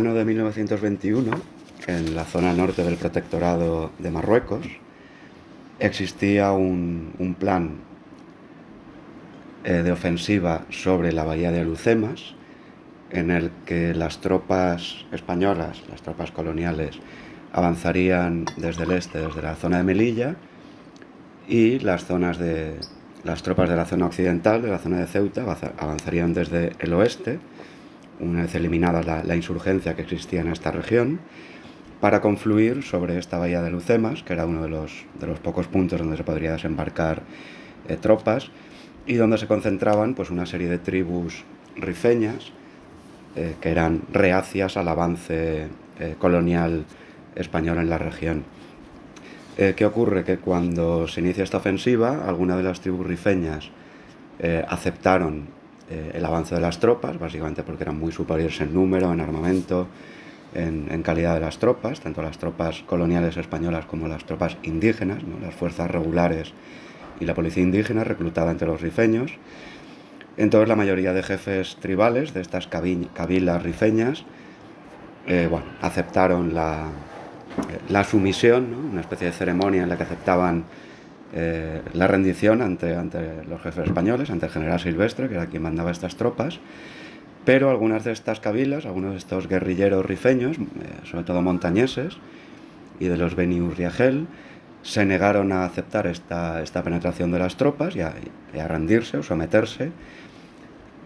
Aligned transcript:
En 0.00 0.14
de 0.14 0.24
1921, 0.24 1.30
en 1.86 2.16
la 2.16 2.24
zona 2.24 2.54
norte 2.54 2.82
del 2.82 2.96
protectorado 2.96 3.90
de 3.98 4.10
Marruecos, 4.10 4.66
existía 5.78 6.52
un, 6.52 7.36
plan 7.38 7.72
eh, 9.62 9.82
de 9.82 9.92
ofensiva 9.92 10.64
sobre 10.70 11.12
la 11.12 11.24
bahía 11.24 11.52
de 11.52 11.66
Lucemas, 11.66 12.34
en 13.10 13.30
el 13.30 13.50
que 13.66 13.92
las 13.92 14.22
tropas 14.22 15.04
españolas, 15.12 15.82
las 15.90 16.00
tropas 16.00 16.30
coloniales, 16.30 16.98
avanzarían 17.52 18.46
desde 18.56 18.84
el 18.84 18.92
este, 18.92 19.18
desde 19.18 19.42
la 19.42 19.54
zona 19.54 19.76
de 19.76 19.82
Melilla, 19.82 20.36
y 21.46 21.78
las 21.80 22.06
zonas 22.06 22.38
de 22.38 22.76
las 23.22 23.42
tropas 23.42 23.68
de 23.68 23.76
la 23.76 23.84
zona 23.84 24.06
occidental, 24.06 24.62
de 24.62 24.70
la 24.70 24.78
zona 24.78 24.96
de 24.96 25.06
Ceuta, 25.06 25.44
avanzarían 25.78 26.32
desde 26.32 26.72
el 26.78 26.94
oeste, 26.94 27.38
una 28.20 28.42
vez 28.42 28.54
eliminada 28.54 29.22
la, 29.24 29.36
insurgencia 29.36 29.96
que 29.96 30.02
existía 30.02 30.40
en 30.40 30.48
esta 30.48 30.70
región, 30.70 31.20
para 32.00 32.20
confluir 32.20 32.82
sobre 32.82 33.18
esta 33.18 33.38
bahía 33.38 33.62
de 33.62 33.70
Lucemas, 33.70 34.22
que 34.22 34.32
era 34.32 34.46
uno 34.46 34.62
de 34.62 34.68
los, 34.68 35.04
de 35.18 35.26
los 35.26 35.38
pocos 35.38 35.66
puntos 35.66 35.98
donde 35.98 36.16
se 36.16 36.24
podría 36.24 36.52
desembarcar 36.52 37.22
eh, 37.88 37.96
tropas, 37.96 38.50
y 39.06 39.14
donde 39.14 39.38
se 39.38 39.46
concentraban 39.46 40.14
pues, 40.14 40.30
una 40.30 40.46
serie 40.46 40.68
de 40.68 40.78
tribus 40.78 41.44
rifeñas 41.76 42.52
eh, 43.36 43.54
que 43.60 43.70
eran 43.70 44.02
reacias 44.12 44.76
al 44.76 44.88
avance 44.88 45.68
eh, 45.98 46.14
colonial 46.18 46.84
español 47.34 47.78
en 47.78 47.90
la 47.90 47.98
región. 47.98 48.44
¿Qué 49.76 49.84
ocurre? 49.84 50.24
Que 50.24 50.38
cuando 50.38 51.06
se 51.06 51.20
inicia 51.20 51.44
esta 51.44 51.58
ofensiva, 51.58 52.26
algunas 52.26 52.56
de 52.56 52.62
las 52.62 52.80
tribus 52.80 53.06
rifeñas 53.06 53.70
aceptaron 54.66 55.48
el 55.90 56.24
avance 56.24 56.54
de 56.54 56.60
las 56.60 56.78
tropas, 56.78 57.18
básicamente 57.18 57.62
porque 57.62 57.84
eran 57.84 57.98
muy 57.98 58.12
superiores 58.12 58.60
en 58.60 58.72
número, 58.72 59.12
en 59.12 59.20
armamento, 59.20 59.88
en, 60.54 61.02
calidad 61.02 61.34
de 61.34 61.40
las 61.40 61.58
tropas, 61.58 62.00
tanto 62.00 62.22
las 62.22 62.38
tropas 62.38 62.82
coloniales 62.86 63.36
españolas 63.36 63.86
como 63.86 64.08
las 64.08 64.24
tropas 64.24 64.56
indígenas, 64.62 65.22
las 65.42 65.54
fuerzas 65.54 65.90
regulares 65.90 66.52
y 67.20 67.24
la 67.24 67.34
policía 67.34 67.62
indígena 67.62 68.04
reclutada 68.04 68.50
entre 68.50 68.68
los 68.68 68.80
rifeños. 68.80 69.32
Entonces 70.36 70.68
la 70.68 70.76
mayoría 70.76 71.12
de 71.12 71.22
jefes 71.22 71.76
tribales 71.80 72.34
de 72.34 72.40
estas 72.40 72.66
cabilas 72.66 73.62
rifeñas 73.62 74.24
eh, 75.26 75.50
aceptaron 75.82 76.54
la, 76.54 76.88
la 77.88 78.04
sumisión, 78.04 78.74
una 78.92 79.02
especie 79.02 79.26
de 79.26 79.32
ceremonia 79.32 79.82
en 79.82 79.88
la 79.88 79.96
que 79.96 80.04
aceptaban 80.04 80.64
eh, 81.32 81.82
la 81.92 82.06
rendición 82.08 82.60
ante, 82.60 82.96
ante 82.96 83.44
los 83.48 83.60
jefes 83.62 83.86
españoles, 83.86 84.30
ante 84.30 84.46
el 84.46 84.52
general 84.52 84.80
Silvestre, 84.80 85.28
que 85.28 85.34
era 85.34 85.46
quien 85.46 85.62
mandaba 85.62 85.90
estas 85.90 86.16
tropas. 86.16 86.58
Pero 87.44 87.70
algunas 87.70 88.04
de 88.04 88.12
estas 88.12 88.40
cabilas, 88.40 88.84
algunos 88.84 89.12
de 89.12 89.18
estos 89.18 89.48
guerrilleros 89.48 90.04
rifeños, 90.04 90.58
eh, 90.58 90.62
sobre 91.04 91.24
todo 91.24 91.40
montañeses, 91.40 92.16
y 92.98 93.06
de 93.06 93.16
los 93.16 93.34
Beni 93.34 93.60
Urriagel, 93.60 94.26
se 94.82 95.04
negaron 95.04 95.52
a 95.52 95.64
aceptar 95.64 96.06
esta, 96.06 96.62
esta 96.62 96.82
penetración 96.82 97.30
de 97.30 97.38
las 97.38 97.56
tropas 97.56 97.94
y 97.96 98.00
a, 98.00 98.12
rendirse 98.68 99.18
o 99.18 99.22
someterse. 99.22 99.92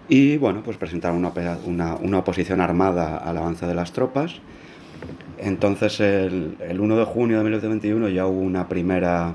Y 0.09 0.37
bueno, 0.39 0.63
pues 0.63 0.77
presentaron 0.77 1.25
una, 1.25 1.97
una, 1.97 2.19
oposición 2.19 2.61
armada 2.61 3.17
al 3.17 3.37
avance 3.39 3.67
de 3.67 3.75
las 3.75 3.93
tropas. 3.93 4.41
Entonces, 5.39 6.01
el, 6.01 6.57
el 6.61 6.81
1 6.81 6.97
de 6.97 7.05
junio 7.05 7.39
de 7.39 7.45
1921 7.45 8.09
ya 8.11 8.27
hubo 8.27 8.41
una 8.41 8.69
primera 8.69 9.35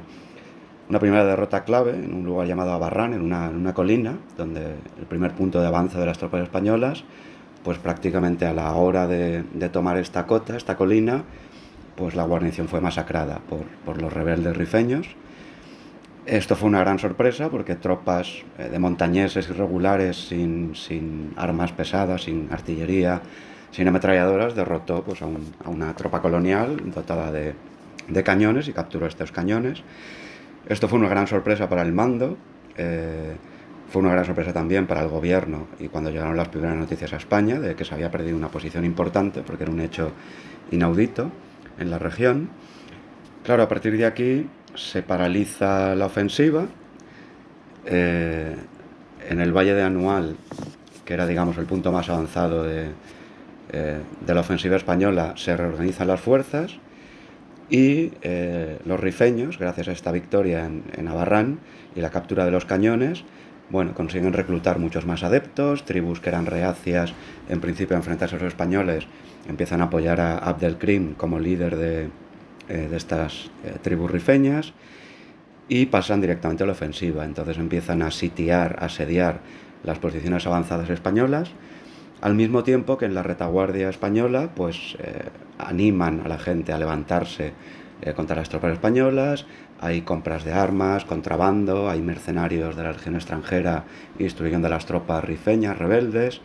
una 0.89 0.99
primera 0.99 1.23
derrota 1.23 1.63
clave 1.63 1.91
en 1.91 2.13
un 2.13 2.25
lugar 2.25 2.47
llamado 2.47 2.71
Abarrán, 2.71 3.13
en 3.13 3.21
una, 3.21 3.45
en 3.45 3.55
una 3.55 3.75
colina, 3.75 4.17
donde 4.35 4.73
el 4.99 5.05
primer 5.07 5.33
punto 5.33 5.61
de 5.61 5.67
avance 5.67 5.99
de 5.99 6.05
las 6.05 6.17
tropas 6.17 6.41
españolas, 6.41 7.03
pues 7.63 7.77
prácticamente 7.77 8.47
a 8.47 8.53
la 8.53 8.73
hora 8.73 9.05
de, 9.05 9.43
tomar 9.71 9.97
esta 9.97 10.25
cota, 10.25 10.57
esta 10.57 10.75
colina, 10.75 11.23
pues 11.95 12.15
la 12.15 12.23
guarnición 12.23 12.67
fue 12.67 12.81
masacrada 12.81 13.39
por, 13.47 13.65
por, 13.85 14.01
los 14.01 14.11
rebeldes 14.11 14.57
rifeños. 14.57 15.07
Esto 16.25 16.55
fue 16.55 16.69
una 16.69 16.79
gran 16.79 16.97
sorpresa 16.97 17.49
porque 17.49 17.75
tropas 17.75 18.43
eh, 18.57 18.69
de 18.69 18.79
montañeses 18.79 19.47
irregulares 19.49 20.27
sin, 20.27 20.75
sin, 20.75 21.33
armas 21.35 21.71
pesadas, 21.71 22.23
sin 22.23 22.49
artillería, 22.51 23.21
sin 23.71 23.87
ametralladoras, 23.87 24.55
derrotó 24.55 25.03
pues, 25.03 25.21
a, 25.21 25.25
a 25.25 25.69
una 25.69 25.95
tropa 25.95 26.21
colonial 26.21 26.91
dotada 26.91 27.31
de, 27.31 27.53
de 28.07 28.23
cañones 28.23 28.67
y 28.67 28.73
capturó 28.73 29.05
estos 29.05 29.31
cañones. 29.31 29.83
Esto 30.69 30.87
fue 30.87 30.99
una 30.99 31.09
gran 31.09 31.25
sorpresa 31.25 31.67
para 31.67 31.81
el 31.81 31.91
mando, 31.91 32.37
eh, 32.77 33.35
fue 33.91 34.03
una 34.03 34.11
gran 34.11 34.23
sorpresa 34.23 34.53
también 34.53 34.85
para 34.85 35.01
el 35.01 35.07
gobierno 35.07 35.65
y 35.79 35.87
cuando 35.87 36.11
llegaron 36.11 36.37
las 36.37 36.49
primeras 36.49 36.77
noticias 36.77 37.11
a 37.11 37.17
España 37.17 37.59
de 37.59 37.75
que 37.75 37.83
se 37.83 37.95
había 37.95 38.11
perdido 38.11 38.37
una 38.37 38.49
posición 38.49 38.85
importante 38.85 39.41
porque 39.41 39.63
era 39.63 39.71
un 39.71 39.79
hecho 39.79 40.11
inaudito 40.69 41.31
en 41.79 41.89
la 41.89 41.97
región. 41.97 42.49
Claro, 43.43 43.63
a 43.63 43.67
partir 43.67 43.97
de 43.97 44.05
aquí 44.05 44.47
se 44.75 45.01
paraliza 45.01 45.95
la 45.95 46.05
ofensiva. 46.05 46.67
Eh, 47.85 48.55
en 49.27 49.41
el 49.41 49.51
Valle 49.51 49.73
de 49.73 49.81
Anual, 49.81 50.35
que 51.03 51.15
era 51.15 51.25
digamos 51.25 51.57
el 51.57 51.65
punto 51.65 51.91
más 51.91 52.09
avanzado 52.09 52.63
de, 52.63 52.89
eh, 53.71 53.99
de 54.25 54.33
la 54.35 54.41
ofensiva 54.41 54.75
española, 54.75 55.33
se 55.35 55.57
reorganizan 55.57 56.07
las 56.07 56.21
fuerzas 56.21 56.77
y 57.69 58.11
eh, 58.21 58.79
los 58.85 58.99
rifeños, 58.99 59.59
gracias 59.59 59.87
a 59.87 59.91
esta 59.91 60.11
victoria 60.11 60.65
en, 60.65 60.83
en, 60.95 61.07
Abarrán 61.07 61.59
y 61.95 62.01
la 62.01 62.09
captura 62.09 62.45
de 62.45 62.51
los 62.51 62.65
cañones, 62.65 63.23
bueno, 63.69 63.93
consiguen 63.93 64.33
reclutar 64.33 64.79
muchos 64.79 65.05
más 65.05 65.23
adeptos, 65.23 65.85
tribus 65.85 66.19
que 66.19 66.29
eran 66.29 66.47
reacias 66.47 67.13
en 67.49 67.61
principio 67.61 67.95
a 67.95 67.99
enfrentarse 67.99 68.35
a 68.35 68.39
los 68.39 68.47
españoles, 68.47 69.05
empiezan 69.47 69.81
a 69.81 69.85
apoyar 69.85 70.19
a 70.19 70.37
Abdelkrim 70.39 71.13
como 71.13 71.39
líder 71.39 71.75
de, 71.75 72.09
eh, 72.69 72.87
de 72.89 72.97
estas 72.97 73.49
eh, 73.63 73.77
tribus 73.81 74.11
rifeñas 74.11 74.73
y 75.67 75.85
pasan 75.87 76.21
directamente 76.21 76.63
a 76.63 76.67
la 76.67 76.73
ofensiva. 76.73 77.25
Entonces 77.25 77.57
empiezan 77.57 78.01
a 78.01 78.11
sitiar, 78.11 78.77
a 78.79 78.85
asediar 78.85 79.39
las 79.83 79.99
posiciones 79.99 80.45
avanzadas 80.45 80.89
españolas, 80.89 81.51
al 82.21 82.35
mismo 82.35 82.63
tiempo 82.63 82.97
que 82.97 83.05
en 83.05 83.13
la 83.13 83.23
retaguardia 83.23 83.89
española 83.89 84.49
pues 84.55 84.97
eh, 84.99 85.29
animan 85.57 86.21
a 86.25 86.27
la 86.27 86.37
gente 86.37 86.73
a 86.73 86.77
levantarse 86.77 87.53
eh, 88.01 88.13
contra 88.13 88.35
las 88.35 88.49
tropas 88.49 88.73
españolas, 88.73 89.45
hay 89.81 90.01
compras 90.01 90.43
de 90.43 90.53
armas, 90.53 91.05
contrabando, 91.05 91.89
hay 91.89 92.01
mercenarios 92.01 92.75
de 92.75 92.83
la 92.83 92.91
región 92.91 93.15
extranjera 93.15 93.85
instruyendo 94.17 94.67
a 94.67 94.71
las 94.71 94.85
tropas 94.85 95.23
rifeñas, 95.23 95.77
rebeldes. 95.77 96.41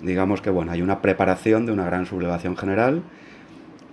Digamos 0.00 0.40
que 0.40 0.50
bueno, 0.50 0.70
hay 0.72 0.82
una 0.82 1.02
preparación 1.02 1.66
de 1.66 1.72
una 1.72 1.84
gran 1.84 2.06
sublevación 2.06 2.56
general 2.56 3.02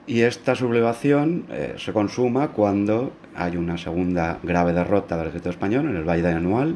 y 0.08 0.22
esta 0.22 0.54
sublevación 0.54 1.46
eh, 1.50 1.74
se 1.78 1.94
consuma 1.94 2.50
cuando 2.50 3.12
hay 3.36 3.58
una 3.58 3.78
segunda 3.78 4.38
grave 4.44 4.74
derrota 4.74 5.18
del 5.18 5.28
ejército 5.30 5.50
español 5.50 5.90
en 5.90 5.96
el 5.96 6.08
Valle 6.08 6.22
de 6.22 6.34
Anual, 6.34 6.76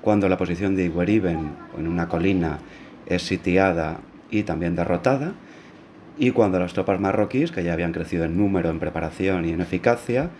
cuando 0.00 0.28
la 0.28 0.36
posición 0.36 0.74
de 0.74 0.86
Igueriben, 0.86 1.52
en 1.78 1.86
una 1.86 2.08
colina, 2.08 2.58
es 3.10 3.22
sitiada 3.22 3.98
y 4.30 4.44
también 4.44 4.76
derrotada, 4.76 5.34
y 6.18 6.32
cuando 6.32 6.58
las 6.58 6.74
tropas 6.74 7.00
marroquíes, 7.00 7.50
que 7.50 7.64
ya 7.64 7.72
habían 7.72 7.92
crecido 7.92 8.24
en 8.24 8.36
número, 8.36 8.70
en 8.70 8.78
preparación 8.78 9.46
y 9.46 9.52
en 9.52 9.60
eficacia, 9.60 10.30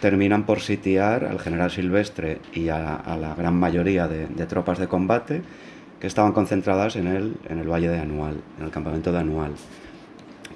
terminan 0.00 0.44
por 0.44 0.60
sitiar 0.60 1.24
al 1.24 1.38
general 1.38 1.70
Silvestre 1.70 2.40
y 2.52 2.68
a, 2.68 3.00
la 3.20 3.34
gran 3.36 3.54
mayoría 3.54 4.08
de, 4.08 4.26
de, 4.26 4.46
tropas 4.46 4.78
de 4.78 4.88
combate 4.88 5.42
que 6.00 6.06
estaban 6.06 6.32
concentradas 6.32 6.96
en 6.96 7.06
el, 7.06 7.36
en 7.48 7.58
el 7.58 7.68
Valle 7.68 7.88
de 7.88 7.98
Anual, 7.98 8.40
en 8.58 8.64
el 8.64 8.70
campamento 8.70 9.12
de 9.12 9.18
Anual. 9.18 9.52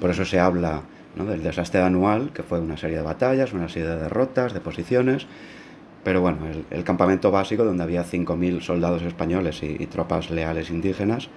Por 0.01 0.11
eso 0.11 0.25
se 0.25 0.39
habla 0.39 0.83
¿no? 1.17 1.25
del 1.25 1.43
desastre 1.43 1.81
de 1.81 1.87
Anual, 1.87 2.31
que 2.35 2.43
fue 2.43 2.61
una 2.61 2.77
serie 2.77 2.99
de 2.99 3.03
batallas, 3.03 3.53
una 3.53 3.69
serie 3.69 3.89
de 3.89 3.97
derrotas, 3.97 4.53
de 4.53 4.61
posiciones, 4.61 5.27
pero 6.05 6.21
bueno, 6.21 6.39
el, 6.71 6.85
campamento 6.85 7.31
básico 7.31 7.65
donde 7.65 7.83
había 7.83 8.05
5.000 8.05 8.61
soldados 8.61 9.03
españoles 9.03 9.63
y, 9.63 9.77
y, 9.83 9.87
tropas 9.87 10.31
leales 10.31 10.71
indígenas 10.71 11.29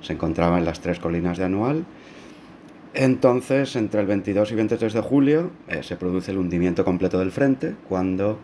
se 0.00 0.14
encontraba 0.14 0.58
en 0.58 0.64
las 0.64 0.80
tres 0.80 0.98
colinas 0.98 1.38
de 1.38 1.44
Anual. 1.44 1.84
Entonces, 2.94 3.76
entre 3.76 4.00
el 4.00 4.06
22 4.06 4.52
y 4.52 4.54
23 4.54 4.92
de 4.92 5.00
julio 5.00 5.50
eh, 5.68 5.82
se 5.82 5.96
produce 5.96 6.30
el 6.30 6.38
hundimiento 6.38 6.84
completo 6.84 7.18
del 7.18 7.30
frente 7.30 7.74
cuando 7.88 8.38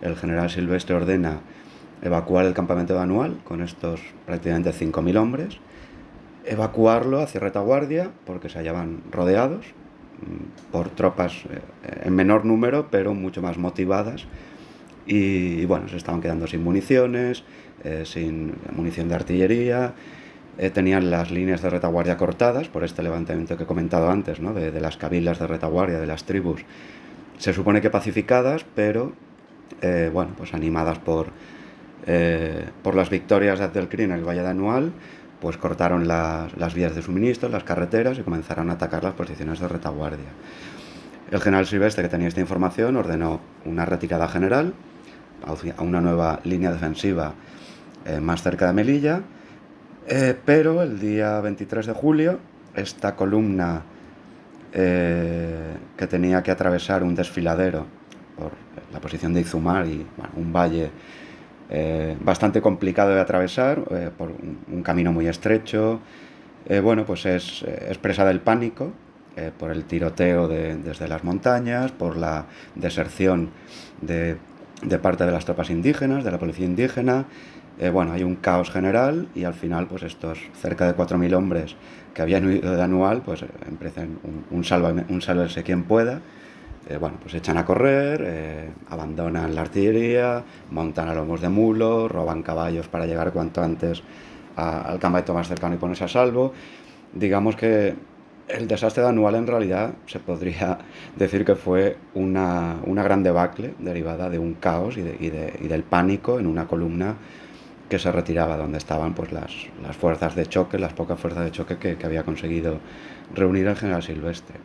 el 0.00 0.16
general 0.16 0.50
Silvestre 0.50 0.94
ordena 0.94 1.40
evacuar 2.02 2.46
el 2.46 2.54
campamento 2.54 2.94
de 2.94 3.00
Anual 3.00 3.40
con 3.44 3.60
estos 3.60 4.00
prácticamente 4.24 4.70
5.000 4.70 5.16
hombres, 5.18 5.58
evacuarlo 6.44 7.20
hacia 7.20 7.40
retaguardia 7.40 8.10
porque 8.24 8.48
se 8.48 8.58
hallaban 8.58 9.02
rodeados 9.10 9.66
mm, 10.22 10.70
por 10.72 10.90
tropas 10.90 11.44
eh, 11.50 11.60
en 12.04 12.14
menor 12.14 12.44
número 12.44 12.88
pero 12.90 13.14
mucho 13.14 13.42
más 13.42 13.58
motivadas 13.58 14.26
y, 15.08 15.64
bueno, 15.64 15.88
se 15.88 15.96
estaban 15.96 16.20
quedando 16.20 16.46
sin 16.46 16.62
municiones, 16.62 17.42
eh, 17.82 18.02
sin 18.04 18.54
munición 18.72 19.08
de 19.08 19.14
artillería, 19.14 19.94
eh, 20.58 20.68
tenían 20.68 21.10
las 21.10 21.30
líneas 21.30 21.62
de 21.62 21.70
retaguardia 21.70 22.18
cortadas 22.18 22.68
por 22.68 22.84
este 22.84 23.02
levantamiento 23.02 23.56
que 23.56 23.62
he 23.62 23.66
comentado 23.66 24.10
antes, 24.10 24.38
¿no? 24.40 24.52
de, 24.52 24.78
las 24.80 24.98
cabilas 24.98 25.38
de 25.38 25.46
retaguardia, 25.46 25.98
de 25.98 26.06
las 26.06 26.24
tribus. 26.24 26.60
Se 27.38 27.54
supone 27.54 27.80
que 27.80 27.88
pacificadas, 27.88 28.66
pero 28.74 29.12
eh, 29.80 30.10
bueno, 30.12 30.32
pues 30.36 30.52
animadas 30.52 30.98
por, 30.98 31.28
por 32.82 32.94
las 32.94 33.10
victorias 33.10 33.58
de 33.58 33.66
Abdelkrim 33.66 34.10
en 34.10 34.18
el 34.18 34.24
Valle 34.24 34.42
de 34.42 34.48
Anual, 34.48 34.92
pues 35.40 35.56
cortaron 35.56 36.08
las 36.08 36.74
vías 36.74 36.94
de 36.94 37.02
suministro, 37.02 37.48
las 37.48 37.64
carreteras 37.64 38.18
y 38.18 38.22
comenzaron 38.22 38.70
a 38.70 38.74
atacar 38.74 39.04
las 39.04 39.14
posiciones 39.14 39.60
de 39.60 39.68
retaguardia. 39.68 40.28
El 41.30 41.40
general 41.40 41.66
Silvestre, 41.66 42.02
que 42.02 42.08
tenía 42.08 42.28
esta 42.28 42.40
información, 42.40 42.96
ordenó 42.96 43.40
una 43.64 43.84
retirada 43.84 44.28
general 44.28 44.72
a 45.46 45.82
una 45.82 46.00
nueva 46.00 46.40
línea 46.44 46.72
defensiva 46.72 47.34
eh, 48.04 48.20
más 48.20 48.42
cerca 48.42 48.66
de 48.66 48.72
Melilla, 48.72 49.20
eh, 50.06 50.34
pero 50.44 50.82
el 50.82 50.98
día 50.98 51.40
23 51.40 51.86
de 51.86 51.92
julio 51.92 52.38
esta 52.74 53.14
columna 53.14 53.82
eh, 54.72 55.74
que 55.96 56.06
tenía 56.06 56.42
que 56.42 56.50
atravesar 56.50 57.02
un 57.02 57.14
desfiladero 57.14 57.86
por 58.36 58.52
la 58.92 59.00
posición 59.00 59.34
de 59.34 59.40
Izumar 59.40 59.86
y 59.86 60.06
un 60.36 60.52
valle 60.52 60.90
bastante 62.20 62.62
complicado 62.62 63.14
de 63.14 63.20
atravesar, 63.20 63.82
por 64.16 64.30
un, 64.30 64.82
camino 64.82 65.12
muy 65.12 65.26
estrecho, 65.26 66.00
bueno, 66.82 67.04
pues 67.04 67.26
es 67.26 67.62
expresa 67.62 68.24
del 68.24 68.40
pánico 68.40 68.92
por 69.58 69.70
el 69.72 69.84
tiroteo 69.84 70.48
desde 70.48 71.08
las 71.08 71.24
montañas, 71.24 71.92
por 71.92 72.16
la 72.16 72.46
deserción 72.74 73.50
de 74.00 74.38
de 74.82 74.98
parte 74.98 75.24
de 75.24 75.32
las 75.32 75.44
tropas 75.44 75.70
indígenas, 75.70 76.24
de 76.24 76.30
la 76.30 76.38
policía 76.38 76.66
indígena. 76.66 77.26
Eh, 77.78 77.90
bueno, 77.90 78.12
hay 78.12 78.24
un 78.24 78.36
caos 78.36 78.70
general 78.70 79.28
y 79.34 79.44
al 79.44 79.54
final, 79.54 79.86
pues 79.86 80.02
estos 80.02 80.38
cerca 80.60 80.86
de 80.86 80.96
4.000 80.96 81.34
hombres 81.34 81.76
que 82.14 82.22
habían 82.22 82.46
huido 82.46 82.74
de 82.74 82.82
Anual, 82.82 83.22
pues 83.22 83.44
empiezan 83.68 84.18
un, 84.24 84.44
un, 84.50 85.04
un 85.08 85.22
salvarse 85.22 85.62
quien 85.62 85.84
pueda. 85.84 86.20
Eh, 86.88 86.96
bueno, 86.96 87.18
pues 87.20 87.34
echan 87.34 87.58
a 87.58 87.64
correr, 87.64 88.22
eh, 88.24 88.70
abandonan 88.88 89.54
la 89.54 89.60
artillería, 89.60 90.42
montan 90.70 91.08
a 91.08 91.14
lomos 91.14 91.40
de 91.40 91.50
mulo, 91.50 92.08
roban 92.08 92.42
caballos 92.42 92.88
para 92.88 93.04
llegar 93.04 93.30
cuanto 93.32 93.62
antes 93.62 94.02
al 94.56 94.98
campamento 94.98 95.34
más 95.34 95.46
cercano 95.46 95.74
y 95.74 95.78
ponerse 95.78 96.04
a 96.04 96.08
salvo. 96.08 96.52
Digamos 97.12 97.56
que 97.56 97.94
el 98.48 98.66
desastre 98.66 99.02
de 99.02 99.10
Anual 99.10 99.34
en 99.34 99.46
realidad 99.46 99.94
se 100.06 100.18
podría 100.18 100.78
decir 101.16 101.44
que 101.44 101.54
fue 101.54 101.96
una, 102.14 102.76
una 102.84 103.02
gran 103.02 103.22
debacle 103.22 103.74
derivada 103.78 104.30
de 104.30 104.38
un 104.38 104.54
caos 104.54 104.96
y, 104.96 105.02
del 105.02 105.82
pánico 105.82 106.40
en 106.40 106.46
una 106.46 106.66
columna 106.66 107.16
que 107.88 107.98
se 107.98 108.12
retiraba 108.12 108.56
donde 108.56 108.78
estaban 108.78 109.14
pues, 109.14 109.32
las, 109.32 109.52
fuerzas 109.98 110.34
de 110.34 110.46
choque, 110.46 110.78
las 110.78 110.92
pocas 110.92 111.18
fuerzas 111.18 111.44
de 111.44 111.52
choque 111.52 111.78
que, 111.78 111.96
había 112.04 112.22
conseguido 112.22 112.78
reunir 113.34 113.66
el 113.66 113.76
general 113.76 114.02
Silvestre. 114.02 114.56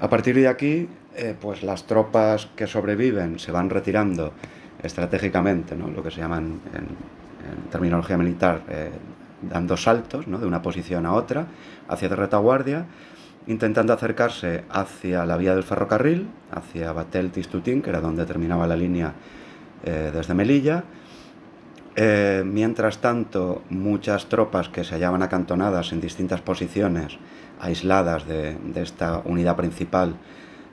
A 0.00 0.08
partir 0.08 0.34
de 0.34 0.48
aquí, 0.48 0.88
eh, 1.14 1.34
pues 1.38 1.62
las 1.62 1.86
tropas 1.86 2.48
que 2.56 2.66
sobreviven 2.66 3.38
se 3.38 3.52
van 3.52 3.68
retirando 3.68 4.32
estratégicamente, 4.82 5.76
¿no? 5.76 5.88
lo 5.88 6.02
que 6.02 6.10
se 6.10 6.20
llaman 6.20 6.60
en, 6.74 7.22
terminología 7.70 8.16
militar 8.16 8.62
eh, 8.68 8.90
dando 9.42 9.76
saltos 9.76 10.26
de 10.26 10.46
una 10.46 10.62
posición 10.62 11.06
a 11.06 11.12
otra, 11.12 11.46
hacia 11.88 12.08
de 12.08 12.16
retaguardia, 12.16 12.86
intentando 13.46 13.92
acercarse 13.92 14.64
hacia 14.70 15.26
la 15.26 15.36
vía 15.36 15.54
del 15.54 15.64
ferrocarril, 15.64 16.28
hacia 16.50 16.92
Batel-Tistutín, 16.92 17.82
que 17.82 17.90
era 17.90 18.00
donde 18.00 18.24
terminaba 18.24 18.66
la 18.66 18.76
línea 18.76 19.12
eh, 19.84 20.10
desde 20.14 20.34
Melilla. 20.34 20.84
Eh, 21.94 22.42
mientras 22.46 22.98
tanto, 22.98 23.62
muchas 23.68 24.26
tropas 24.26 24.68
que 24.68 24.84
se 24.84 24.94
hallaban 24.94 25.22
acantonadas 25.22 25.92
en 25.92 26.00
distintas 26.00 26.40
posiciones, 26.40 27.18
aisladas 27.60 28.26
de, 28.26 28.56
esta 28.76 29.20
unidad 29.24 29.56
principal, 29.56 30.14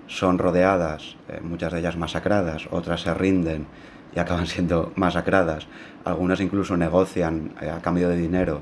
son 0.07 0.38
rodeadas, 0.38 1.18
eh, 1.27 1.39
muchas 1.42 1.74
de 1.74 1.80
ellas 1.80 1.98
masacradas, 1.98 2.68
otras 2.72 3.01
se 3.01 3.13
rinden 3.13 3.68
y 4.15 4.19
acaban 4.19 4.47
siendo 4.47 4.91
masacradas. 4.95 5.67
Algunas 6.06 6.39
incluso 6.39 6.77
negocian 6.77 7.51
eh, 7.61 7.69
a 7.69 7.81
cambio 7.81 8.09
de 8.09 8.17
dinero 8.17 8.61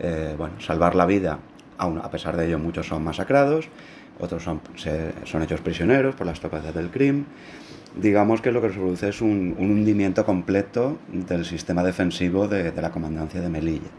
eh, 0.00 0.34
bueno, 0.36 0.60
salvar 0.60 0.94
la 0.94 1.06
vida, 1.06 1.38
a 1.78 2.10
pesar 2.10 2.36
de 2.36 2.46
ello 2.46 2.58
muchos 2.58 2.86
son 2.86 3.04
masacrados, 3.04 3.68
otros 4.20 4.42
son, 4.42 4.60
son 5.24 5.42
hechos 5.42 5.60
prisioneros 5.60 6.14
por 6.14 6.26
las 6.26 6.40
tropas 6.40 6.74
del 6.74 6.90
CRIM. 6.90 7.24
Digamos 8.00 8.40
que 8.40 8.52
lo 8.52 8.60
que 8.60 8.68
se 8.68 8.74
produce 8.74 9.08
es 9.08 9.20
un, 9.20 9.54
hundimiento 9.58 10.24
completo 10.24 10.98
del 11.08 11.44
sistema 11.44 11.82
defensivo 11.82 12.48
de, 12.48 12.72
la 12.72 12.90
comandancia 12.90 13.40
de 13.40 13.48
Melilla. 13.48 13.90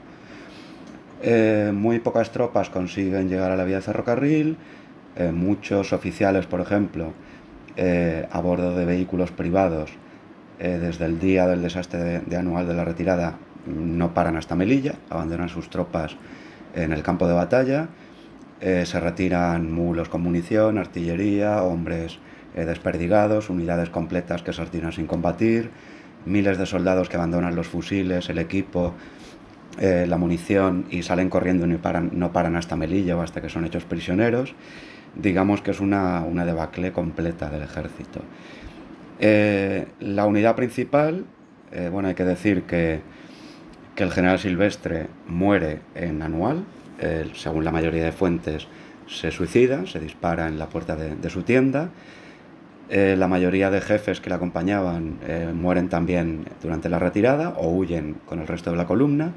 Eh, 1.21 1.71
muy 1.73 1.99
pocas 1.99 2.31
tropas 2.31 2.69
consiguen 2.69 3.27
llegar 3.27 3.51
a 3.51 3.57
la 3.57 3.63
vía 3.63 3.77
de 3.77 3.81
ferrocarril, 3.81 4.57
muchos 5.33 5.91
oficiales, 5.91 6.45
por 6.45 6.61
ejemplo, 6.61 7.11
a 8.31 8.39
bordo 8.39 8.73
de 8.73 8.85
vehículos 8.85 9.31
privados, 9.31 9.91
eh, 10.59 10.77
desde 10.77 11.05
el 11.05 11.19
día 11.19 11.47
del 11.47 11.61
desastre 11.61 12.19
de, 12.19 12.35
anual 12.35 12.67
de 12.67 12.73
la 12.73 12.83
retirada 12.83 13.37
no 13.65 14.13
paran 14.13 14.35
hasta 14.35 14.55
Melilla, 14.55 14.95
abandonan 15.09 15.47
sus 15.47 15.69
tropas 15.69 16.17
en 16.75 16.91
el 16.91 17.01
campo 17.01 17.27
de 17.27 17.33
batalla, 17.33 17.87
eh, 18.59 18.85
se 18.85 18.99
retiran 18.99 19.71
mulos 19.71 20.09
con 20.09 20.21
munición, 20.21 20.77
artillería, 20.77 21.63
hombres 21.63 22.19
eh, 22.55 22.65
desperdigados, 22.65 23.49
unidades 23.49 23.89
completas 23.89 24.41
que 24.41 24.51
se 24.51 24.63
retiran 24.63 24.91
sin 24.91 25.07
combatir, 25.07 25.69
miles 26.25 26.57
de 26.57 26.65
soldados 26.65 27.07
que 27.07 27.15
abandonan 27.15 27.55
los 27.55 27.67
fusiles, 27.67 28.29
el 28.29 28.37
equipo, 28.37 28.93
la 29.79 30.17
munición 30.17 30.87
y 30.89 31.03
salen 31.03 31.29
corriendo 31.29 31.65
y 31.65 31.69
no 31.69 31.77
paran, 31.77 32.09
no 32.11 32.33
paran 32.33 32.57
hasta 32.57 32.75
Melilla 32.75 33.15
o 33.15 33.21
hasta 33.21 33.39
que 33.39 33.47
son 33.47 33.63
hechos 33.63 33.85
prisioneros. 33.85 34.53
Digamos 35.15 35.61
que 35.61 35.71
es 35.71 35.79
una, 35.79 36.19
una 36.21 36.43
debacle 36.43 36.91
completa 36.91 37.49
del 37.49 37.61
ejército. 37.61 38.19
Eh, 39.19 39.85
la 39.99 40.25
unidad 40.25 40.55
principal, 40.55 41.25
eh, 41.73 41.89
bueno, 41.91 42.07
hay 42.07 42.15
que 42.15 42.23
decir 42.23 42.63
que, 42.63 43.01
que, 43.95 44.03
el 44.03 44.11
general 44.11 44.39
Silvestre 44.39 45.07
muere 45.27 45.81
en 45.95 46.21
anual, 46.21 46.63
según 47.33 47.63
la 47.63 47.71
mayoría 47.71 48.03
de 48.03 48.11
fuentes 48.11 48.67
se 49.07 49.31
suicida, 49.31 49.85
se 49.85 50.01
dispara 50.01 50.47
en 50.47 50.59
la 50.59 50.67
puerta 50.67 50.97
de, 50.97 51.29
su 51.29 51.43
tienda. 51.43 51.91
Eh, 52.89 53.15
la 53.17 53.29
mayoría 53.29 53.69
de 53.71 53.79
jefes 53.79 54.19
que 54.19 54.29
le 54.29 54.35
acompañaban 54.35 55.17
mueren 55.53 55.87
también 55.87 56.45
durante 56.61 56.89
la 56.89 56.99
retirada 56.99 57.49
o 57.57 57.69
huyen 57.69 58.17
con 58.25 58.39
el 58.39 58.47
resto 58.47 58.71
de 58.71 58.77
la 58.77 58.85
columna. 58.85 59.33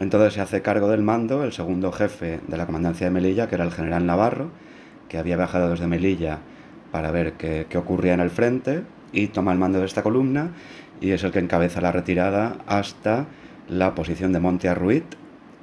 Entonces 0.00 0.32
se 0.32 0.40
hace 0.40 0.62
cargo 0.62 0.88
del 0.88 1.02
mando 1.02 1.44
el 1.44 1.52
segundo 1.52 1.92
jefe 1.92 2.40
de 2.46 2.56
la 2.56 2.64
comandancia 2.64 3.06
de 3.06 3.10
Melilla, 3.10 3.48
que 3.48 3.56
era 3.56 3.64
el 3.64 3.72
general 3.72 4.06
Navarro, 4.06 4.50
que 5.10 5.18
había 5.18 5.36
viajado 5.36 5.68
desde 5.70 5.86
Melilla 5.86 6.38
para 6.90 7.10
ver 7.10 7.34
qué, 7.34 7.66
qué 7.68 7.76
ocurría 7.76 8.14
en 8.14 8.20
el 8.20 8.30
frente 8.30 8.82
y 9.12 9.28
toma 9.28 9.52
el 9.52 9.58
mando 9.58 9.80
de 9.80 9.86
esta 9.86 10.02
columna 10.02 10.50
y 11.00 11.10
es 11.10 11.24
el 11.24 11.32
que 11.32 11.38
encabeza 11.38 11.80
la 11.80 11.92
retirada 11.92 12.56
hasta 12.66 13.26
la 13.68 13.94
posición 13.94 14.32
de 14.32 14.40
Monte 14.40 14.68
Arruit, 14.68 15.04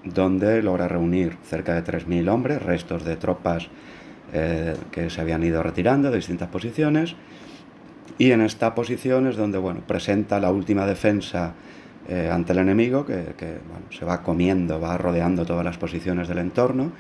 donde 0.04 0.62
logra 0.62 0.88
reunir 0.88 1.38
cerca 1.44 1.74
de 1.74 1.84
3.000 1.84 2.30
hombres, 2.30 2.62
restos 2.62 3.04
de 3.04 3.16
tropas 3.18 3.68
eh, 4.34 4.76
que 4.92 5.10
se 5.10 5.22
habían 5.22 5.44
ido 5.44 5.64
retirando 5.64 6.10
de 6.10 6.18
distintas 6.18 6.50
posiciones. 6.50 7.16
Y 8.18 8.32
en 8.32 8.42
esta 8.42 8.76
posición 8.76 9.28
es 9.28 9.36
donde 9.36 9.58
bueno, 9.58 9.82
presenta 9.86 10.40
la 10.40 10.52
última 10.52 10.86
defensa 10.86 11.54
eh, 12.08 12.30
ante 12.32 12.54
el 12.54 12.60
enemigo, 12.60 13.06
que, 13.06 13.34
se 13.90 14.06
va 14.06 14.22
comiendo, 14.22 14.80
va 14.80 14.98
rodeando 14.98 15.46
todas 15.46 15.66
las 15.66 15.78
posiciones 15.78 16.28
del 16.28 16.38
entorno. 16.38 16.92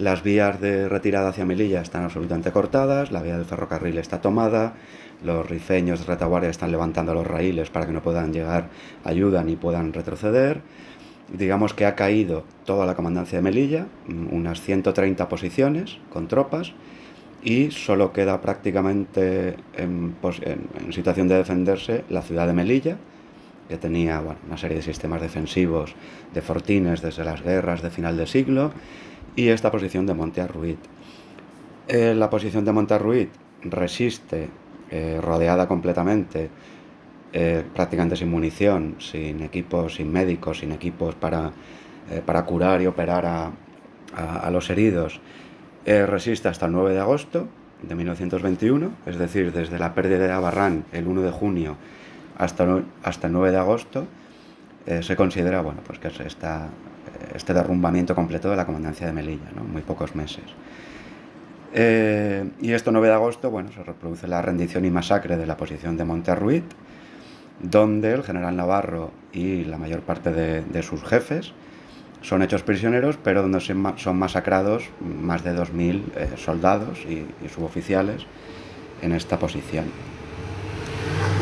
Las 0.00 0.22
vías 0.22 0.58
de 0.62 0.88
retirada 0.88 1.28
hacia 1.28 1.44
Melilla 1.44 1.82
están 1.82 2.04
absolutamente 2.04 2.52
cortadas, 2.52 3.12
la 3.12 3.20
vía 3.20 3.36
del 3.36 3.44
ferrocarril 3.44 3.98
está 3.98 4.22
tomada, 4.22 4.72
los 5.22 5.46
rifeños 5.46 6.00
de 6.00 6.06
retaguardia 6.06 6.48
están 6.48 6.70
levantando 6.70 7.12
los 7.12 7.26
raíles 7.26 7.68
para 7.68 7.84
que 7.84 7.92
no 7.92 8.00
puedan 8.00 8.32
llegar 8.32 8.70
ayuda 9.04 9.44
ni 9.44 9.56
puedan 9.56 9.92
retroceder. 9.92 10.62
Digamos 11.30 11.74
que 11.74 11.84
ha 11.84 11.96
caído 11.96 12.44
toda 12.64 12.86
la 12.86 12.96
comandancia 12.96 13.36
de 13.36 13.42
Melilla, 13.42 13.88
mm, 14.06 14.34
unas 14.34 14.62
130 14.62 15.28
posiciones 15.28 15.98
con 16.10 16.28
tropas, 16.28 16.72
y 17.42 17.70
solo 17.70 18.14
queda 18.14 18.40
prácticamente 18.40 19.56
en, 19.76 20.14
situación 20.92 21.28
de 21.28 21.34
defenderse 21.34 22.04
la 22.08 22.22
ciudad 22.22 22.46
de 22.46 22.54
Melilla, 22.54 22.96
que 23.68 23.76
tenía 23.76 24.22
una 24.46 24.56
serie 24.56 24.78
de 24.78 24.82
sistemas 24.82 25.20
defensivos 25.20 25.94
de 26.32 26.40
fortines 26.40 27.02
desde 27.02 27.22
las 27.22 27.42
guerras 27.42 27.82
de 27.82 27.90
final 27.90 28.16
de 28.16 28.26
siglo, 28.26 28.72
y 29.36 29.48
esta 29.48 29.70
posición 29.70 30.06
de 30.06 30.14
Monte 30.14 30.40
Arruit. 30.40 30.78
Eh, 31.88 32.14
la 32.14 32.30
posición 32.30 32.64
de 32.64 32.72
Monte 32.72 32.94
Arruit 32.94 33.30
resiste 33.62 34.48
eh, 34.90 35.20
rodeada 35.22 35.68
completamente, 35.68 36.50
eh, 37.32 37.62
prácticamente 37.74 38.16
sin 38.16 38.28
munición, 38.28 38.96
sin 38.98 39.40
equipos, 39.42 39.94
sin 39.94 40.10
médicos, 40.10 40.58
sin 40.58 40.72
equipos 40.72 41.14
para, 41.14 41.52
eh, 42.10 42.20
para 42.26 42.44
curar 42.44 42.82
y 42.82 42.86
operar 42.86 43.24
a, 43.24 43.52
a, 44.16 44.50
los 44.50 44.68
heridos, 44.70 45.20
resiste 45.86 46.48
hasta 46.48 46.66
el 46.66 46.72
9 46.72 46.94
de 46.94 47.00
agosto 47.00 47.46
de 47.82 47.94
1921, 47.94 48.90
es 49.06 49.16
decir, 49.16 49.52
desde 49.52 49.78
la 49.78 49.94
pérdida 49.94 50.18
de 50.18 50.32
Abarrán 50.32 50.84
el 50.92 51.06
1 51.06 51.22
de 51.22 51.30
junio 51.30 51.76
hasta, 52.36 52.82
hasta 53.04 53.28
el 53.28 53.32
9 53.32 53.52
de 53.52 53.58
agosto, 53.58 54.06
se 55.00 55.14
considera 55.14 55.62
bueno, 55.62 55.80
pues 55.86 56.00
que 56.00 56.08
es 56.08 56.18
esta, 56.20 56.68
este 57.34 57.54
derrumbamiento 57.54 58.14
completo 58.14 58.50
de 58.50 58.56
la 58.56 58.66
comandancia 58.66 59.06
de 59.06 59.12
Melilla, 59.12 59.50
¿no? 59.54 59.64
muy 59.64 59.82
pocos 59.82 60.14
meses. 60.14 60.44
Eh, 61.72 62.50
y 62.60 62.72
esto 62.72 62.90
9 62.90 63.08
de 63.08 63.14
agosto, 63.14 63.50
bueno, 63.50 63.70
se 63.72 63.82
reproduce 63.82 64.26
la 64.26 64.42
rendición 64.42 64.84
y 64.84 64.90
masacre 64.90 65.36
de 65.36 65.46
la 65.46 65.56
posición 65.56 65.96
de 65.96 66.04
Monterruit, 66.04 66.64
donde 67.62 68.12
el 68.12 68.22
general 68.22 68.56
Navarro 68.56 69.12
y 69.32 69.64
la 69.64 69.78
mayor 69.78 70.00
parte 70.00 70.32
de, 70.32 70.82
sus 70.82 71.04
jefes 71.04 71.52
son 72.22 72.42
hechos 72.42 72.62
prisioneros, 72.62 73.18
pero 73.22 73.42
donde 73.42 73.60
son 73.60 74.18
masacrados 74.18 74.90
más 75.00 75.44
de 75.44 75.54
2.000 75.54 76.02
eh, 76.16 76.28
soldados 76.36 76.98
y, 77.06 77.26
suboficiales 77.48 78.26
en 79.02 79.12
esta 79.12 79.38
posición. 79.38 79.86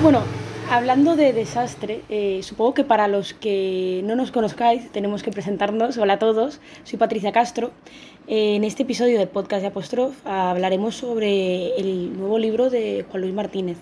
Bueno, 0.02 0.22
hablando 0.70 1.16
de 1.16 1.32
desastre, 1.32 2.02
eh, 2.08 2.40
supongo 2.42 2.74
que 2.74 2.84
para 2.84 3.08
los 3.08 3.32
que 3.32 4.02
no 4.04 4.16
nos 4.16 4.30
conozcáis 4.30 4.90
tenemos 4.92 5.22
que 5.22 5.30
presentarnos. 5.30 5.96
Hola 5.96 6.14
a 6.14 6.18
todos, 6.18 6.60
soy 6.84 6.98
Patricia 6.98 7.32
Castro. 7.32 7.70
en 8.26 8.64
este 8.64 8.82
episodio 8.82 9.18
de 9.18 9.26
Podcast 9.26 9.62
de 9.62 9.68
Apostrof 9.68 10.14
hablaremos 10.26 10.94
sobre 10.96 11.74
el 11.78 12.16
nuevo 12.18 12.38
libro 12.38 12.68
de 12.68 13.06
Juan 13.10 13.22
Luis 13.22 13.34
Martínez, 13.34 13.78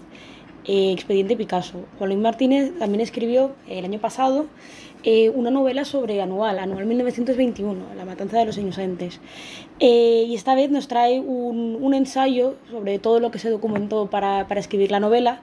eh, 0.64 0.93
Expediente 0.93 1.37
Picasso. 1.37 1.85
Juan 1.99 2.11
Luis 2.11 2.23
Martínez 2.23 2.78
también 2.78 3.00
escribió 3.00 3.52
el 3.69 3.85
año 3.85 3.99
pasado 3.99 4.47
eh, 5.09 5.31
una 5.31 5.50
novela 5.50 5.85
sobre 5.85 6.21
Anual, 6.21 6.59
Anual 6.59 6.85
1921, 6.87 7.95
La 7.97 8.05
matanza 8.05 8.38
de 8.38 8.47
los 8.47 8.59
inocentes. 8.59 9.21
Eh, 9.78 10.25
y 10.26 10.35
esta 10.35 10.57
vez 10.57 10.71
nos 10.71 10.88
trae 10.88 11.21
un, 11.21 11.78
un, 11.81 11.95
ensayo 11.95 12.57
sobre 12.71 12.99
todo 12.99 13.21
lo 13.21 13.31
que 13.31 13.38
se 13.38 13.49
documentó 13.49 14.11
para, 14.11 14.49
para 14.49 14.59
escribir 14.59 14.90
la 14.90 14.99
novela 14.99 15.43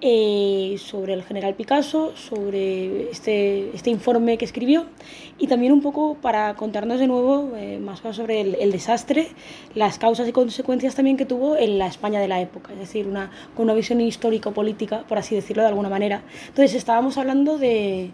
eh, 0.00 0.76
sobre 0.78 1.12
el 1.12 1.24
general 1.24 1.54
Picasso, 1.54 2.16
sobre 2.16 3.10
este, 3.10 3.74
este, 3.74 3.90
informe 3.90 4.38
que 4.38 4.44
escribió 4.44 4.86
y 5.38 5.48
también 5.48 5.72
un 5.72 5.80
poco 5.80 6.14
para 6.14 6.54
contarnos 6.54 7.00
de 7.00 7.08
nuevo 7.08 7.56
eh, 7.56 7.80
más 7.80 8.00
sobre 8.14 8.42
el, 8.42 8.70
desastre, 8.70 9.28
las 9.74 9.98
causas 9.98 10.28
y 10.28 10.32
consecuencias 10.32 10.94
también 10.94 11.16
que 11.16 11.24
tuvo 11.24 11.56
en 11.56 11.78
la 11.78 11.88
España 11.88 12.20
de 12.20 12.28
la 12.28 12.40
época, 12.40 12.72
es 12.74 12.78
decir, 12.78 13.08
una, 13.08 13.32
con 13.56 13.64
una 13.64 13.74
visión 13.74 14.00
histórico-política, 14.00 15.04
por 15.08 15.18
así 15.18 15.34
decirlo 15.34 15.62
de 15.64 15.70
alguna 15.70 15.88
manera. 15.88 16.22
Entonces 16.46 16.74
estábamos 16.74 17.18
hablando 17.18 17.58
de, 17.58 18.12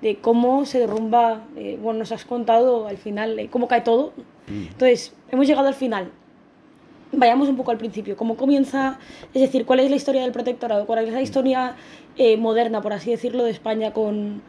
de 0.00 0.16
cómo 0.16 0.66
se 0.66 0.80
derrumba, 0.80 1.46
eh, 1.56 1.78
bueno, 1.80 2.00
nos 2.00 2.10
has 2.10 2.24
contado 2.24 2.88
al 2.88 2.96
final 2.98 3.48
cómo 3.50 3.68
cae 3.68 3.82
todo. 3.82 4.12
Mm. 4.48 4.66
Entonces, 4.72 5.14
hemos 5.30 5.46
llegado 5.46 5.68
al 5.68 5.74
final 5.74 6.10
vayamos 7.12 7.48
un 7.48 7.56
poco 7.56 7.70
al 7.70 7.78
principio, 7.78 8.16
cómo 8.16 8.36
comienza, 8.36 8.98
es 9.34 9.42
decir, 9.42 9.66
cuál 9.66 9.80
es 9.80 9.90
la 9.90 9.96
historia 9.96 10.22
del 10.22 10.32
protectorado, 10.32 10.86
cuál 10.86 11.06
es 11.06 11.12
la 11.12 11.22
historia 11.22 11.76
eh, 12.16 12.36
moderna, 12.36 12.80
por 12.80 12.92
así 12.92 13.10
decirlo, 13.10 13.44
de 13.44 13.50
España 13.50 13.92
con, 13.92 14.42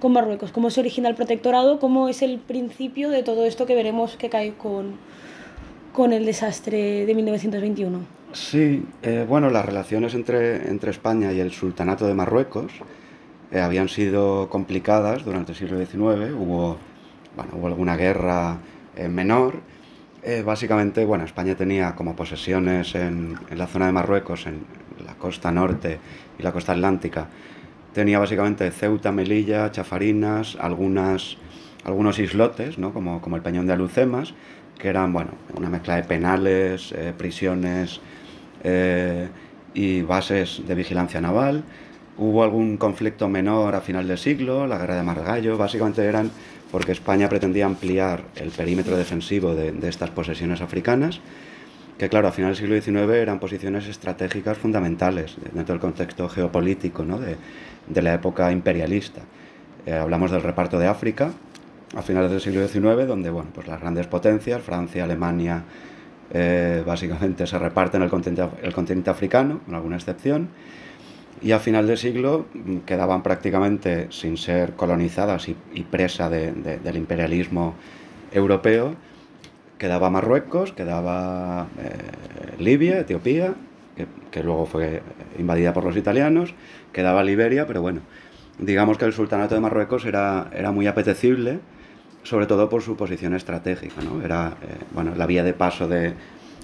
con, 0.00 0.12
Marruecos, 0.12 0.52
cómo 0.52 0.70
se 0.70 0.80
origina 0.80 1.08
el 1.08 1.14
protectorado, 1.14 1.78
cómo 1.78 2.08
es 2.08 2.22
el 2.22 2.38
principio 2.38 3.10
de 3.10 3.22
todo 3.22 3.46
esto 3.46 3.66
que 3.66 3.74
veremos 3.74 4.16
que 4.16 4.28
cae 4.28 4.54
con, 4.54 4.96
con 5.92 6.12
el 6.12 6.26
desastre 6.26 7.06
de 7.06 7.14
1921. 7.14 8.00
Sí, 8.32 8.84
eh, 9.02 9.24
bueno, 9.26 9.48
las 9.48 9.64
relaciones 9.64 10.14
entre, 10.14 10.68
entre 10.68 10.90
España 10.90 11.32
y 11.32 11.40
el 11.40 11.52
sultanato 11.52 12.06
de 12.06 12.14
Marruecos 12.14 12.72
eh, 13.52 13.60
habían 13.60 13.88
sido 13.88 14.50
complicadas 14.50 15.24
durante 15.24 15.52
el 15.52 15.58
siglo 15.58 15.78
XIX, 15.78 16.34
hubo, 16.36 16.76
bueno, 17.36 17.52
hubo 17.54 17.66
alguna 17.68 17.96
guerra 17.96 18.58
menor, 19.08 19.60
eh, 20.28 20.42
básicamente, 20.42 21.06
bueno, 21.06 21.24
España 21.24 21.54
tenía 21.54 21.94
como 21.94 22.14
posesiones 22.14 22.94
en, 22.94 23.38
la 23.56 23.66
zona 23.66 23.86
de 23.86 23.92
Marruecos, 23.92 24.46
en 24.46 24.60
la 25.06 25.14
costa 25.14 25.50
norte 25.50 25.98
y 26.38 26.42
la 26.42 26.52
costa 26.52 26.72
atlántica, 26.72 27.28
tenía 27.94 28.18
básicamente 28.18 28.70
Ceuta, 28.70 29.10
Melilla, 29.10 29.72
Chafarinas, 29.72 30.58
algunas, 30.60 31.38
algunos 31.82 32.18
islotes, 32.18 32.76
¿no? 32.76 32.92
como, 32.92 33.22
como 33.22 33.36
el 33.36 33.42
Peñón 33.42 33.66
de 33.66 33.72
Alucemas, 33.72 34.34
que 34.78 34.88
eran 34.88 35.14
bueno, 35.14 35.30
una 35.56 35.70
mezcla 35.70 35.96
de 35.96 36.02
penales, 36.02 36.92
eh, 36.92 37.14
prisiones 37.16 38.02
eh, 38.64 39.28
y 39.72 40.02
bases 40.02 40.60
de 40.66 40.74
vigilancia 40.74 41.22
naval. 41.22 41.64
Hubo 42.18 42.44
algún 42.44 42.76
conflicto 42.76 43.30
menor 43.30 43.74
a 43.74 43.80
final 43.80 44.06
del 44.06 44.18
siglo, 44.18 44.66
la 44.66 44.76
guerra 44.76 44.96
de 44.96 45.04
Margallo, 45.04 45.56
básicamente 45.56 46.04
eran 46.04 46.30
porque 46.70 46.92
España 46.92 47.28
pretendía 47.28 47.66
ampliar 47.66 48.24
el 48.36 48.50
perímetro 48.50 48.96
defensivo 48.96 49.54
de, 49.54 49.74
estas 49.88 50.10
posesiones 50.10 50.60
africanas, 50.60 51.20
que 51.98 52.08
claro, 52.08 52.28
a 52.28 52.32
finales 52.32 52.60
del 52.60 52.82
siglo 52.82 53.02
XIX 53.02 53.14
eran 53.14 53.40
posiciones 53.40 53.86
estratégicas 53.88 54.56
fundamentales 54.58 55.36
dentro 55.52 55.72
del 55.74 55.80
contexto 55.80 56.28
geopolítico 56.28 57.04
¿no? 57.04 57.18
de, 57.18 57.36
de, 57.88 58.02
la 58.02 58.14
época 58.14 58.52
imperialista. 58.52 59.22
Eh, 59.86 59.94
hablamos 59.94 60.30
del 60.30 60.42
reparto 60.42 60.78
de 60.78 60.86
África 60.86 61.32
a 61.96 62.02
finales 62.02 62.30
del 62.30 62.40
siglo 62.40 62.66
XIX, 62.66 63.06
donde 63.06 63.30
bueno, 63.30 63.50
pues 63.54 63.66
las 63.66 63.80
grandes 63.80 64.06
potencias, 64.06 64.62
Francia, 64.62 65.04
Alemania, 65.04 65.64
eh, 66.30 66.82
básicamente 66.86 67.46
se 67.46 67.58
reparten 67.58 68.02
el 68.02 68.10
continente, 68.10 68.46
el 68.62 68.74
continente 68.74 69.10
africano, 69.10 69.60
con 69.64 69.74
alguna 69.74 69.96
excepción, 69.96 70.48
y 71.42 71.52
a 71.52 71.58
final 71.58 71.86
de 71.86 71.96
siglo 71.96 72.46
mm, 72.52 72.78
quedaban 72.78 73.22
prácticamente 73.22 74.08
sin 74.10 74.36
ser 74.36 74.74
colonizadas 74.74 75.48
y, 75.48 75.54
presa 75.84 76.28
del 76.28 76.96
imperialismo 76.96 77.74
europeo. 78.32 78.94
Quedaba 79.78 80.10
Marruecos, 80.10 80.72
quedaba 80.72 81.68
eh, 81.78 82.56
Libia, 82.58 82.98
Etiopía, 83.00 83.54
que, 84.30 84.42
luego 84.42 84.66
fue 84.66 85.02
invadida 85.38 85.72
por 85.72 85.84
los 85.84 85.96
italianos, 85.96 86.54
quedaba 86.92 87.24
Liberia, 87.24 87.66
pero 87.66 87.80
bueno, 87.80 88.00
digamos 88.58 88.98
que 88.98 89.04
el 89.04 89.12
sultanato 89.12 89.54
de 89.54 89.60
Marruecos 89.60 90.04
era, 90.04 90.48
era 90.52 90.70
muy 90.70 90.86
apetecible, 90.86 91.60
sobre 92.22 92.46
todo 92.46 92.68
por 92.68 92.82
su 92.82 92.96
posición 92.96 93.34
estratégica, 93.34 94.02
¿no? 94.02 94.22
Era 94.24 94.56
eh, 94.62 94.84
bueno, 94.92 95.14
la 95.16 95.26
vía 95.26 95.42
de 95.42 95.54
paso 95.54 95.88
de 95.88 96.14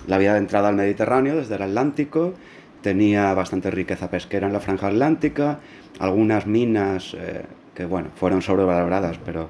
la 0.06 0.18
vía 0.18 0.32
de 0.34 0.38
entrada 0.38 0.68
al 0.68 0.76
Mediterráneo 0.76 1.36
desde 1.36 1.54
el 1.54 1.62
Atlántico 1.62 2.34
tenía 2.84 3.32
bastante 3.32 3.70
riqueza 3.70 4.10
pesquera 4.10 4.46
en 4.46 4.52
la 4.52 4.60
franja 4.60 4.88
atlántica, 4.88 5.58
algunas 5.98 6.46
minas 6.46 7.16
eh, 7.18 7.42
que 7.74 7.86
bueno, 7.86 8.10
fueron 8.14 8.42
sobrevaloradas, 8.42 9.18
pero 9.24 9.48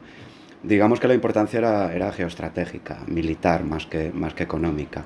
digamos 0.62 1.00
que 1.00 1.08
la 1.08 1.14
importancia 1.14 1.58
era, 1.58 2.12
geoestratégica, 2.12 3.00
militar 3.08 3.64
más 3.64 3.86
que, 3.86 4.12
más 4.14 4.34
que 4.34 4.44
económica. 4.44 5.04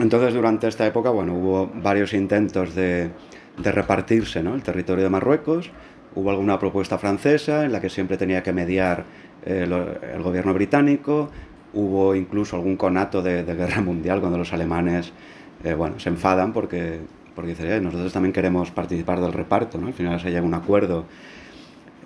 Entonces 0.00 0.34
durante 0.34 0.66
esta 0.66 0.84
época 0.88 1.10
bueno, 1.10 1.34
hubo 1.34 1.70
varios 1.72 2.12
intentos 2.14 2.74
de, 2.74 3.10
de 3.58 3.72
repartirse 3.72 4.42
¿no? 4.42 4.56
el 4.56 4.64
territorio 4.64 5.04
de 5.04 5.10
Marruecos, 5.10 5.70
hubo 6.16 6.30
alguna 6.30 6.58
propuesta 6.58 6.98
francesa 6.98 7.64
en 7.64 7.70
la 7.70 7.80
que 7.80 7.90
siempre 7.90 8.16
tenía 8.16 8.42
que 8.42 8.52
mediar 8.52 9.04
eh, 9.46 9.68
el 10.14 10.22
gobierno 10.24 10.52
británico, 10.52 11.30
hubo 11.74 12.16
incluso 12.16 12.56
algún 12.56 12.76
conato 12.76 13.22
de, 13.22 13.44
de 13.44 13.54
guerra 13.54 13.80
mundial 13.90 14.18
cuando 14.18 14.36
los 14.36 14.52
alemanes 14.52 15.12
eh, 15.64 15.72
bueno, 15.72 15.98
se 15.98 16.10
enfadan 16.10 16.52
porque, 16.52 17.00
porque 17.34 17.50
dicen, 17.50 17.70
eh, 17.70 17.80
nosotros 17.80 18.12
también 18.12 18.34
queremos 18.34 18.70
participar 18.70 19.20
del 19.20 19.32
reparto, 19.32 19.78
¿no? 19.78 19.86
Al 19.86 19.94
final 19.94 20.20
se 20.20 20.28
llega 20.28 20.40
a 20.40 20.44
un 20.44 20.52
acuerdo 20.52 21.06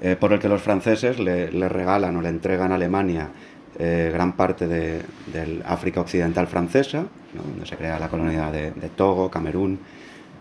eh, 0.01 0.15
por 0.19 0.33
el 0.33 0.39
que 0.39 0.49
los 0.49 0.63
franceses 0.63 1.19
le, 1.19 1.51
regalan 1.69 2.17
o 2.17 2.23
le 2.23 2.29
entregan 2.29 2.71
a 2.73 2.77
Alemania 2.77 3.31
gran 3.79 4.33
parte 4.33 4.67
de, 4.67 5.03
del 5.33 5.63
África 5.65 6.01
Occidental 6.01 6.49
francesa, 6.49 7.05
donde 7.33 7.65
se 7.65 7.77
crea 7.77 7.97
la 8.01 8.09
colonia 8.09 8.51
de, 8.51 8.73
Togo, 8.97 9.31
Camerún, 9.31 9.79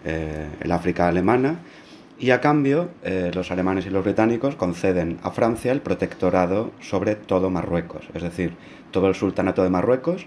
el 0.04 0.72
África 0.72 1.08
alemana, 1.08 1.60
y 2.18 2.32
a 2.32 2.42
cambio 2.42 2.90
los 3.36 3.52
alemanes 3.52 3.86
y 3.86 3.92
los 3.92 4.04
británicos 4.04 4.56
conceden 4.56 5.20
a 5.22 5.30
Francia 5.30 5.72
el 5.72 5.82
protectorado 5.82 6.72
sobre 6.82 7.14
todo 7.14 7.52
Marruecos, 7.52 8.10
es 8.16 8.24
decir, 8.24 8.54
todo 8.90 9.08
el 9.08 9.14
sultanato 9.14 9.62
de 9.62 9.70
Marruecos 9.70 10.26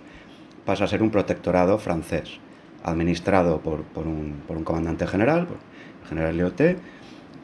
pasa 0.65 0.85
a 0.85 0.87
ser 0.87 1.03
un 1.03 1.11
protectorado 1.11 1.79
francés 1.79 2.39
administrado 2.83 3.61
por, 3.61 3.85
un, 4.07 4.43
comandante 4.65 5.07
general, 5.07 5.47
el 6.03 6.09
general 6.09 6.37
Lyoté, 6.37 6.77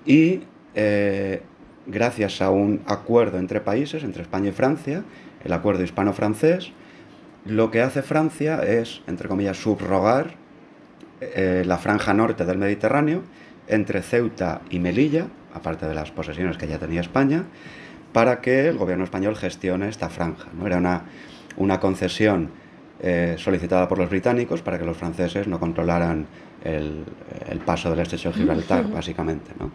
y 0.04 0.40
eh, 0.74 1.42
gracias 1.86 2.40
a 2.42 2.50
un 2.50 2.82
acuerdo 2.86 3.38
entre 3.38 3.60
países, 3.60 4.02
entre 4.04 4.22
España 4.22 4.50
y 4.50 4.52
Francia, 4.52 5.04
el 5.44 5.52
acuerdo 5.52 5.82
hispano-francés, 5.82 6.72
lo 7.44 7.70
que 7.70 7.80
hace 7.80 8.02
Francia 8.02 8.62
es, 8.62 9.02
entre 9.06 9.28
comillas, 9.28 9.56
subrogar 9.56 10.34
eh, 11.20 11.62
la 11.64 11.78
franja 11.78 12.12
norte 12.12 12.44
del 12.44 12.58
Mediterráneo 12.58 13.22
entre 13.68 14.02
Ceuta 14.02 14.60
y 14.70 14.80
Melilla, 14.80 15.28
aparte 15.54 15.86
de 15.86 15.94
las 15.94 16.10
posesiones 16.10 16.58
que 16.58 16.66
ya 16.66 16.78
tenía 16.78 17.00
España, 17.00 17.44
para 18.12 18.40
que 18.40 18.68
el 18.68 18.76
gobierno 18.78 19.04
español 19.04 19.36
gestione 19.36 19.88
esta 19.88 20.08
franja. 20.08 20.48
¿no? 20.58 20.66
Era 20.66 20.78
una, 20.78 21.02
una 21.56 21.80
concesión 21.80 22.50
eh, 23.00 23.36
solicitada 23.38 23.88
por 23.88 23.98
los 23.98 24.08
británicos 24.08 24.62
para 24.62 24.78
que 24.78 24.84
los 24.84 24.96
franceses 24.96 25.46
no 25.46 25.60
controlaran 25.60 26.26
el, 26.64 27.04
el 27.48 27.58
paso 27.60 27.90
del 27.90 28.00
estrecho 28.00 28.30
de 28.30 28.36
Gibraltar, 28.36 28.90
básicamente. 28.90 29.52
¿no? 29.58 29.70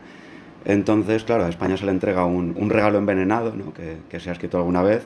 Entonces, 0.66 1.24
claro, 1.24 1.46
a 1.46 1.50
España 1.50 1.78
se 1.78 1.86
le 1.86 1.92
entrega 1.92 2.26
un, 2.26 2.56
un 2.58 2.70
regalo 2.70 2.98
envenenado, 2.98 3.56
¿no? 3.56 3.74
que, 3.74 3.98
que, 4.10 4.20
se 4.20 4.30
ha 4.30 4.34
escrito 4.34 4.58
alguna 4.58 4.82
vez, 4.82 5.06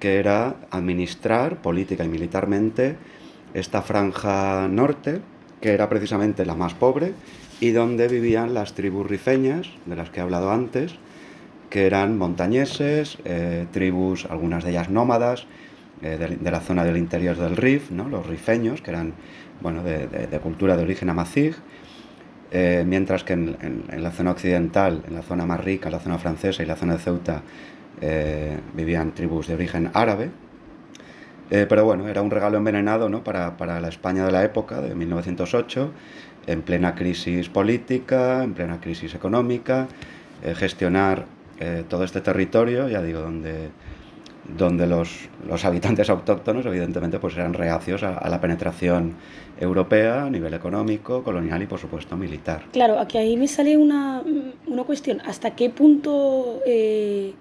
que 0.00 0.16
era 0.16 0.56
administrar 0.70 1.62
política 1.62 2.04
y 2.04 2.08
militarmente 2.08 2.96
esta 3.54 3.82
franja 3.82 4.66
norte, 4.68 5.20
que 5.60 5.72
era 5.72 5.88
precisamente 5.88 6.44
la 6.44 6.54
más 6.54 6.74
pobre, 6.74 7.12
y 7.60 7.70
donde 7.70 8.08
vivían 8.08 8.54
las 8.54 8.74
tribus 8.74 9.06
rifeñas, 9.06 9.68
de 9.86 9.94
las 9.94 10.10
que 10.10 10.18
he 10.18 10.22
hablado 10.22 10.50
antes, 10.50 10.96
que 11.70 11.86
eran 11.86 12.18
montañeses, 12.18 13.18
eh, 13.24 13.66
tribus, 13.70 14.26
algunas 14.26 14.64
de 14.64 14.70
ellas 14.70 14.90
nómadas, 14.90 15.46
eh, 16.02 16.36
de, 16.40 16.50
la 16.50 16.58
zona 16.58 16.82
del 16.82 16.96
interior 16.96 17.36
del 17.36 17.56
Rif, 17.56 17.92
¿no? 17.92 18.08
los 18.08 18.26
rifeños, 18.26 18.82
que 18.82 18.90
eran 18.90 19.12
bueno, 19.60 19.84
de, 19.84 20.40
cultura 20.42 20.76
de 20.76 20.82
origen 20.82 21.08
amazigh, 21.08 21.54
eh, 22.50 22.82
mientras 22.84 23.22
que 23.22 23.34
en, 23.34 23.84
la 23.98 24.10
zona 24.10 24.32
occidental, 24.32 25.04
en 25.06 25.14
la 25.14 25.22
zona 25.22 25.46
más 25.46 25.64
rica, 25.64 25.90
la 25.90 26.00
zona 26.00 26.18
francesa 26.18 26.64
y 26.64 26.66
la 26.66 26.74
zona 26.74 26.94
de 26.94 26.98
Ceuta, 26.98 27.42
eh, 28.00 28.58
vivían 28.74 29.12
tribus 29.12 29.46
de 29.46 29.54
origen 29.54 29.90
árabe. 29.94 30.30
Pero 31.48 31.84
bueno, 31.84 32.08
era 32.08 32.22
un 32.22 32.30
regalo 32.30 32.56
envenenado 32.56 33.10
¿no? 33.10 33.22
para, 33.22 33.58
para, 33.58 33.78
la 33.78 33.88
España 33.88 34.24
de 34.24 34.32
la 34.32 34.42
época, 34.42 34.80
de 34.80 34.94
1908, 34.94 35.92
en 36.46 36.62
plena 36.62 36.94
crisis 36.94 37.50
política, 37.50 38.42
en 38.42 38.54
plena 38.54 38.80
crisis 38.80 39.14
económica, 39.14 39.86
gestionar 40.56 41.26
todo 41.90 42.04
este 42.04 42.22
territorio, 42.22 42.88
ya 42.88 43.02
digo, 43.02 43.20
donde, 43.20 43.68
donde 44.44 44.86
los, 44.86 45.28
los, 45.46 45.64
habitantes 45.64 46.10
autóctonos, 46.10 46.66
evidentemente, 46.66 47.18
pues 47.18 47.36
eran 47.36 47.54
reacios 47.54 48.02
a, 48.02 48.18
a, 48.18 48.28
la 48.28 48.40
penetración 48.40 49.14
europea 49.60 50.24
a 50.24 50.30
nivel 50.30 50.54
económico, 50.54 51.22
colonial 51.22 51.62
y, 51.62 51.66
por 51.66 51.78
supuesto, 51.78 52.16
militar. 52.16 52.64
Claro, 52.72 52.98
aquí 52.98 53.18
ahí 53.18 53.36
me 53.36 53.46
sale 53.46 53.76
una, 53.76 54.22
una 54.66 54.84
cuestión. 54.84 55.20
¿Hasta 55.24 55.54
qué 55.54 55.70
punto 55.70 56.60
es 56.66 57.34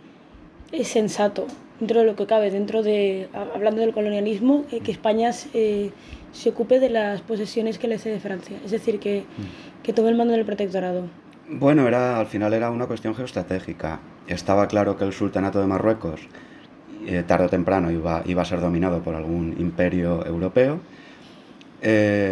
sensato, 0.88 1.48
dentro 1.80 2.02
de 2.02 2.06
lo 2.06 2.16
que 2.16 2.26
cabe, 2.26 2.52
dentro 2.52 2.84
de, 2.84 3.28
hablando 3.34 3.82
del 3.82 3.94
colonialismo, 3.94 4.66
eh, 4.72 4.80
que 4.82 4.92
España 4.92 5.32
eh, 5.54 5.92
se 6.32 6.50
ocupe 6.50 6.80
de 6.80 6.90
las 6.90 7.22
posesiones 7.22 7.78
que 7.78 7.88
le 7.88 7.98
cede 7.98 8.20
Francia, 8.20 8.58
es 8.64 8.72
decir, 8.72 9.00
que, 9.00 9.22
mm. 9.22 9.84
que 9.84 9.92
tome 9.92 10.10
el 10.10 10.16
mando 10.16 10.34
del 10.34 10.46
protectorado. 10.46 11.06
Bueno, 11.50 11.88
era, 11.88 12.20
al 12.20 12.28
final 12.28 12.54
era 12.54 12.70
una 12.70 12.88
cuestión 12.88 13.14
geoestratégica. 13.14 14.00
Estaba 14.28 14.68
claro 14.68 14.96
que 14.96 15.04
el 15.04 15.12
sultanato 15.12 15.60
de 15.60 15.68
Marruecos, 15.68 16.22
eh, 17.06 17.24
tarde 17.26 17.46
o 17.46 17.50
temprano, 17.50 17.92
iba, 17.92 18.22
iba 18.26 18.42
a 18.42 18.46
ser 18.46 18.60
dominado 18.60 19.02
por 19.02 19.16
algún 19.16 19.56
imperio 19.60 20.26
europeo. 20.26 20.80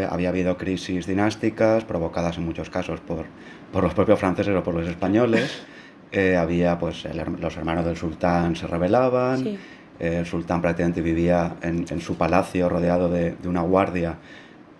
había 0.09 0.29
habido 0.29 0.57
crisis 0.57 1.07
dinásticas 1.07 1.83
provocadas 1.83 2.37
en 2.37 2.45
muchos 2.45 2.69
casos 2.69 2.99
por, 2.99 3.25
por 3.71 3.83
los 3.83 3.93
propios 3.93 4.19
franceses 4.19 4.55
o 4.55 4.63
por 4.63 4.75
los 4.75 4.87
españoles. 4.87 5.63
Eh, 6.11 6.35
había, 6.35 6.79
pues, 6.79 7.07
los 7.39 7.57
hermanos 7.57 7.85
del 7.85 7.95
sultán 7.95 8.55
se 8.55 8.65
rebelaban, 8.65 9.57
el 9.99 10.25
sultán 10.25 10.61
prácticamente 10.61 11.01
vivía 11.01 11.57
en, 11.61 11.85
en 11.89 12.01
su 12.01 12.15
palacio 12.15 12.69
rodeado 12.69 13.09
de, 13.09 13.35
de, 13.35 13.47
una 13.47 13.61
guardia 13.61 14.17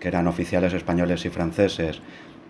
que 0.00 0.08
eran 0.08 0.26
oficiales 0.26 0.72
españoles 0.72 1.24
y 1.26 1.30
franceses 1.30 2.00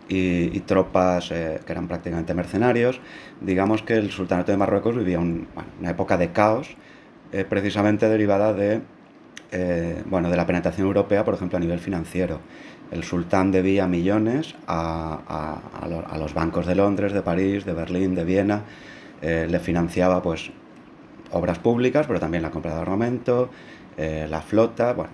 y, 0.08 0.56
y 0.56 0.60
tropas 0.60 1.30
eh, 1.30 1.60
que 1.64 1.72
eran 1.72 1.88
prácticamente 1.88 2.32
mercenarios. 2.32 3.00
Digamos 3.40 3.82
que 3.82 3.94
el 3.94 4.10
sultanato 4.10 4.52
de 4.52 4.58
Marruecos 4.58 4.96
vivía 4.96 5.18
un, 5.18 5.48
bueno, 5.54 5.68
una 5.80 5.90
época 5.90 6.16
de 6.16 6.32
caos, 6.32 6.76
eh, 7.32 7.44
precisamente 7.44 8.08
derivada 8.08 8.52
de, 8.52 8.80
eh, 9.52 10.02
bueno, 10.06 10.30
de 10.30 10.36
la 10.36 10.46
penetración 10.46 10.86
europea, 10.86 11.24
por 11.24 11.34
ejemplo, 11.34 11.56
a 11.58 11.60
nivel 11.60 11.78
financiero. 11.78 12.40
El 12.90 13.04
sultán 13.04 13.52
debía 13.52 13.86
millones 13.86 14.56
a, 14.66 15.20
a, 15.28 16.12
a, 16.12 16.18
los 16.18 16.34
bancos 16.34 16.66
de 16.66 16.74
Londres, 16.74 17.12
de 17.12 17.22
París, 17.22 17.64
de 17.64 17.72
Berlín, 17.72 18.14
de 18.14 18.24
Viena, 18.24 18.62
eh, 19.22 19.46
le 19.48 19.60
financiaba 19.60 20.22
pues 20.22 20.50
obras 21.30 21.60
públicas, 21.60 22.06
pero 22.08 22.18
también 22.18 22.42
la 22.42 22.50
compra 22.50 22.74
de 22.74 22.80
armamento, 22.80 23.50
la 23.96 24.40
flota, 24.40 24.94
bueno, 24.94 25.12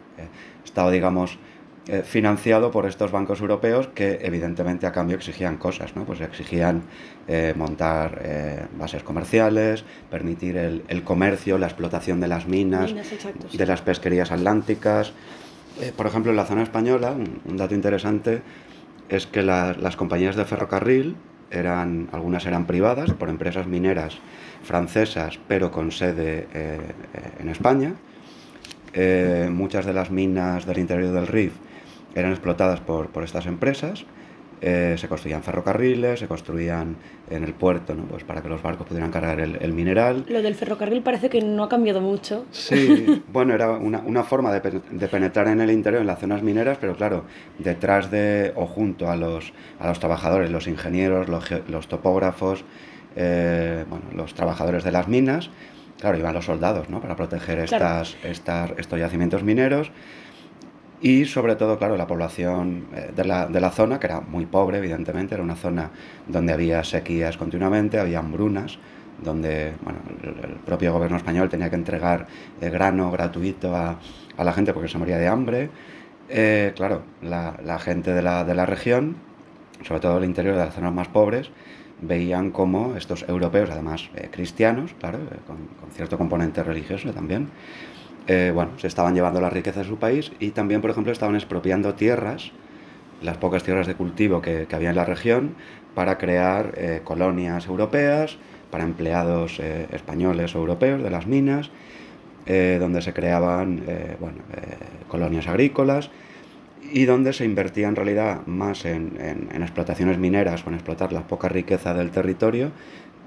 estaba 0.64 0.92
digamos 0.92 1.40
eh, 1.88 2.02
financiado 2.02 2.72
por 2.72 2.84
estos 2.84 3.12
bancos 3.12 3.40
europeos 3.40 3.86
que 3.86 4.18
evidentemente 4.22 4.88
a 4.88 4.92
cambio 4.92 5.16
exigían 5.16 5.56
cosas, 5.56 5.94
¿no? 5.94 6.04
pues 6.04 6.20
exigían 6.20 6.82
eh, 7.28 7.54
montar 7.56 8.22
eh, 8.24 8.66
bases 8.76 9.04
comerciales, 9.04 9.84
permitir 10.10 10.56
el, 10.56 10.82
el, 10.88 11.04
comercio, 11.04 11.58
la 11.58 11.68
explotación 11.68 12.18
de 12.18 12.26
las 12.26 12.48
minas, 12.48 12.92
de 13.52 13.66
las 13.66 13.82
pesquerías 13.82 14.32
atlánticas, 14.32 15.12
por 15.96 16.08
ejemplo, 16.08 16.32
en 16.32 16.36
la 16.36 16.44
zona 16.44 16.64
española, 16.64 17.12
un, 17.12 17.40
un 17.44 17.56
dato 17.56 17.76
interesante 17.76 18.42
es 19.08 19.28
que 19.28 19.42
la, 19.42 19.76
las 19.78 19.94
compañías 19.94 20.34
de 20.34 20.44
ferrocarril, 20.44 21.14
eran, 21.52 22.08
algunas 22.10 22.46
eran 22.46 22.66
privadas 22.66 23.12
por 23.12 23.28
empresas 23.28 23.68
mineras 23.68 24.18
francesas, 24.64 25.38
pero 25.46 25.70
con 25.70 25.92
sede 25.92 26.48
en 27.38 27.48
España. 27.48 27.94
Muchas 29.50 29.86
de 29.86 29.92
las 29.92 30.10
minas 30.10 30.66
del 30.66 30.78
interior 30.78 31.12
del 31.12 31.28
Rif 31.28 31.52
eran 32.14 32.30
explotadas 32.30 32.80
por, 32.80 33.08
por 33.08 33.24
estas 33.24 33.46
empresas 33.46 34.06
eh, 34.62 34.96
se 34.96 35.06
construían 35.06 35.42
ferrocarriles, 35.42 36.20
se 36.20 36.26
construían 36.26 36.96
en 37.28 37.44
el 37.44 37.52
puerto, 37.52 37.94
¿no? 37.94 38.04
pues 38.04 38.24
para 38.24 38.40
que 38.40 38.48
los 38.48 38.62
barcos 38.62 38.86
pudieran 38.86 39.10
cargar 39.10 39.38
el, 39.38 39.58
el, 39.60 39.74
mineral. 39.74 40.24
Lo 40.28 40.40
del 40.40 40.54
ferrocarril 40.54 41.02
parece 41.02 41.28
que 41.28 41.42
no 41.42 41.64
ha 41.64 41.68
cambiado 41.68 42.00
mucho. 42.00 42.46
Sí, 42.52 43.22
bueno, 43.32 43.52
era 43.52 43.72
una, 43.72 43.98
una 43.98 44.24
forma 44.24 44.50
de, 44.52 44.80
de, 44.90 45.08
penetrar 45.08 45.48
en 45.48 45.60
el 45.60 45.70
interior, 45.70 46.00
en 46.00 46.06
las 46.06 46.20
zonas 46.20 46.42
mineras, 46.42 46.78
pero 46.80 46.96
claro, 46.96 47.24
detrás 47.58 48.10
de 48.10 48.52
o 48.56 48.66
junto 48.66 49.10
a 49.10 49.16
los, 49.16 49.52
a 49.78 49.88
los 49.88 50.00
trabajadores, 50.00 50.50
los 50.50 50.66
ingenieros, 50.68 51.28
los, 51.28 51.44
los 51.68 51.86
topógrafos, 51.88 52.64
eh, 53.14 53.84
bueno, 53.90 54.06
los 54.14 54.32
trabajadores 54.32 54.84
de 54.84 54.90
las 54.90 55.06
minas, 55.06 55.50
claro, 56.00 56.16
iban 56.16 56.32
los 56.32 56.46
soldados 56.46 56.88
¿no? 56.88 57.02
para 57.02 57.14
proteger 57.14 57.58
estas, 57.58 58.16
estas, 58.22 58.72
estos 58.78 58.98
yacimientos 58.98 59.42
mineros 59.42 59.90
y 61.00 61.24
sobre 61.26 61.56
todo, 61.56 61.78
claro, 61.78 61.96
la 61.96 62.06
población 62.06 62.86
eh, 62.94 63.12
de 63.14 63.24
la, 63.24 63.46
de 63.46 63.60
la 63.60 63.70
zona, 63.70 64.00
que 64.00 64.06
era 64.06 64.20
muy 64.20 64.46
pobre, 64.46 64.78
evidentemente, 64.78 65.34
era 65.34 65.42
una 65.44 65.56
zona 65.56 65.90
donde 66.26 66.52
había 66.52 66.82
sequías 66.84 67.36
continuamente, 67.36 67.98
había 67.98 68.20
hambrunas, 68.20 68.78
donde 69.22 69.72
bueno, 69.82 69.98
el, 70.22 70.50
el 70.50 70.56
propio 70.58 70.92
gobierno 70.92 71.16
español 71.16 71.48
tenía 71.48 71.70
que 71.70 71.76
entregar 71.76 72.26
eh, 72.60 72.70
grano 72.70 73.10
gratuito 73.10 73.74
a, 73.74 73.98
a, 74.36 74.44
la 74.44 74.52
gente 74.52 74.72
porque 74.72 74.88
se 74.88 74.98
moría 74.98 75.18
de 75.18 75.28
hambre. 75.28 75.70
Eh, 76.28 76.72
claro, 76.74 77.02
la, 77.22 77.56
la 77.64 77.78
gente 77.78 78.12
de 78.12 78.22
la, 78.22 78.44
de 78.44 78.54
la 78.54 78.66
región, 78.66 79.16
sobre 79.86 80.00
todo 80.00 80.18
el 80.18 80.24
interior 80.24 80.54
de 80.56 80.64
las 80.64 80.74
zonas 80.74 80.92
más 80.92 81.08
pobres, 81.08 81.50
veían 82.00 82.50
como 82.50 82.96
estos 82.96 83.24
europeos, 83.28 83.70
además 83.70 84.10
eh, 84.16 84.28
cristianos, 84.30 84.94
claro, 84.98 85.18
eh, 85.18 85.36
con, 85.46 85.56
con 85.80 85.90
cierto 85.92 86.18
componente 86.18 86.62
religioso 86.62 87.12
también, 87.12 87.48
eh, 88.26 88.50
bueno, 88.54 88.72
se 88.78 88.86
estaban 88.86 89.14
llevando 89.14 89.40
la 89.40 89.50
riqueza 89.50 89.80
de 89.80 89.86
su 89.86 89.98
país 89.98 90.32
y 90.40 90.50
también, 90.50 90.80
por 90.80 90.90
ejemplo, 90.90 91.12
estaban 91.12 91.34
expropiando 91.34 91.94
tierras, 91.94 92.52
las 93.22 93.36
pocas 93.38 93.62
tierras 93.62 93.86
de 93.86 93.94
cultivo 93.94 94.42
que, 94.42 94.66
había 94.72 94.90
en 94.90 94.96
la 94.96 95.04
región, 95.04 95.54
para 95.94 96.18
crear 96.18 96.74
eh, 96.76 97.00
colonias 97.04 97.66
europeas, 97.66 98.36
para 98.70 98.84
empleados 98.84 99.58
eh, 99.60 99.86
españoles 99.92 100.54
o 100.54 100.58
europeos 100.58 101.02
de 101.02 101.10
las 101.10 101.26
minas, 101.26 101.70
donde 102.46 103.02
se 103.02 103.12
creaban 103.12 103.82
bueno, 104.20 104.38
colonias 105.08 105.48
agrícolas 105.48 106.10
y 106.92 107.04
donde 107.04 107.32
se 107.32 107.44
invertía 107.44 107.88
en 107.88 107.96
realidad 107.96 108.46
más 108.46 108.84
en, 108.84 109.16
explotaciones 109.52 110.18
mineras 110.18 110.64
o 110.64 110.68
en 110.68 110.74
explotar 110.74 111.12
la 111.12 111.26
poca 111.26 111.48
riqueza 111.48 111.94
del 111.94 112.10
territorio 112.10 112.70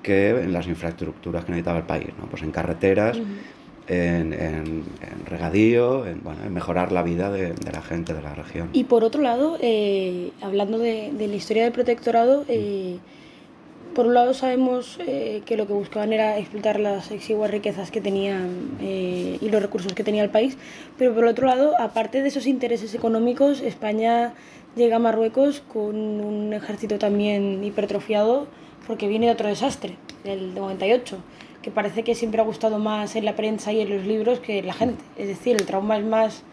que 0.03 0.29
en 0.29 0.53
las 0.53 0.67
infraestructuras 0.67 1.43
que 1.43 1.51
necesitaba 1.51 1.79
el 1.79 1.85
país, 1.85 2.07
¿no? 2.17 2.27
pues 2.27 2.41
en 2.43 2.51
carreteras, 2.51 3.19
en, 3.89 4.33
en, 4.33 4.83
en 5.01 5.25
regadío, 5.25 6.05
en, 6.05 6.23
bueno, 6.23 6.43
en, 6.45 6.53
mejorar 6.53 6.91
la 6.91 7.03
vida 7.03 7.31
de, 7.31 7.53
de, 7.53 7.71
la 7.71 7.81
gente 7.81 8.13
de 8.13 8.21
la 8.21 8.35
región. 8.35 8.69
Y 8.71 8.85
por 8.85 9.03
otro 9.03 9.21
lado, 9.21 9.57
eh, 9.61 10.31
hablando 10.41 10.77
de, 10.77 11.11
de, 11.11 11.27
la 11.27 11.35
historia 11.35 11.63
del 11.63 11.73
protectorado, 11.73 12.45
eh, 12.47 12.99
por 13.95 14.05
un 14.05 14.13
lado 14.13 14.33
sabemos 14.33 14.99
eh, 15.05 15.41
que 15.45 15.57
lo 15.57 15.65
que 15.65 15.73
buscaban 15.73 16.13
era 16.13 16.37
explotar 16.37 16.79
las 16.79 17.09
exiguas 17.11 17.49
riquezas 17.49 17.89
que 17.89 17.99
tenían 17.99 18.77
eh, 18.79 19.37
y 19.41 19.49
los 19.49 19.61
recursos 19.61 19.93
que 19.93 20.03
tenía 20.03 20.23
el 20.23 20.29
país, 20.29 20.57
pero 20.97 21.13
por 21.13 21.25
otro 21.25 21.47
lado, 21.47 21.73
aparte 21.79 22.21
de 22.21 22.27
esos 22.27 22.45
intereses 22.45 22.93
económicos, 22.93 23.61
España 23.61 24.33
llega 24.75 24.97
a 24.97 24.99
Marruecos 24.99 25.61
con 25.61 25.95
un 25.95 26.53
ejército 26.53 26.99
también 26.99 27.63
hipertrofiado 27.63 28.47
porque 28.85 29.07
viene 29.07 29.25
de 29.25 29.31
otro 29.33 29.47
desastre, 29.47 29.97
del 30.23 30.53
98 30.53 31.17
que 31.61 31.71
parece 31.71 32.03
que 32.03 32.15
siempre 32.15 32.41
ha 32.41 32.43
gustado 32.43 32.79
más 32.79 33.15
en 33.15 33.25
la 33.25 33.35
prensa 33.35 33.71
y 33.73 33.81
en 33.81 33.89
los 33.89 34.05
libros 34.05 34.39
que 34.39 34.59
en 34.59 34.67
la 34.67 34.73
gente. 34.73 35.03
Es 35.17 35.27
decir, 35.27 35.55
el 35.55 35.65
trauma 35.65 35.97
es 35.97 36.05
más, 36.05 36.43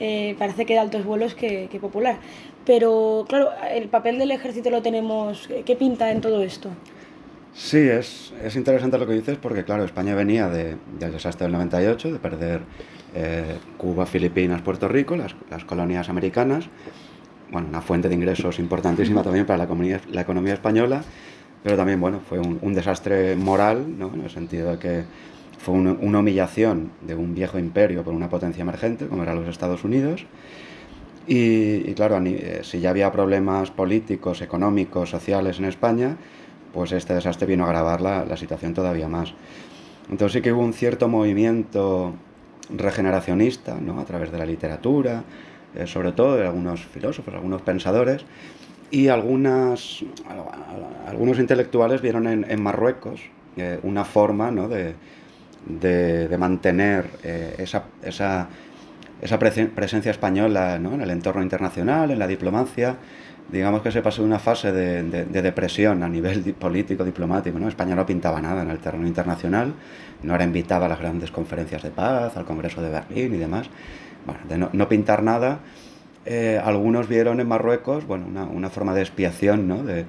eh, 0.00 0.34
parece 0.38 0.66
que 0.66 0.74
de 0.74 0.80
altos 0.80 1.04
vuelos 1.04 1.34
que, 1.34 1.68
que, 1.70 1.78
popular. 1.78 2.18
Pero 2.66 3.24
claro, 3.28 3.50
el 3.72 3.88
papel 3.88 4.18
del 4.18 4.30
ejército 4.30 4.70
lo 4.70 4.82
tenemos, 4.82 5.48
¿qué 5.64 5.76
pinta 5.76 6.10
en 6.10 6.20
todo 6.20 6.42
esto? 6.42 6.70
Sí, 7.54 7.78
es, 7.78 8.32
es 8.42 8.54
interesante 8.56 8.98
lo 8.98 9.06
que 9.06 9.14
dices 9.14 9.38
porque, 9.40 9.64
claro, 9.64 9.84
España 9.84 10.14
venía 10.14 10.48
de, 10.48 10.76
del 10.98 11.12
desastre 11.12 11.46
del 11.46 11.52
98, 11.52 12.12
de 12.12 12.18
perder 12.18 12.60
eh, 13.14 13.56
Cuba, 13.76 14.06
Filipinas, 14.06 14.62
Puerto 14.62 14.88
Rico, 14.88 15.16
las, 15.16 15.34
las 15.50 15.64
colonias 15.64 16.08
americanas, 16.08 16.66
bueno, 17.50 17.68
una 17.68 17.80
fuente 17.80 18.08
de 18.08 18.14
ingresos 18.14 18.60
importantísima 18.60 19.22
también 19.22 19.46
para 19.46 19.66
la 19.66 20.00
la 20.12 20.20
economía 20.20 20.54
española 20.54 21.02
pero 21.62 21.76
también, 21.76 22.00
bueno, 22.00 22.20
fue 22.20 22.38
un, 22.38 22.58
un 22.62 22.74
desastre 22.74 23.36
moral, 23.36 23.98
¿no? 23.98 24.12
en 24.14 24.22
el 24.22 24.30
sentido 24.30 24.70
de 24.72 24.78
que 24.78 25.04
fue 25.58 25.74
una, 25.74 25.92
una, 25.92 26.20
humillación 26.20 26.90
de 27.02 27.14
un 27.14 27.34
viejo 27.34 27.58
imperio 27.58 28.02
por 28.02 28.14
una 28.14 28.30
potencia 28.30 28.62
emergente, 28.62 29.06
como 29.06 29.22
eran 29.22 29.36
los 29.36 29.48
Estados 29.48 29.84
Unidos. 29.84 30.24
Y, 31.26 31.88
y 31.88 31.94
claro, 31.94 32.18
eh, 32.24 32.60
si 32.62 32.80
ya 32.80 32.90
había 32.90 33.12
problemas 33.12 33.70
políticos, 33.70 34.40
económicos, 34.40 35.10
sociales 35.10 35.58
en 35.58 35.66
España, 35.66 36.16
pues 36.72 36.92
este 36.92 37.14
desastre 37.14 37.46
vino 37.46 37.64
a 37.64 37.66
agravar 37.66 38.00
la, 38.00 38.24
la 38.24 38.36
situación 38.36 38.72
todavía 38.72 39.08
más. 39.08 39.34
Entonces 40.10 40.38
sí 40.38 40.42
que 40.42 40.52
hubo 40.52 40.62
un 40.62 40.72
cierto 40.72 41.08
movimiento 41.08 42.14
regeneracionista, 42.70 43.74
¿no? 43.74 44.00
a 44.00 44.04
través 44.04 44.32
de 44.32 44.38
la 44.38 44.46
literatura, 44.46 45.24
eh, 45.74 45.86
sobre 45.86 46.12
todo 46.12 46.36
de 46.36 46.46
algunos 46.46 46.84
filósofos, 46.84 47.34
algunos 47.34 47.62
pensadores, 47.62 48.24
y 48.90 49.08
algunas, 49.08 50.04
algunos 51.06 51.38
intelectuales 51.38 52.02
vieron 52.02 52.26
en, 52.26 52.46
en 52.48 52.62
Marruecos 52.62 53.20
eh, 53.56 53.78
una 53.82 54.04
forma 54.04 54.50
¿no? 54.50 54.68
de, 54.68 54.94
de, 55.66 56.38
mantener 56.38 57.06
eh, 57.22 57.56
esa, 57.58 57.84
esa, 58.02 58.48
esa, 59.20 59.38
presencia 59.38 60.10
española 60.10 60.76
en 60.76 61.00
el 61.00 61.10
entorno 61.10 61.42
internacional, 61.42 62.10
en 62.10 62.18
la 62.18 62.26
diplomacia. 62.26 62.96
Digamos 63.50 63.82
que 63.82 63.90
se 63.90 64.00
pasó 64.02 64.22
de 64.22 64.28
una 64.28 64.38
fase 64.38 64.70
de, 64.70 65.02
de, 65.02 65.42
depresión 65.42 66.04
a 66.04 66.08
nivel 66.08 66.54
político, 66.54 67.04
diplomático. 67.04 67.58
¿no? 67.58 67.68
España 67.68 67.96
no 67.96 68.06
pintaba 68.06 68.40
nada 68.40 68.62
en 68.62 68.70
el 68.70 68.78
terreno 68.78 69.06
internacional, 69.06 69.74
no 70.22 70.34
era 70.34 70.44
invitada 70.44 70.86
a 70.86 70.88
las 70.88 71.00
grandes 71.00 71.32
conferencias 71.32 71.82
de 71.82 71.90
paz, 71.90 72.36
al 72.36 72.44
Congreso 72.44 72.80
de 72.80 72.90
Berlín 72.90 73.34
y 73.34 73.38
demás. 73.38 73.68
Bueno, 74.24 74.40
de 74.48 74.58
no, 74.58 74.70
no 74.72 74.88
pintar 74.88 75.24
nada, 75.24 75.60
eh, 76.26 76.60
algunos 76.62 77.08
vieron 77.08 77.40
en 77.40 77.48
Marruecos 77.48 78.06
bueno, 78.06 78.26
una, 78.26 78.44
una 78.44 78.68
forma 78.68 78.94
de 78.94 79.00
expiación 79.00 79.66
¿no? 79.66 79.82
de, 79.82 80.04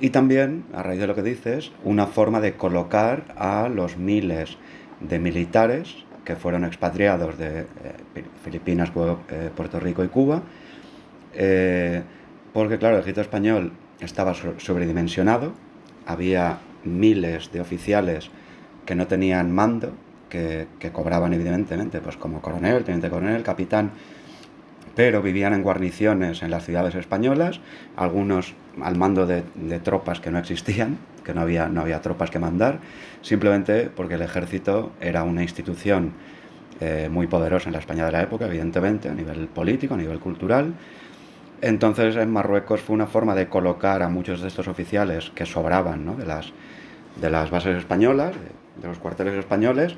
y 0.00 0.10
también, 0.10 0.64
a 0.72 0.82
raíz 0.82 1.00
de 1.00 1.06
lo 1.06 1.14
que 1.14 1.22
dices, 1.22 1.72
una 1.84 2.06
forma 2.06 2.40
de 2.40 2.54
colocar 2.54 3.34
a 3.36 3.68
los 3.68 3.98
miles 3.98 4.56
de 5.00 5.18
militares 5.18 5.94
que 6.24 6.36
fueron 6.36 6.64
expatriados 6.64 7.36
de 7.36 7.60
eh, 7.60 8.24
Filipinas, 8.44 8.90
eh, 9.30 9.50
Puerto 9.54 9.78
Rico 9.78 10.02
y 10.04 10.08
Cuba, 10.08 10.42
porque 12.52 12.78
claro, 12.78 12.96
el 12.96 13.00
ejército 13.00 13.22
español 13.22 13.72
estaba 14.00 14.34
sobredimensionado, 14.34 15.52
había 16.06 16.58
miles 16.84 17.50
de 17.52 17.60
oficiales 17.60 18.30
que 18.84 18.94
no 18.94 19.06
tenían 19.06 19.50
mando, 19.52 19.92
que, 20.28 20.66
que 20.78 20.92
cobraban 20.92 21.32
evidentemente 21.32 22.00
pues 22.00 22.16
como 22.16 22.40
coronel, 22.40 22.84
teniente 22.84 23.08
coronel, 23.08 23.42
capitán, 23.42 23.92
pero 24.94 25.22
vivían 25.22 25.54
en 25.54 25.62
guarniciones 25.62 26.42
en 26.42 26.50
las 26.50 26.64
ciudades 26.64 26.94
españolas, 26.94 27.60
algunos 27.96 28.54
al 28.82 28.96
mando 28.96 29.26
de, 29.26 29.42
tropas 29.80 30.20
que 30.20 30.30
no 30.30 30.38
existían, 30.38 30.98
que 31.24 31.34
no 31.34 31.40
había, 31.40 31.68
no 31.68 31.82
había 31.82 32.00
tropas 32.00 32.30
que 32.30 32.38
mandar, 32.38 32.78
simplemente 33.22 33.90
porque 33.94 34.14
el 34.14 34.22
ejército 34.22 34.92
era 35.00 35.22
una 35.22 35.42
institución 35.42 36.12
eh, 36.80 37.08
muy 37.10 37.26
poderosa 37.26 37.68
en 37.68 37.74
la 37.74 37.78
España 37.78 38.04
de 38.06 38.12
la 38.12 38.22
época, 38.22 38.46
evidentemente, 38.46 39.08
a 39.08 39.14
nivel 39.14 39.46
político, 39.48 39.94
a 39.94 39.96
nivel 39.96 40.18
cultural. 40.18 40.74
Entonces 41.60 42.16
en 42.16 42.30
Marruecos 42.30 42.80
fue 42.80 42.94
una 42.94 43.06
forma 43.06 43.34
de 43.34 43.48
colocar 43.48 44.02
a 44.02 44.08
muchos 44.08 44.40
de 44.40 44.48
estos 44.48 44.66
oficiales 44.66 45.30
que 45.34 45.46
sobraban 45.46 46.04
¿no? 46.04 46.16
de, 46.16 46.26
las, 46.26 46.52
de 47.20 47.30
las 47.30 47.50
bases 47.50 47.76
españolas, 47.76 48.32
de 48.80 48.88
los 48.88 48.98
cuarteles 48.98 49.34
españoles, 49.34 49.96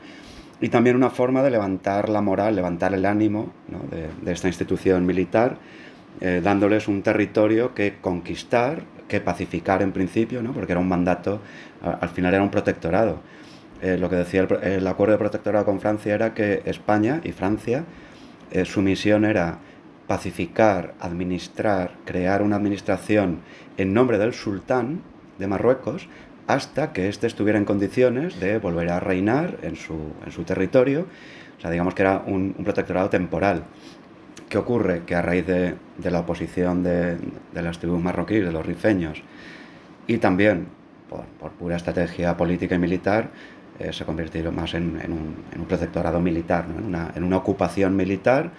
y 0.65 0.71
también 0.71 0.97
una 0.97 1.11
forma 1.11 1.43
de 1.43 1.51
levantar 1.51 2.09
la 2.09 2.23
moral, 2.23 2.57
levantar 2.57 2.95
el 2.95 3.05
ánimo 3.05 3.53
de, 3.91 4.33
esta 4.33 4.49
institución 4.49 5.05
militar, 5.05 5.59
eh, 6.23 6.41
dándoles 6.43 6.89
un 6.89 7.03
territorio 7.03 7.75
que 7.75 7.97
conquistar, 8.01 8.83
que 9.07 9.21
pacificar 9.21 9.83
en 9.83 9.93
principio, 9.93 10.43
¿no? 10.43 10.55
porque 10.55 10.73
era 10.73 10.81
un 10.81 10.89
mandato, 10.89 11.43
al 11.83 12.09
final 12.09 12.33
era 12.33 12.43
un 12.43 12.51
protectorado. 12.51 13.19
Eh, 13.83 13.99
lo 13.99 14.09
que 14.09 14.17
decía 14.17 14.49
el, 14.63 14.87
acuerdo 14.87 15.13
de 15.13 15.19
protectorado 15.19 15.67
con 15.67 15.81
Francia 15.81 16.15
era 16.15 16.33
que 16.33 16.63
España 16.65 17.21
y 17.25 17.33
Francia, 17.33 17.85
eh, 18.51 18.65
su 18.65 18.81
misión 18.81 19.27
era 19.27 19.59
pacificar, 20.07 20.95
administrar, 20.99 21.91
crear 22.07 22.41
una 22.41 22.57
administración 22.57 23.41
en 23.77 23.93
nombre 23.93 24.17
del 24.17 24.33
sultán 24.33 25.03
de 25.39 25.47
Marruecos, 25.47 26.09
hasta 26.47 26.93
que 26.93 27.09
éste 27.09 27.27
estuviera 27.27 27.59
en 27.59 27.65
condiciones 27.65 28.39
de 28.41 28.59
volver 28.59 28.91
a 28.91 29.01
reinar 29.01 29.59
en 29.63 29.77
su, 29.77 29.97
en 30.25 30.33
su 30.33 30.45
territorio. 30.45 31.07
O 31.59 31.61
sea, 31.61 31.71
digamos 31.71 31.95
que 31.95 32.03
era 32.03 32.23
un, 32.27 32.53
protectorado 32.53 33.09
temporal. 33.09 33.65
¿Qué 34.49 34.59
ocurre? 34.59 35.03
Que 35.07 35.15
a 35.15 35.23
raíz 35.23 35.47
de, 35.47 35.77
la 36.03 36.21
oposición 36.21 36.83
de, 36.83 37.17
de, 37.53 37.63
las 37.63 37.79
tribus 37.79 38.03
marroquíes, 38.03 38.45
de 38.45 38.53
los 38.53 38.65
rifeños, 38.65 39.23
y 40.07 40.19
también 40.19 40.67
por, 41.09 41.25
por 41.41 41.53
pura 41.53 41.77
estrategia 41.77 42.37
política 42.37 42.75
y 42.75 42.79
militar, 42.79 43.31
eh, 43.79 43.93
se 43.93 44.05
convirtió 44.05 44.53
más 44.53 44.75
en, 44.75 45.01
en, 45.03 45.13
un, 45.13 45.35
en, 45.53 45.61
un, 45.61 45.67
protectorado 45.67 46.21
militar, 46.21 46.69
¿no? 46.69 46.79
en, 46.79 46.85
una, 46.85 47.13
en 47.17 47.25
una 47.25 47.39
ocupación 47.39 47.97
militar 47.97 48.53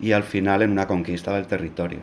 y 0.00 0.12
al 0.12 0.24
final 0.24 0.60
en 0.62 0.70
una 0.70 0.86
conquista 0.86 1.34
del 1.34 1.46
territorio. 1.46 2.00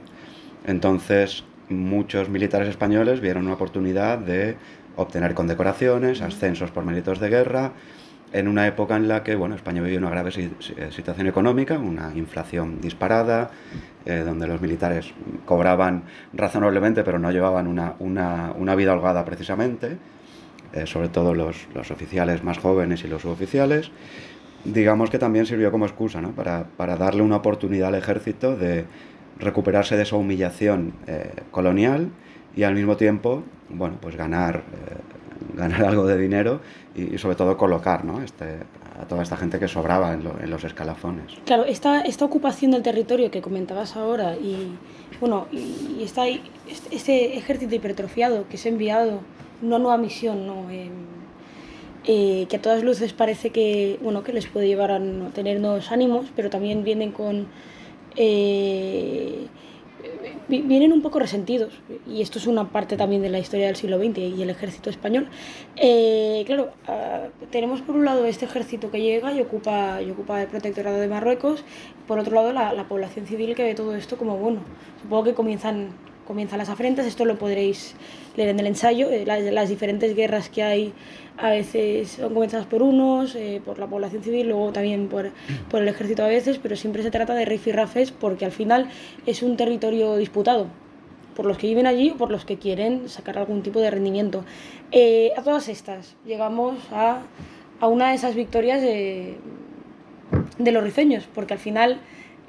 Entonces, 0.65 1.43
muchos 1.69 2.29
militares 2.29 2.67
españoles 2.67 3.21
vieron 3.21 3.45
una 3.45 3.53
oportunidad 3.53 4.17
de 4.17 4.55
obtener 4.95 5.33
condecoraciones, 5.33 6.21
ascensos 6.21 6.71
por 6.71 6.85
méritos 6.85 7.19
de 7.19 7.29
guerra, 7.29 7.73
en 8.35 8.47
una 8.47 8.67
época 8.67 8.95
en 8.97 9.07
la 9.07 9.23
que 9.23 9.35
bueno, 9.35 9.55
España 9.55 9.81
vivía 9.81 9.97
una 9.97 10.09
grave 10.09 10.31
situación 10.31 11.27
económica, 11.27 11.77
una 11.77 12.11
inflación 12.15 12.81
disparada, 12.81 13.51
eh, 14.05 14.23
donde 14.25 14.47
los 14.47 14.59
militares 14.61 15.13
cobraban 15.45 16.03
razonablemente, 16.33 17.03
pero 17.03 17.17
no 17.17 17.31
llevaban 17.31 17.67
una, 17.67 17.95
una, 17.99 18.51
una 18.57 18.75
vida 18.75 18.93
holgada 18.93 19.23
precisamente, 19.23 19.97
eh, 20.73 20.85
sobre 20.85 21.09
todo 21.09 21.33
los, 21.33 21.67
los, 21.73 21.91
oficiales 21.91 22.43
más 22.43 22.57
jóvenes 22.57 23.03
y 23.03 23.07
los 23.07 23.21
suboficiales. 23.21 23.91
Digamos 24.65 25.09
que 25.09 25.19
también 25.19 25.45
sirvió 25.45 25.71
como 25.71 25.85
excusa 25.85 26.19
¿no? 26.21 26.31
para, 26.31 26.65
para, 26.75 26.97
darle 26.97 27.21
una 27.21 27.37
oportunidad 27.37 27.89
al 27.89 27.95
ejército 27.95 28.57
de 28.57 28.85
recuperarse 29.39 29.95
de 29.95 30.03
esa 30.03 30.15
humillación 30.15 30.93
eh, 31.07 31.31
colonial 31.51 32.09
y 32.55 32.63
al 32.63 32.75
mismo 32.75 32.97
tiempo, 32.97 33.43
bueno, 33.69 33.97
pues 34.01 34.15
ganar, 34.15 34.57
eh, 34.57 35.55
ganar 35.55 35.85
algo 35.85 36.05
de 36.05 36.17
dinero 36.17 36.61
y, 36.95 37.17
sobre 37.17 37.35
todo 37.35 37.57
colocar 37.57 38.05
¿no? 38.05 38.21
este, 38.21 38.59
a 38.99 39.05
toda 39.05 39.23
esta 39.23 39.37
gente 39.37 39.59
que 39.59 39.67
sobraba 39.67 40.13
en, 40.13 40.23
lo, 40.23 40.39
en, 40.39 40.49
los 40.49 40.63
escalafones. 40.63 41.33
Claro, 41.45 41.65
esta, 41.65 42.01
esta 42.01 42.25
ocupación 42.25 42.71
del 42.71 42.83
territorio 42.83 43.31
que 43.31 43.41
comentabas 43.41 43.95
ahora 43.95 44.35
y, 44.35 44.75
bueno, 45.19 45.47
y, 45.51 45.97
y 45.99 46.03
está 46.03 46.27
este, 46.27 46.95
este, 46.95 47.37
ejército 47.37 47.75
hipertrofiado 47.75 48.47
que 48.47 48.57
se 48.57 48.69
ha 48.69 48.71
enviado 48.71 49.21
una 49.61 49.79
nueva 49.79 49.97
misión, 49.97 50.47
¿no? 50.47 50.69
Eh, 50.69 50.89
eh, 52.07 52.45
que 52.49 52.57
a 52.57 52.61
todas 52.61 52.83
luces 52.83 53.13
parece 53.13 53.49
que, 53.49 53.97
bueno, 54.01 54.23
que 54.23 54.31
les 54.31 54.45
puede 54.45 54.67
llevar 54.67 54.91
a 54.91 55.01
tener 55.33 55.59
nuevos 55.59 55.91
ánimos, 55.91 56.27
pero 56.35 56.49
también 56.49 56.83
vienen 56.83 57.11
con... 57.11 57.47
Eh, 58.15 59.47
vienen 60.47 60.93
un 60.93 61.01
poco 61.01 61.19
resentidos, 61.19 61.73
y 62.07 62.21
esto 62.21 62.39
es 62.39 62.47
una 62.47 62.69
parte 62.69 62.97
también 62.97 63.21
de 63.21 63.29
la 63.29 63.39
historia 63.39 63.67
del 63.67 63.75
siglo 63.75 63.97
XX 63.97 64.17
y 64.17 64.41
el 64.41 64.49
ejército 64.49 64.89
español. 64.89 65.27
Eh, 65.75 66.43
claro, 66.45 66.71
uh, 66.87 67.45
tenemos 67.51 67.81
por 67.81 67.95
un 67.95 68.05
lado 68.05 68.25
este 68.25 68.45
ejército 68.45 68.91
que 68.91 69.01
llega 69.01 69.33
y 69.33 69.41
ocupa, 69.41 70.01
y 70.01 70.11
ocupa 70.11 70.41
el 70.41 70.47
protectorado 70.47 70.97
de 70.97 71.07
Marruecos, 71.07 71.63
por 72.07 72.19
otro 72.19 72.35
lado 72.35 72.53
la, 72.53 72.73
la 72.73 72.87
población 72.87 73.25
civil 73.25 73.55
que 73.55 73.63
ve 73.63 73.75
todo 73.75 73.95
esto 73.95 74.17
como 74.17 74.37
bueno. 74.37 74.59
Supongo 75.01 75.23
que 75.23 75.33
comienzan, 75.33 75.89
comienzan 76.25 76.59
las 76.59 76.69
afrentas, 76.69 77.05
esto 77.05 77.25
lo 77.25 77.37
podréis 77.37 77.95
leer 78.35 78.49
en 78.49 78.59
el 78.59 78.67
ensayo, 78.67 79.09
eh, 79.09 79.25
las, 79.25 79.41
las, 79.41 79.69
diferentes 79.69 80.15
guerras 80.15 80.49
que 80.49 80.63
hay 80.63 80.93
a 81.37 81.49
veces 81.49 82.11
son 82.11 82.33
comenzadas 82.33 82.65
por 82.65 82.81
unos, 82.81 83.35
eh, 83.35 83.61
por 83.63 83.79
la 83.79 83.87
población 83.87 84.23
civil, 84.23 84.47
luego 84.47 84.71
también 84.71 85.07
por, 85.07 85.31
el 85.73 85.87
ejército 85.87 86.23
a 86.23 86.27
veces, 86.27 86.59
pero 86.61 86.75
siempre 86.75 87.03
se 87.03 87.11
trata 87.11 87.33
de 87.33 87.45
rifirrafes 87.45 88.11
porque 88.11 88.45
al 88.45 88.51
final 88.51 88.89
es 89.25 89.43
un 89.43 89.57
territorio 89.57 90.15
disputado 90.15 90.67
por 91.35 91.45
los 91.45 91.57
que 91.57 91.67
viven 91.67 91.87
allí 91.87 92.11
o 92.11 92.17
por 92.17 92.31
los 92.31 92.45
que 92.45 92.57
quieren 92.57 93.09
sacar 93.09 93.37
algún 93.37 93.61
tipo 93.61 93.81
de 93.81 93.91
rendimiento. 93.91 94.45
Eh, 94.91 95.31
a 95.35 95.41
todas 95.41 95.67
estas 95.67 96.15
llegamos 96.25 96.77
a, 96.91 97.23
a 97.81 97.87
una 97.87 98.09
de 98.09 98.15
esas 98.15 98.35
victorias 98.35 98.81
de, 98.81 99.37
de 100.57 100.71
los 100.71 100.83
rifeños, 100.83 101.27
porque 101.33 101.53
al 101.53 101.59
final 101.59 101.99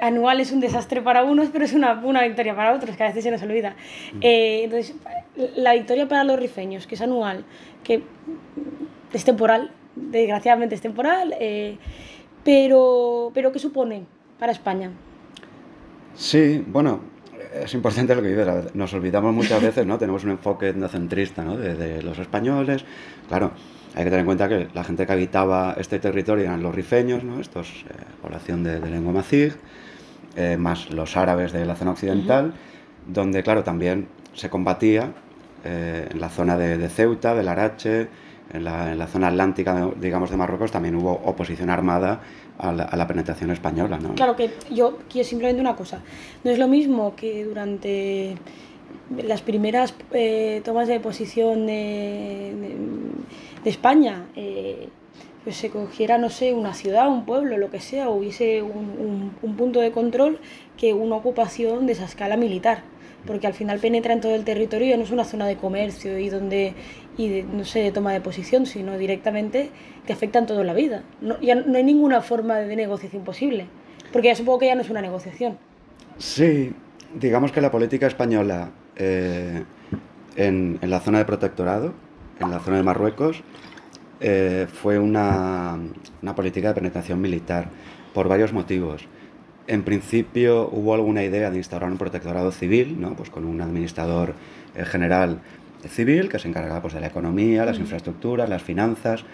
anual 0.00 0.40
es 0.40 0.52
un 0.52 0.60
desastre 0.60 1.02
para 1.02 1.24
unos, 1.24 1.48
pero 1.50 1.64
es 1.64 1.72
una, 1.72 1.94
una 2.04 2.22
victoria 2.22 2.54
para 2.54 2.74
otros, 2.74 2.96
que 2.96 3.02
a 3.02 3.06
veces 3.06 3.24
se 3.24 3.30
nos 3.30 3.42
olvida. 3.42 3.76
Eh, 4.20 4.62
entonces, 4.64 4.94
la 5.56 5.74
victoria 5.74 6.08
para 6.08 6.24
los 6.24 6.38
rifeños, 6.38 6.86
que 6.86 6.94
es 6.94 7.00
anual, 7.00 7.44
que 7.82 8.02
es 9.12 9.24
temporal, 9.24 9.70
desgraciadamente 9.94 10.74
es 10.74 10.80
temporal, 10.80 11.34
eh, 11.40 11.76
pero, 12.44 13.30
pero 13.34 13.52
¿qué 13.52 13.58
supone 13.58 14.04
para 14.38 14.52
España? 14.52 14.90
Sí, 16.14 16.64
bueno, 16.66 17.00
es 17.54 17.74
importante 17.74 18.14
lo 18.14 18.22
que 18.22 18.28
dices, 18.28 18.74
nos 18.74 18.92
olvidamos 18.94 19.34
muchas 19.34 19.62
veces, 19.62 19.86
¿no? 19.86 19.98
Tenemos 19.98 20.24
un 20.24 20.30
enfoque 20.30 20.68
etnocentrista, 20.68 21.42
¿no? 21.42 21.56
De, 21.56 21.74
de, 21.74 22.02
los 22.02 22.18
españoles, 22.18 22.84
claro, 23.28 23.52
hay 23.94 24.04
que 24.04 24.10
tener 24.10 24.20
en 24.20 24.26
cuenta 24.26 24.48
que 24.48 24.68
la 24.74 24.84
gente 24.84 25.06
que 25.06 25.12
habitaba 25.12 25.74
este 25.78 25.98
territorio 25.98 26.44
eran 26.44 26.62
los 26.62 26.74
rifeños, 26.74 27.24
¿no? 27.24 27.40
Estos, 27.40 27.84
eh, 27.88 27.94
población 28.20 28.62
de, 28.62 28.80
de 28.80 28.90
lengua 28.90 29.12
mazig, 29.12 29.54
eh, 30.36 30.56
más 30.56 30.90
los 30.90 31.16
árabes 31.16 31.52
de 31.52 31.64
la 31.64 31.74
zona 31.76 31.92
occidental, 31.92 32.46
uh 32.46 32.48
-huh. 32.50 33.12
donde, 33.12 33.42
claro, 33.42 33.62
también 33.62 34.08
se 34.34 34.50
combatía 34.50 35.12
eh, 35.64 36.08
en 36.10 36.20
la 36.20 36.28
zona 36.28 36.56
de, 36.56 36.78
de 36.78 36.88
Ceuta, 36.88 37.34
del 37.34 37.48
Arache, 37.48 38.08
en 38.52 38.64
la, 38.64 38.92
en 38.92 38.98
la, 38.98 39.06
zona 39.06 39.28
atlántica, 39.28 39.90
digamos, 40.00 40.30
de 40.30 40.36
Marruecos, 40.36 40.70
también 40.70 40.94
hubo 40.94 41.12
oposición 41.12 41.70
armada 41.70 42.20
a 42.58 42.72
la, 42.72 42.84
a 42.84 42.96
la, 42.96 43.06
penetración 43.06 43.50
española. 43.50 43.98
¿no? 43.98 44.14
Claro 44.14 44.36
que 44.36 44.50
yo 44.70 44.98
quiero 45.10 45.28
simplemente 45.28 45.60
una 45.60 45.74
cosa. 45.74 46.00
No 46.44 46.50
es 46.50 46.58
lo 46.58 46.68
mismo 46.68 47.16
que 47.16 47.44
durante 47.44 48.36
las 49.10 49.42
primeras 49.42 49.94
eh, 50.12 50.60
tomas 50.64 50.88
de 50.88 51.00
posición 51.00 51.66
de, 51.66 52.54
de, 52.60 52.76
de 53.64 53.70
España, 53.70 54.26
eh, 54.36 54.88
pues 55.46 55.56
se 55.56 55.70
cogiera, 55.70 56.18
no 56.18 56.28
sé, 56.28 56.52
una 56.52 56.74
ciudad, 56.74 57.08
un 57.08 57.24
pueblo, 57.24 57.56
lo 57.56 57.70
que 57.70 57.78
sea, 57.78 58.10
hubiese 58.10 58.62
un, 58.62 59.30
un 59.40 59.56
punto 59.56 59.80
de 59.80 59.92
control 59.92 60.40
que 60.76 60.92
una 60.92 61.14
ocupación 61.14 61.86
de 61.86 61.92
esa 61.92 62.04
escala 62.04 62.36
militar 62.36 62.82
porque 63.26 63.46
al 63.46 63.54
final 63.54 63.78
penetra 63.78 64.12
en 64.12 64.20
todo 64.20 64.34
el 64.34 64.44
territorio 64.44 64.96
no 64.96 65.02
es 65.02 65.10
una 65.10 65.24
zona 65.24 65.46
de 65.46 65.56
comercio 65.56 66.18
y 66.18 66.28
donde 66.28 66.74
y 67.18 67.42
no 67.42 67.64
sé 67.64 67.80
de 67.80 67.92
toma 67.92 68.12
de 68.12 68.20
posición, 68.20 68.66
sino 68.66 68.98
directamente 68.98 69.70
que 70.06 70.12
afecta 70.12 70.38
en 70.38 70.46
toda 70.46 70.64
la 70.64 70.74
vida. 70.74 71.02
No, 71.20 71.40
ya 71.40 71.54
no 71.54 71.76
hay 71.76 71.84
ninguna 71.84 72.20
forma 72.22 72.56
de 72.56 72.76
negociación 72.76 73.24
posible, 73.24 73.66
porque 74.12 74.28
ya 74.28 74.34
supongo 74.34 74.60
que 74.60 74.66
ya 74.66 74.74
no 74.74 74.82
es 74.82 74.90
una 74.90 75.00
negociación. 75.00 75.58
Sí, 76.18 76.72
digamos 77.14 77.52
que 77.52 77.60
la 77.60 77.70
política 77.70 78.06
española 78.06 78.70
eh, 78.96 79.64
en, 80.36 80.78
en, 80.82 80.90
la 80.90 81.00
zona 81.00 81.18
de 81.18 81.24
protectorado, 81.24 81.94
en 82.40 82.50
la 82.50 82.58
zona 82.60 82.78
de 82.78 82.82
Marruecos, 82.82 83.42
eh, 84.20 84.66
fue 84.72 84.98
una, 84.98 85.78
una 86.22 86.34
política 86.34 86.68
de 86.68 86.74
penetración 86.74 87.20
militar 87.20 87.68
por 88.14 88.28
varios 88.28 88.52
motivos. 88.52 89.06
En 89.66 89.82
principio 89.82 90.68
hubo 90.70 90.94
alguna 90.94 91.24
idea 91.24 91.50
de 91.50 91.58
instaurar 91.58 91.90
un 91.90 91.98
protectorado 91.98 92.52
civil, 92.52 93.00
¿no? 93.00 93.14
pues 93.14 93.30
con 93.30 93.44
un 93.44 93.60
administrador 93.60 94.34
eh, 94.74 94.84
general 94.84 95.40
civil 95.88 96.28
que 96.28 96.38
se 96.38 96.48
encargaba 96.48 96.80
pues, 96.80 96.94
de 96.94 97.00
la 97.00 97.08
economía, 97.08 97.64
las 97.64 97.78
infraestructuras, 97.78 98.48
las 98.48 98.62
finanzas. 98.62 99.24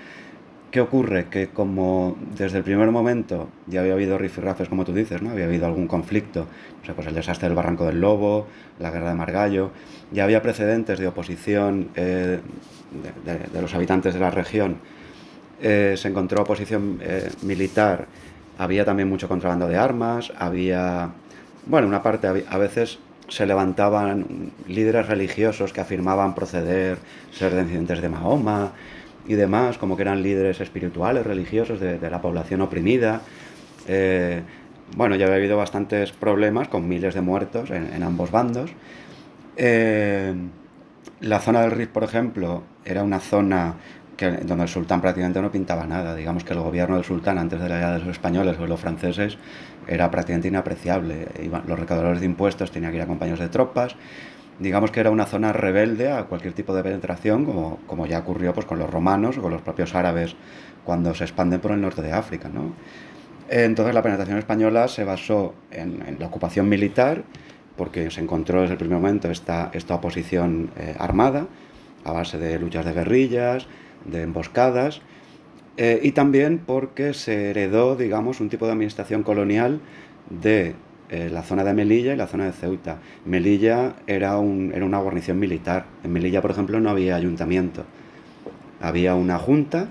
¿Qué 0.70 0.80
ocurre? 0.80 1.26
Que 1.28 1.48
como 1.48 2.16
desde 2.34 2.56
el 2.58 2.64
primer 2.64 2.90
momento 2.90 3.50
ya 3.66 3.80
había 3.82 3.92
habido 3.92 4.16
rifirrafes, 4.16 4.70
como 4.70 4.86
tú 4.86 4.94
dices, 4.94 5.20
¿no? 5.20 5.30
había 5.30 5.44
habido 5.44 5.66
algún 5.66 5.86
conflicto, 5.86 6.46
o 6.80 6.84
sea, 6.86 6.94
pues 6.94 7.06
el 7.06 7.14
desastre 7.14 7.48
del 7.48 7.54
Barranco 7.54 7.84
del 7.84 8.00
Lobo, 8.00 8.46
la 8.78 8.90
guerra 8.90 9.10
de 9.10 9.14
Margallo, 9.14 9.70
ya 10.12 10.24
había 10.24 10.40
precedentes 10.40 10.98
de 10.98 11.08
oposición 11.08 11.90
eh, 11.94 12.40
de, 13.24 13.62
los 13.62 13.74
habitantes 13.74 14.14
de 14.14 14.20
la 14.20 14.30
región, 14.30 14.76
eh, 15.60 15.94
se 15.96 16.08
encontró 16.08 16.42
oposición 16.42 16.98
eh, 17.02 17.30
militar 17.42 18.06
había 18.58 18.84
también 18.84 19.08
mucho 19.08 19.28
contrabando 19.28 19.66
de 19.68 19.76
armas, 19.76 20.32
había, 20.38 21.10
bueno, 21.66 21.88
una 21.88 22.02
parte, 22.02 22.26
a 22.26 22.58
veces 22.58 22.98
se 23.28 23.46
levantaban 23.46 24.50
líderes 24.68 25.08
religiosos 25.08 25.72
que 25.72 25.80
afirmaban 25.80 26.34
proceder, 26.34 26.98
ser 27.32 27.52
descendientes 27.52 28.02
de 28.02 28.08
Mahoma 28.08 28.72
y 29.26 29.34
demás, 29.34 29.78
como 29.78 29.96
que 29.96 30.02
eran 30.02 30.22
líderes 30.22 30.60
espirituales, 30.60 31.24
religiosos 31.24 31.80
de, 31.80 32.10
la 32.10 32.20
población 32.20 32.60
oprimida. 32.60 33.22
Eh, 33.88 34.42
bueno, 34.96 35.16
ya 35.16 35.26
había 35.26 35.38
habido 35.38 35.56
bastantes 35.56 36.12
problemas 36.12 36.68
con 36.68 36.86
miles 36.88 37.14
de 37.14 37.22
muertos 37.22 37.70
en, 37.70 38.02
ambos 38.02 38.30
bandos. 38.30 38.70
La 41.22 41.38
zona 41.38 41.62
del 41.62 41.70
Rif, 41.70 41.88
por 41.88 42.04
ejemplo, 42.04 42.64
era 42.84 43.02
una 43.02 43.20
zona 43.20 43.76
donde 44.44 44.62
el 44.62 44.68
sultán 44.68 45.00
prácticamente 45.00 45.40
no 45.40 45.50
pintaba 45.50 45.84
nada. 45.86 46.14
Digamos 46.14 46.44
que 46.44 46.52
el 46.52 46.60
gobierno 46.60 46.96
del 46.96 47.04
sultán 47.04 47.38
antes 47.38 47.60
de 47.60 47.68
la 47.68 47.76
llegada 47.76 47.94
de 47.94 48.00
los 48.00 48.08
españoles 48.08 48.56
o 48.58 48.62
de 48.62 48.68
los 48.68 48.78
franceses 48.78 49.38
era 49.88 50.10
prácticamente 50.10 50.48
inapreciable. 50.48 51.28
Iban, 51.42 51.64
los 51.66 51.78
recaudadores 51.78 52.20
de 52.20 52.26
impuestos 52.26 52.70
tenían 52.70 52.92
que 52.92 52.98
ir 52.98 53.02
acompañados 53.02 53.40
de 53.40 53.48
tropas. 53.48 53.96
Digamos 54.58 54.90
que 54.90 55.00
era 55.00 55.10
una 55.10 55.26
zona 55.26 55.52
rebelde 55.52 56.12
a 56.12 56.24
cualquier 56.24 56.52
tipo 56.52 56.74
de 56.74 56.82
penetración, 56.82 57.44
como, 57.44 57.78
como 57.86 58.06
ya 58.06 58.20
ocurrió 58.20 58.52
pues, 58.52 58.66
con 58.66 58.78
los 58.78 58.90
romanos 58.90 59.38
o 59.38 59.42
con 59.42 59.50
los 59.50 59.62
propios 59.62 59.94
árabes 59.94 60.36
cuando 60.84 61.14
se 61.14 61.24
expanden 61.24 61.60
por 61.60 61.72
el 61.72 61.80
norte 61.80 62.02
de 62.02 62.12
África. 62.12 62.50
Entonces 63.48 63.94
la 63.94 64.02
penetración 64.02 64.38
española 64.38 64.88
se 64.88 65.04
basó 65.04 65.54
en 65.70 66.16
la 66.18 66.26
ocupación 66.26 66.68
militar, 66.68 67.24
porque 67.76 68.10
se 68.10 68.20
encontró 68.20 68.60
desde 68.60 68.74
el 68.74 68.78
primer 68.78 68.98
momento 68.98 69.30
esta, 69.30 69.70
esta 69.72 69.94
oposición 69.94 70.70
eh, 70.76 70.94
armada, 70.98 71.46
a 72.04 72.12
base 72.12 72.38
de 72.38 72.58
luchas 72.58 72.84
de 72.84 72.92
guerrillas, 72.92 73.66
de 74.04 74.22
emboscadas, 74.22 75.00
eh, 75.76 76.00
y 76.02 76.12
también 76.12 76.58
porque 76.58 77.14
se 77.14 77.50
heredó, 77.50 77.96
digamos, 77.96 78.40
un 78.40 78.50
tipo 78.50 78.66
de 78.66 78.72
administración 78.72 79.22
colonial 79.22 79.80
de 80.28 80.74
eh, 81.08 81.30
la 81.30 81.42
zona 81.42 81.64
de 81.64 81.72
Melilla 81.72 82.12
y 82.12 82.16
la 82.16 82.26
zona 82.26 82.44
de 82.46 82.52
Ceuta. 82.52 82.98
Melilla 83.24 83.94
era, 84.06 84.38
un, 84.38 84.72
era 84.74 84.84
una 84.84 84.98
guarnición 84.98 85.38
militar. 85.38 85.86
En 86.04 86.12
Melilla, 86.12 86.42
por 86.42 86.50
ejemplo, 86.50 86.78
no 86.80 86.90
había 86.90 87.16
ayuntamiento. 87.16 87.84
Había 88.80 89.14
una 89.14 89.38
junta 89.38 89.88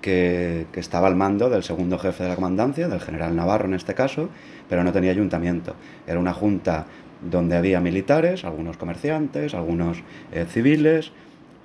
que, 0.00 0.66
que, 0.72 0.80
estaba 0.80 1.08
al 1.08 1.16
mando 1.16 1.50
del 1.50 1.62
segundo 1.62 1.98
jefe 1.98 2.24
de 2.24 2.30
la 2.30 2.36
comandancia, 2.36 2.88
del 2.88 3.00
general 3.00 3.36
Navarro 3.36 3.66
en 3.66 3.74
este 3.74 3.94
caso, 3.94 4.28
pero 4.68 4.84
no 4.84 4.92
tenía 4.92 5.10
ayuntamiento. 5.10 5.74
Era 6.06 6.18
una 6.18 6.32
junta 6.32 6.86
donde 7.20 7.56
había 7.56 7.80
militares, 7.80 8.44
algunos 8.44 8.76
comerciantes, 8.76 9.54
algunos 9.54 10.02
eh, 10.32 10.46
civiles, 10.48 11.12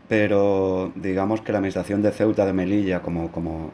pero 0.07 0.91
digamos 0.95 1.41
que 1.41 1.51
la 1.51 1.59
administración 1.59 2.01
de 2.01 2.11
Ceuta 2.11 2.45
de 2.45 2.53
Melilla 2.53 3.01
como, 3.01 3.31
como 3.31 3.71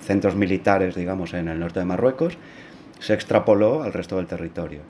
centros 0.00 0.34
militares, 0.34 0.94
digamos, 0.94 1.34
en 1.34 1.48
el 1.48 1.60
norte 1.60 1.78
de 1.78 1.84
Marruecos, 1.84 2.38
se 2.98 3.14
extrapoló 3.14 3.82
al 3.82 3.92
resto 3.92 4.16
del 4.16 4.26
territorio. 4.26 4.80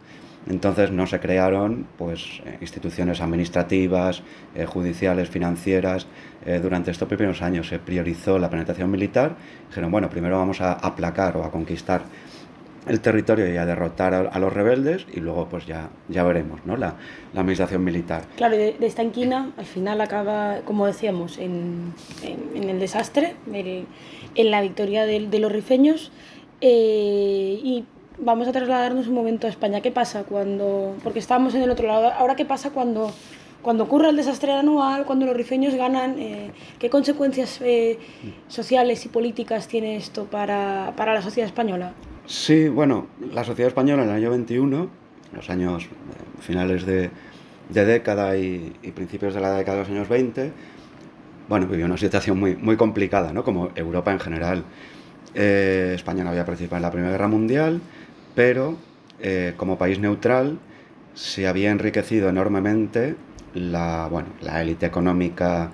Entonces 0.48 0.92
no 0.92 1.06
se 1.08 1.18
crearon 1.18 1.86
pues, 1.98 2.40
instituciones 2.60 3.20
administrativas, 3.20 4.22
eh, 4.54 4.64
judiciales, 4.64 5.28
financieras. 5.28 6.06
Eh, 6.44 6.60
durante 6.62 6.92
estos 6.92 7.08
primeros 7.08 7.42
años 7.42 7.68
se 7.68 7.80
priorizó 7.80 8.38
la 8.38 8.48
penetración 8.48 8.90
militar. 8.90 9.34
Dijeron, 9.68 9.90
bueno, 9.90 10.08
primero 10.08 10.38
vamos 10.38 10.60
a 10.60 10.72
aplacar 10.72 11.36
o 11.36 11.44
a 11.44 11.50
conquistar 11.50 12.02
el 12.86 13.00
territorio 13.00 13.52
y 13.52 13.56
a 13.56 13.66
derrotar 13.66 14.14
a, 14.14 14.20
a, 14.20 14.38
los 14.38 14.52
rebeldes 14.52 15.06
y 15.12 15.20
luego 15.20 15.48
pues 15.48 15.66
ya, 15.66 15.90
ya 16.08 16.22
veremos 16.22 16.60
¿no? 16.64 16.76
la, 16.76 16.94
la 17.34 17.40
administración 17.40 17.82
militar. 17.82 18.22
Claro, 18.36 18.56
de, 18.56 18.76
de, 18.78 18.86
esta 18.86 19.02
inquina 19.02 19.50
al 19.56 19.66
final 19.66 20.00
acaba, 20.00 20.60
como 20.64 20.86
decíamos, 20.86 21.38
en, 21.38 21.92
en, 22.22 22.62
en 22.62 22.70
el 22.70 22.78
desastre, 22.78 23.34
el, 23.52 23.86
en 24.34 24.50
la 24.50 24.60
victoria 24.60 25.04
de, 25.04 25.26
de 25.26 25.38
los 25.38 25.50
rifeños 25.50 26.12
eh, 26.60 27.60
y 27.62 27.84
vamos 28.18 28.48
a 28.48 28.52
trasladarnos 28.52 29.08
un 29.08 29.14
momento 29.14 29.46
a 29.46 29.50
España. 29.50 29.80
¿Qué 29.80 29.90
pasa 29.90 30.24
cuando, 30.24 30.96
porque 31.02 31.18
estábamos 31.18 31.54
en 31.54 31.62
el 31.62 31.70
otro 31.70 31.86
lado, 31.86 32.12
ahora 32.12 32.36
qué 32.36 32.44
pasa 32.44 32.70
cuando, 32.70 33.12
cuando 33.62 33.84
ocurre 33.84 34.08
el 34.08 34.16
desastre 34.16 34.52
anual, 34.52 35.04
cuando 35.04 35.26
los 35.26 35.36
rifeños 35.36 35.74
ganan, 35.74 36.18
eh, 36.18 36.52
qué 36.78 36.88
consecuencias 36.88 37.60
eh, 37.62 37.98
sociales 38.48 39.04
y 39.04 39.08
políticas 39.08 39.68
tiene 39.68 39.96
esto 39.96 40.24
para, 40.24 40.92
para 40.96 41.14
la 41.14 41.22
sociedad 41.22 41.46
española? 41.46 41.92
Sí, 42.26 42.68
bueno, 42.68 43.06
la 43.32 43.44
sociedad 43.44 43.68
española 43.68 44.02
en 44.02 44.08
el 44.08 44.16
año 44.16 44.30
21, 44.30 44.88
los 45.32 45.48
años 45.48 45.84
eh, 45.84 45.88
finales 46.40 46.84
de, 46.84 47.10
de 47.68 47.84
década 47.84 48.36
y, 48.36 48.74
y, 48.82 48.90
principios 48.90 49.32
de 49.34 49.40
la 49.40 49.52
década 49.52 49.78
de 49.78 49.82
los 49.84 49.92
años 49.92 50.08
20, 50.08 50.52
bueno, 51.48 51.68
vivió 51.68 51.86
una 51.86 51.96
situación 51.96 52.38
muy, 52.40 52.56
muy 52.56 52.76
complicada, 52.76 53.32
¿no? 53.32 53.44
Como 53.44 53.70
Europa 53.76 54.10
en 54.10 54.18
general. 54.18 54.64
Eh, 55.34 55.92
España 55.94 56.24
no 56.24 56.30
había 56.30 56.44
participado 56.44 56.78
en 56.78 56.82
la 56.82 56.90
Primera 56.90 57.12
Guerra 57.12 57.28
Mundial, 57.28 57.80
pero 58.34 58.76
eh, 59.20 59.54
como 59.56 59.78
país 59.78 60.00
neutral 60.00 60.58
se 61.14 61.46
había 61.46 61.70
enriquecido 61.70 62.28
enormemente 62.28 63.14
la, 63.54 64.08
bueno, 64.10 64.30
la 64.42 64.62
élite 64.62 64.86
económica 64.86 65.70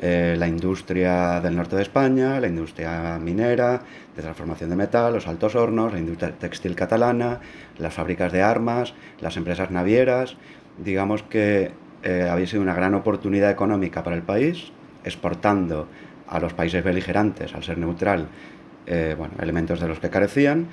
eh, 0.00 0.34
la 0.38 0.48
industria 0.48 1.40
del 1.40 1.56
norte 1.56 1.76
de 1.76 1.82
España, 1.82 2.40
la 2.40 2.48
industria 2.48 3.18
minera, 3.18 3.82
de 4.14 4.22
transformación 4.22 4.70
de 4.70 4.76
metal, 4.76 5.12
los 5.12 5.26
altos 5.26 5.54
hornos, 5.54 5.92
la 5.92 5.98
industria 5.98 6.32
textil 6.32 6.74
catalana, 6.74 7.40
las 7.78 7.94
fábricas 7.94 8.32
de 8.32 8.42
armas, 8.42 8.94
las 9.20 9.36
empresas 9.36 9.70
navieras. 9.70 10.36
Digamos 10.78 11.22
que 11.22 11.72
eh, 12.02 12.28
había 12.30 12.46
sido 12.46 12.62
una 12.62 12.74
gran 12.74 12.94
oportunidad 12.94 13.50
económica 13.50 14.02
para 14.02 14.16
el 14.16 14.22
país, 14.22 14.72
exportando 15.04 15.88
a 16.28 16.38
los 16.38 16.52
países 16.54 16.82
beligerantes, 16.82 17.54
al 17.54 17.62
ser 17.62 17.78
neutral, 17.78 18.26
eh, 18.86 19.14
bueno, 19.16 19.34
elementos 19.40 19.80
de 19.80 19.88
los 19.88 20.00
que 20.00 20.10
carecían, 20.10 20.66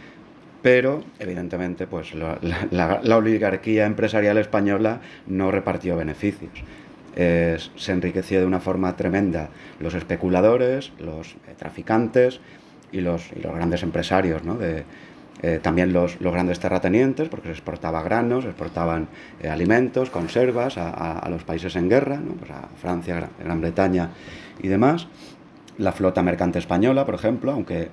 pero 0.62 1.03
evidentemente 1.19 1.88
pues, 1.88 2.13
la, 2.13 3.15
oligarquía 3.15 3.86
empresarial 3.86 4.38
española 4.38 5.01
no 5.27 5.51
repartió 5.51 5.95
beneficios 5.95 6.51
se 7.15 7.91
enriqueció 7.91 8.39
de 8.39 8.45
una 8.45 8.60
forma 8.60 8.95
tremenda 8.95 9.50
los 9.80 9.93
especuladores, 9.93 10.91
los 11.00 11.34
eh, 11.47 11.56
traficantes 11.58 12.39
y 12.91 13.02
los, 13.02 13.30
grandes 13.36 13.84
empresarios, 13.84 14.43
¿no? 14.43 14.58
eh, 14.62 15.60
también 15.62 15.91
los, 15.91 16.19
grandes 16.19 16.60
terratenientes, 16.60 17.30
porque 17.30 17.47
se 17.47 17.54
exportaba 17.54 18.04
granos, 18.04 18.43
se 18.43 18.50
exportaban 18.50 19.08
eh, 19.41 19.50
alimentos, 19.50 20.10
conservas 20.10 20.78
a, 20.78 21.28
los 21.30 21.43
países 21.43 21.76
en 21.76 21.89
guerra, 21.89 22.19
pues 22.38 22.52
a 22.52 22.69
Francia, 22.78 23.15
Gran, 23.15 23.30
Gran 23.43 23.62
Bretaña 23.62 24.10
y 24.62 24.67
demás. 24.67 25.08
La 25.78 25.93
flota 25.93 26.21
mercante 26.21 26.60
española, 26.60 27.06
por 27.06 27.15
ejemplo, 27.15 27.54
aunque 27.54 27.89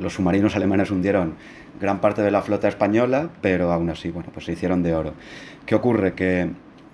los 0.00 0.14
submarinos 0.14 0.56
alemanes 0.56 0.90
hundieron 0.90 1.34
gran 1.80 2.00
parte 2.00 2.22
de 2.22 2.30
la 2.30 2.42
flota 2.42 2.68
española, 2.68 3.30
pero 3.40 3.70
aún 3.70 3.90
así, 3.90 4.10
bueno, 4.10 4.30
pues 4.32 4.46
se 4.46 4.52
hicieron 4.52 4.82
de 4.82 4.94
oro. 4.94 5.14
¿Qué 5.66 5.74
ocurre? 5.74 6.14
Que 6.14 6.50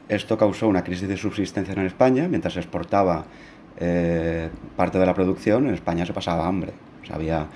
esto 0.09 0.37
causó 0.37 0.69
una 0.69 0.85
crisis 0.85 1.09
de 1.09 1.17
subsistencia 1.17 1.73
en 1.75 1.87
España, 1.87 2.29
mientras 2.29 2.55
se 2.55 2.61
exportaba 2.61 3.25
eh, 3.79 4.49
parte 4.77 4.99
de 4.99 5.07
la 5.07 5.15
producción, 5.15 5.67
en 5.67 5.75
España 5.75 6.07
se 6.07 6.13
pasaba 6.13 6.47
hambre. 6.47 6.73
O 7.03 7.07
sea, 7.07 7.17
había, 7.17 7.47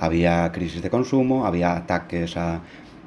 había 0.00 0.50
crisis 0.52 0.82
de 0.82 0.90
consumo, 0.90 1.46
había 1.46 1.76
ataques 1.76 2.36
a, 2.36 2.60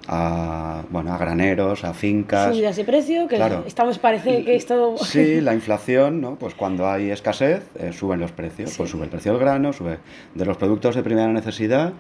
a, 0.08 0.84
bueno, 0.90 1.14
a 1.14 1.18
graneros, 1.18 1.84
a 1.84 1.94
fincas. 1.94 2.54
Subidas 2.54 2.76
de 2.76 2.84
precio, 2.86 3.28
que 3.28 3.40
estamos 3.66 4.00
parece 4.00 4.44
que 4.44 4.56
esto... 4.56 4.96
Sí, 5.04 5.42
la 5.42 5.54
inflación, 5.54 6.22
¿no? 6.22 6.36
Pues 6.36 6.56
cuando 6.56 6.90
hay 6.90 7.12
escasez, 7.12 7.70
eh, 7.76 7.92
suben 7.92 8.20
los 8.20 8.32
precios. 8.32 8.76
Pues 8.78 8.90
sube 8.90 9.04
el 9.04 9.10
precio 9.10 9.34
del 9.34 9.42
grano, 9.42 9.74
sube 9.74 10.00
de 10.34 10.46
los 10.46 10.58
productos 10.58 10.96
de 10.96 11.04
primera 11.04 11.28
necesidad, 11.28 11.94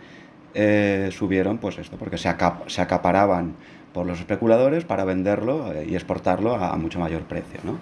eh, 0.54 1.10
subieron 1.12 1.58
pues 1.58 1.78
esto, 1.78 1.98
porque 1.98 2.18
se, 2.18 2.34
se 2.68 2.82
acaparaban 2.82 3.56
por 3.98 4.06
los 4.06 4.20
especuladores 4.20 4.86
para 4.86 5.06
venderlo 5.06 5.74
eh, 5.74 5.88
y 5.90 5.96
exportarlo 5.96 6.54
a, 6.54 6.78
mucho 6.78 7.00
mayor 7.00 7.24
precio, 7.24 7.60
¿no? 7.64 7.80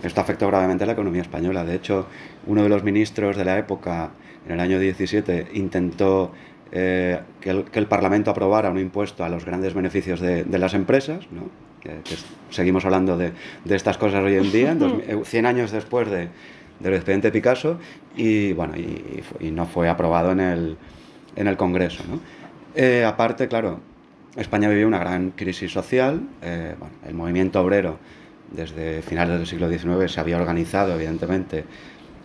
Esto 0.00 0.20
afectó 0.20 0.46
gravemente 0.46 0.84
a 0.84 0.86
la 0.86 0.92
economía 0.92 1.22
española. 1.22 1.64
De 1.64 1.74
hecho, 1.74 2.06
uno 2.46 2.62
de 2.62 2.68
los 2.68 2.84
ministros 2.84 3.36
de 3.36 3.44
la 3.44 3.58
época, 3.58 4.10
en 4.46 4.52
el 4.52 4.60
año 4.60 4.78
17, 4.78 5.48
intentó 5.54 6.30
eh, 6.70 7.18
que, 7.40 7.50
el, 7.50 7.86
Parlamento 7.88 8.30
aprobara 8.30 8.70
un 8.70 8.78
impuesto 8.78 9.24
a 9.24 9.28
los 9.28 9.44
grandes 9.44 9.74
beneficios 9.74 10.20
de, 10.20 10.44
las 10.56 10.72
empresas, 10.74 11.26
¿no? 11.32 11.48
que, 11.80 11.98
seguimos 12.50 12.84
hablando 12.84 13.18
de, 13.18 13.32
estas 13.68 13.98
cosas 13.98 14.22
hoy 14.22 14.36
en 14.36 14.52
día, 14.52 14.76
100 15.24 15.44
eh, 15.44 15.48
años 15.48 15.72
después 15.72 16.08
de, 16.08 16.28
del 16.78 16.94
expediente 16.94 17.32
Picasso, 17.32 17.80
y, 18.16 18.52
bueno, 18.52 18.74
y, 18.76 19.50
no 19.50 19.66
fue 19.66 19.88
aprobado 19.88 20.30
en 20.30 20.38
el, 20.38 20.76
en 21.34 21.48
el 21.48 21.56
Congreso. 21.56 22.04
¿no? 22.08 22.20
Eh, 22.76 23.04
aparte, 23.04 23.48
claro, 23.48 23.80
España 24.36 24.68
vivió 24.68 24.86
una 24.86 24.98
gran 24.98 25.30
crisis 25.30 25.72
social, 25.72 26.20
bueno, 26.40 26.94
el 27.06 27.14
movimiento 27.14 27.60
obrero 27.60 27.98
desde 28.50 29.02
finales 29.02 29.38
del 29.38 29.46
siglo 29.46 29.68
XIX 29.68 30.10
se 30.10 30.20
había 30.20 30.36
organizado, 30.36 30.94
evidentemente, 30.94 31.64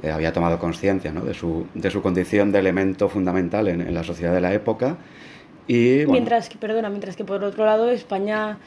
eh, 0.03 0.11
había 0.11 0.33
tomado 0.33 0.59
conciencia 0.59 1.11
¿no? 1.11 1.21
de, 1.21 1.33
su, 1.33 1.67
de 1.73 1.89
su 1.91 2.01
condición 2.01 2.51
de 2.51 2.59
elemento 2.59 3.09
fundamental 3.09 3.67
en, 3.67 3.81
en 3.81 3.93
la 3.93 4.03
sociedad 4.03 4.33
de 4.33 4.41
la 4.41 4.53
época. 4.53 4.97
Y, 5.67 6.03
mientras 6.07 6.49
que, 6.49 6.57
perdona, 6.57 6.89
mientras 6.89 7.15
que 7.15 7.23
por 7.23 7.43
otro 7.43 7.65
lado 7.65 7.89
España 7.89 8.57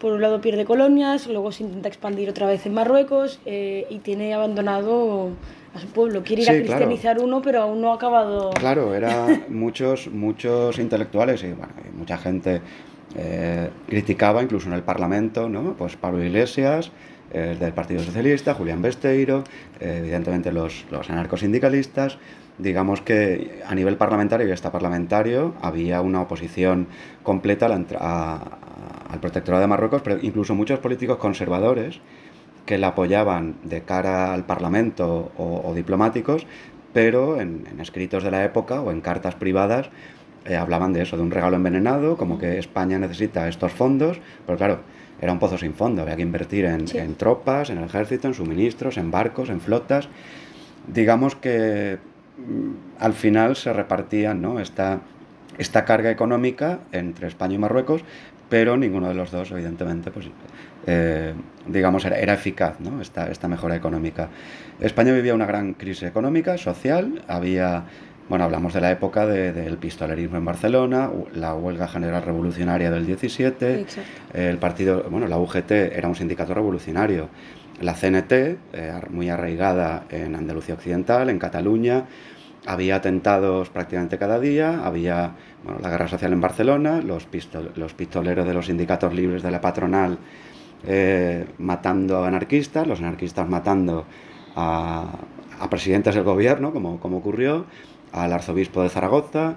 por 0.00 0.12
un 0.12 0.20
lado 0.20 0.40
pierde 0.40 0.64
colonias, 0.64 1.26
luego 1.26 1.52
se 1.52 1.62
intenta 1.62 1.88
expandir 1.88 2.28
otra 2.28 2.46
vez 2.46 2.66
en 2.66 2.74
Marruecos 2.74 3.40
eh, 3.46 3.86
y 3.90 3.98
tiene 3.98 4.34
abandonado 4.34 5.30
a 5.74 5.78
su 5.80 5.86
pueblo. 5.88 6.22
Quiere 6.22 6.42
ir 6.42 6.50
a 6.50 6.52
cristianizar 6.52 7.18
uno, 7.20 7.40
pero 7.42 7.62
aún 7.62 7.80
no 7.80 7.92
ha 7.92 7.96
acabado. 7.96 8.50
Claro, 8.50 8.94
eran 8.94 9.44
muchos, 9.48 10.08
muchos 10.08 10.78
intelectuales 10.78 11.42
y 11.44 11.52
bueno, 11.52 11.72
mucha 11.96 12.18
gente 12.18 12.60
eh, 13.16 13.70
criticaba, 13.88 14.42
incluso 14.42 14.68
en 14.68 14.74
el 14.74 14.82
Parlamento, 14.82 15.48
¿no? 15.48 15.74
Pues 15.74 15.96
Pablo 15.96 16.24
Iglesias, 16.24 16.90
del 17.34 17.72
Partido 17.72 18.00
Socialista, 18.02 18.54
Julián 18.54 18.80
Besteiro, 18.80 19.42
eh, 19.80 19.96
evidentemente 19.98 20.52
los, 20.52 20.84
los 20.90 21.10
anarcosindicalistas. 21.10 22.18
Digamos 22.58 23.00
que 23.00 23.60
a 23.66 23.74
nivel 23.74 23.96
parlamentario 23.96 24.46
y 24.46 24.52
hasta 24.52 24.70
parlamentario 24.70 25.54
había 25.60 26.00
una 26.00 26.20
oposición 26.20 26.86
completa 27.24 27.66
al 27.66 29.20
protectorado 29.20 29.62
de 29.62 29.66
Marruecos, 29.66 30.02
pero 30.02 30.18
incluso 30.22 30.54
muchos 30.54 30.78
políticos 30.78 31.18
conservadores 31.18 32.00
que 32.64 32.78
la 32.78 32.88
apoyaban 32.88 33.56
de 33.64 33.82
cara 33.82 34.32
al 34.32 34.46
Parlamento 34.46 35.32
o, 35.36 35.72
diplomáticos, 35.74 36.46
pero 36.92 37.40
en, 37.40 37.66
escritos 37.80 38.22
de 38.22 38.30
la 38.30 38.44
época 38.44 38.80
o 38.80 38.92
en 38.92 39.00
cartas 39.00 39.34
privadas 39.34 39.90
eh, 40.44 40.56
hablaban 40.56 40.92
de 40.92 41.02
eso, 41.02 41.16
de 41.16 41.22
un 41.22 41.30
regalo 41.30 41.56
envenenado, 41.56 42.16
como 42.16 42.38
que 42.38 42.58
España 42.58 42.98
necesita 42.98 43.48
estos 43.48 43.72
fondos, 43.72 44.20
pero 44.46 44.58
claro, 44.58 44.80
era 45.20 45.32
un 45.32 45.38
pozo 45.38 45.56
sin 45.56 45.74
fondo, 45.74 46.02
había 46.02 46.16
que 46.16 46.22
invertir 46.22 46.66
en, 46.66 47.14
tropas, 47.14 47.70
en 47.70 47.78
el 47.78 47.84
ejército, 47.84 48.28
en 48.28 48.34
suministros, 48.34 48.98
en 48.98 49.10
barcos, 49.10 49.48
en 49.48 49.60
flotas. 49.60 50.08
Digamos 50.86 51.34
que 51.34 51.98
mm, 52.36 53.02
al 53.02 53.14
final 53.14 53.56
se 53.56 53.72
repartían 53.72 54.42
¿no? 54.42 54.60
esta, 54.60 55.00
esta 55.56 55.86
carga 55.86 56.10
económica 56.10 56.80
entre 56.92 57.28
España 57.28 57.54
y 57.54 57.58
Marruecos, 57.58 58.04
pero 58.50 58.76
ninguno 58.76 59.08
de 59.08 59.14
los 59.14 59.30
dos, 59.30 59.50
evidentemente, 59.50 60.10
pues, 60.10 60.26
eh, 60.86 61.32
digamos, 61.66 62.04
era, 62.04 62.18
era, 62.18 62.34
eficaz 62.34 62.78
¿no? 62.80 63.00
esta, 63.00 63.30
esta 63.30 63.48
mejora 63.48 63.76
económica. 63.76 64.28
España 64.80 65.12
vivía 65.14 65.34
una 65.34 65.46
gran 65.46 65.72
crisis 65.72 66.02
económica, 66.02 66.58
social, 66.58 67.24
había 67.28 67.84
bueno, 68.28 68.44
hablamos 68.44 68.72
de 68.72 68.80
la 68.80 68.90
época 68.90 69.26
del 69.26 69.76
pistolerismo 69.76 70.38
en 70.38 70.44
Barcelona, 70.44 71.10
la 71.34 71.54
huelga 71.54 71.88
general 71.88 72.22
revolucionaria 72.22 72.90
del 72.90 73.04
17, 73.04 73.86
el 74.32 74.58
partido, 74.58 75.04
bueno, 75.10 75.26
la 75.26 75.38
UGT 75.38 75.70
era 75.70 76.08
un 76.08 76.14
sindicato 76.14 76.54
revolucionario, 76.54 77.28
la 77.80 77.94
CNT, 77.94 78.32
eh, 78.32 78.56
muy 79.10 79.28
arraigada 79.28 80.04
en 80.10 80.34
Andalucía 80.36 80.74
Occidental, 80.74 81.28
en 81.28 81.38
Cataluña, 81.38 82.04
había 82.66 82.96
atentados 82.96 83.68
prácticamente 83.68 84.16
cada 84.16 84.40
día, 84.40 84.84
había 84.84 85.32
bueno, 85.62 85.80
la 85.82 85.90
guerra 85.90 86.08
social 86.08 86.32
en 86.32 86.40
Barcelona, 86.40 87.02
los, 87.02 87.28
los 87.76 87.94
pistoleros 87.94 88.46
de 88.46 88.54
los 88.54 88.66
sindicatos 88.66 89.12
libres 89.12 89.42
de 89.42 89.50
la 89.50 89.60
patronal 89.60 90.18
eh, 90.86 91.46
matando 91.58 92.24
a 92.24 92.28
anarquistas, 92.28 92.86
los 92.86 93.00
anarquistas 93.00 93.48
matando 93.48 94.06
a, 94.56 95.18
a 95.60 95.70
presidentes 95.70 96.14
del 96.14 96.24
gobierno, 96.24 96.72
como, 96.72 97.00
como 97.00 97.18
ocurrió, 97.18 97.66
al 98.14 98.32
arzobispo 98.32 98.82
de 98.82 98.88
Zaragoza. 98.88 99.56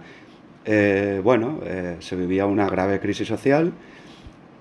Eh, 0.65 1.22
bueno, 1.24 1.60
eh, 1.63 1.98
se 2.00 2.15
vivía 2.15 2.46
una 2.46 2.67
grave 2.67 3.00
crisis 3.00 3.28
social, 3.28 3.72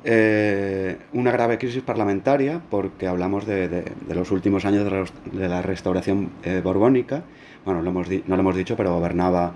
eh, 0.05 0.99
una 1.15 1.33
grave 1.33 1.59
crisis 1.59 1.83
parlamentaria, 1.83 2.61
porque 2.71 3.09
hablamos 3.09 3.47
de, 3.47 3.85
los 4.09 4.31
últimos 4.31 4.65
años 4.65 4.85
de 5.33 5.49
la, 5.49 5.63
restauración 5.63 6.31
borbónica. 6.63 7.25
Bueno, 7.65 7.83
no 7.83 7.91
lo 8.37 8.41
hemos 8.41 8.57
dicho, 8.57 8.77
pero 8.77 8.95
gobernaba 8.95 9.55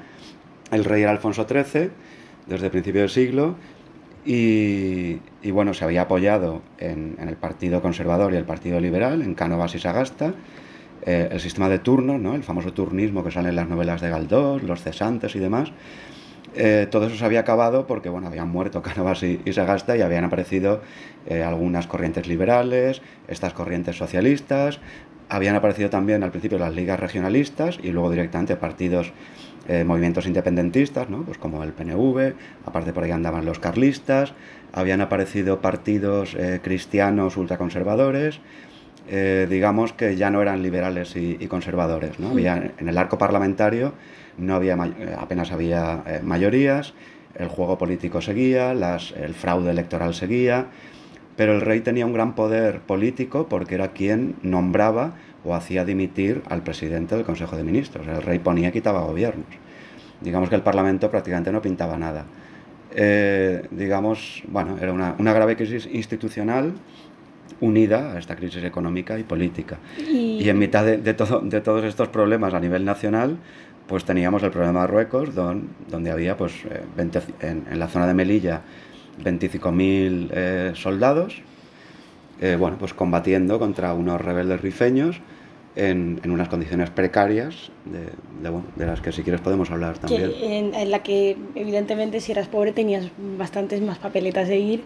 el 0.72 0.85
rey 0.85 1.05
Alfonso 1.05 1.46
XIII 1.46 1.90
desde 2.46 2.66
el 2.66 2.72
principio 2.72 3.03
del 3.03 3.11
siglo. 3.11 3.55
Y, 4.24 5.18
bueno, 5.50 5.72
se 5.72 5.85
había 5.85 6.03
apoyado 6.03 6.62
en, 6.79 7.16
en, 7.18 7.29
el 7.29 7.37
Partido 7.37 7.81
Conservador 7.81 8.33
y 8.35 8.37
el 8.37 8.44
Partido 8.44 8.81
Liberal, 8.81 9.22
en 9.22 9.35
Cánovas 9.35 9.74
y 9.74 9.79
Sagasta, 9.79 10.35
eh, 11.02 11.28
el 11.32 11.40
sistema 11.40 11.68
de 11.68 11.78
turnos, 11.78 12.20
¿no? 12.20 12.34
el 12.34 12.42
famoso 12.42 12.72
turnismo 12.72 13.24
que 13.24 13.30
sale 13.30 13.48
en 13.48 13.56
las 13.56 13.68
novelas 13.68 14.00
de 14.00 14.10
Galdós, 14.10 14.62
los 14.62 14.82
cesantes 14.82 15.34
y 15.34 15.38
demás. 15.38 15.72
Eh, 16.54 16.88
todo 16.90 17.06
eso 17.06 17.16
se 17.16 17.24
había 17.24 17.40
acabado 17.40 17.86
porque 17.86 18.08
bueno, 18.08 18.26
habían 18.26 18.50
muerto 18.50 18.82
Cánovas 18.82 19.22
y, 19.22 19.40
Sagasta 19.52 19.96
y 19.96 20.02
habían 20.02 20.24
aparecido 20.24 20.82
eh, 21.26 21.42
algunas 21.42 21.86
corrientes 21.86 22.26
liberales, 22.26 23.02
estas 23.28 23.54
corrientes 23.54 23.96
socialistas, 23.96 24.80
habían 25.28 25.54
aparecido 25.54 25.90
también 25.90 26.22
al 26.22 26.32
principio 26.32 26.58
las 26.58 26.74
ligas 26.74 26.98
regionalistas 26.98 27.78
y 27.80 27.92
luego 27.92 28.10
directamente 28.10 28.56
partidos, 28.56 29.12
movimientos 29.86 30.26
independentistas, 30.26 31.08
¿no? 31.08 31.22
pues 31.22 31.38
como 31.38 31.62
el 31.62 31.72
PNV, 31.72 32.34
aparte 32.66 32.92
por 32.92 33.04
ahí 33.04 33.12
andaban 33.12 33.44
los 33.44 33.60
carlistas, 33.60 34.34
habían 34.72 35.00
aparecido 35.00 35.60
partidos 35.60 36.36
cristianos 36.62 37.36
ultraconservadores, 37.36 38.40
eh, 39.12 39.48
digamos 39.50 39.92
que 39.92 40.14
ya 40.14 40.30
no 40.30 40.40
eran 40.40 40.62
liberales 40.62 41.16
y, 41.16 41.34
conservadores. 41.48 42.20
¿no? 42.20 42.30
Había, 42.30 42.70
en 42.78 42.88
el 42.88 42.96
arco 42.96 43.18
parlamentario 43.18 43.92
no 44.38 44.54
había, 44.54 44.74
eh, 44.74 45.16
apenas 45.18 45.50
había 45.50 46.04
eh, 46.06 46.20
mayorías, 46.22 46.94
el 47.34 47.48
juego 47.48 47.76
político 47.76 48.20
seguía, 48.20 48.72
las, 48.72 49.10
el 49.10 49.34
fraude 49.34 49.72
electoral 49.72 50.14
seguía, 50.14 50.66
pero 51.36 51.54
el 51.54 51.60
rey 51.60 51.80
tenía 51.80 52.06
un 52.06 52.12
gran 52.12 52.36
poder 52.36 52.82
político 52.82 53.48
porque 53.48 53.74
era 53.74 53.88
quien 53.88 54.36
nombraba 54.42 55.14
o 55.44 55.56
hacía 55.56 55.84
dimitir 55.84 56.42
al 56.48 56.62
presidente 56.62 57.16
del 57.16 57.24
Consejo 57.24 57.56
de 57.56 57.64
Ministros. 57.64 58.06
El 58.06 58.22
rey 58.22 58.38
ponía 58.38 58.68
y 58.68 58.72
quitaba 58.72 59.00
gobiernos. 59.00 59.48
Digamos 60.20 60.50
que 60.50 60.54
el 60.54 60.62
Parlamento 60.62 61.10
prácticamente 61.10 61.50
no 61.50 61.60
pintaba 61.60 61.98
nada. 61.98 62.26
digamos, 63.70 64.42
bueno, 64.48 64.76
era 64.80 64.92
una, 64.92 65.14
una 65.18 65.32
grave 65.32 65.56
crisis 65.56 65.88
institucional 65.92 66.74
unida 67.60 68.14
a 68.14 68.18
esta 68.18 68.36
crisis 68.36 68.64
económica 68.64 69.18
y 69.18 69.22
política. 69.22 69.78
Y, 70.08 70.48
en 70.48 70.58
mitad 70.58 70.84
de, 70.84 70.98
de, 70.98 71.14
todo, 71.14 71.40
de, 71.40 71.60
todos 71.60 71.84
estos 71.84 72.08
problemas 72.08 72.54
a 72.54 72.60
nivel 72.60 72.84
nacional, 72.84 73.38
pues 73.86 74.04
teníamos 74.04 74.42
el 74.42 74.50
problema 74.50 74.72
de 74.72 74.86
Marruecos, 74.86 75.34
donde 75.34 76.10
había 76.10 76.36
pues, 76.36 76.52
20, 76.96 77.18
eh, 77.18 77.22
en, 77.40 77.64
en, 77.70 77.78
la 77.78 77.88
zona 77.88 78.06
de 78.06 78.14
Melilla 78.14 78.62
25.000 79.24 80.28
eh, 80.30 80.72
soldados, 80.74 81.42
eh, 82.40 82.56
bueno, 82.58 82.76
pues 82.78 82.94
combatiendo 82.94 83.58
contra 83.58 83.92
unos 83.92 84.20
rebeldes 84.20 84.60
rifeños 84.60 85.20
en, 85.76 86.20
en, 86.22 86.30
unas 86.30 86.48
condiciones 86.48 86.90
precarias, 86.90 87.70
de, 87.84 88.06
de, 88.48 88.60
de, 88.76 88.86
las 88.86 89.00
que 89.00 89.12
si 89.12 89.22
quieres 89.22 89.40
podemos 89.40 89.70
hablar 89.70 89.98
también. 89.98 90.32
en, 90.40 90.74
en, 90.74 90.90
la 90.90 91.02
que 91.02 91.36
evidentemente 91.54 92.20
si 92.20 92.32
eras 92.32 92.48
pobre 92.48 92.72
tenías 92.72 93.10
bastantes 93.38 93.80
más 93.82 93.98
papeletas 93.98 94.48
de 94.48 94.58
ir 94.58 94.84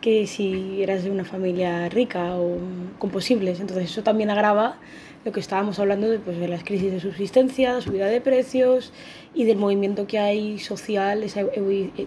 que 0.00 0.26
si 0.26 0.82
eras 0.82 1.04
de 1.04 1.10
una 1.10 1.24
familia 1.24 1.88
rica 1.88 2.36
o 2.36 2.58
con 2.98 3.10
posibles. 3.10 3.60
Entonces 3.60 3.90
eso 3.90 4.02
también 4.02 4.30
agrava 4.30 4.78
lo 5.26 5.32
que 5.32 5.40
estábamos 5.40 5.80
hablando 5.80 6.08
de, 6.08 6.20
pues, 6.20 6.38
de 6.38 6.46
las 6.46 6.62
crisis 6.62 6.92
de 6.92 7.00
subsistencia, 7.00 7.80
subida 7.80 8.06
de 8.06 8.20
precios 8.20 8.92
y 9.34 9.42
del 9.42 9.58
movimiento 9.58 10.06
que 10.06 10.20
hay 10.20 10.60
social, 10.60 11.24
esa, 11.24 11.40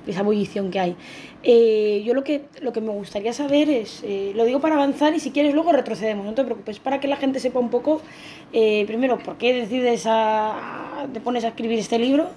esa 0.08 0.22
ebullición 0.22 0.72
que 0.72 0.80
hay. 0.80 0.96
Eh, 1.44 2.02
yo 2.06 2.14
lo 2.14 2.24
que, 2.24 2.46
lo 2.62 2.72
que 2.72 2.80
me 2.80 2.92
gustaría 2.92 3.34
saber 3.34 3.70
es, 3.70 4.04
eh, 4.04 4.32
lo 4.36 4.46
digo 4.46 4.62
para 4.62 4.76
avanzar 4.76 5.14
y 5.14 5.20
si 5.20 5.32
quieres 5.32 5.54
luego 5.54 5.74
retrocedemos, 5.74 6.26
no 6.26 6.34
te 6.34 6.46
preocupes, 6.46 6.80
para 6.80 7.02
que 7.02 7.10
la 7.10 7.18
gente 7.18 7.42
sepa 7.42 7.60
un 7.60 7.70
poco, 7.70 8.02
eh, 8.54 8.86
primero, 8.88 9.18
por 9.18 9.38
qué 9.38 9.54
decides 9.54 10.06
a, 10.06 11.06
te 11.12 11.20
pones 11.20 11.44
a 11.44 11.50
escribir 11.50 11.78
este 11.78 12.00
libro 12.00 12.30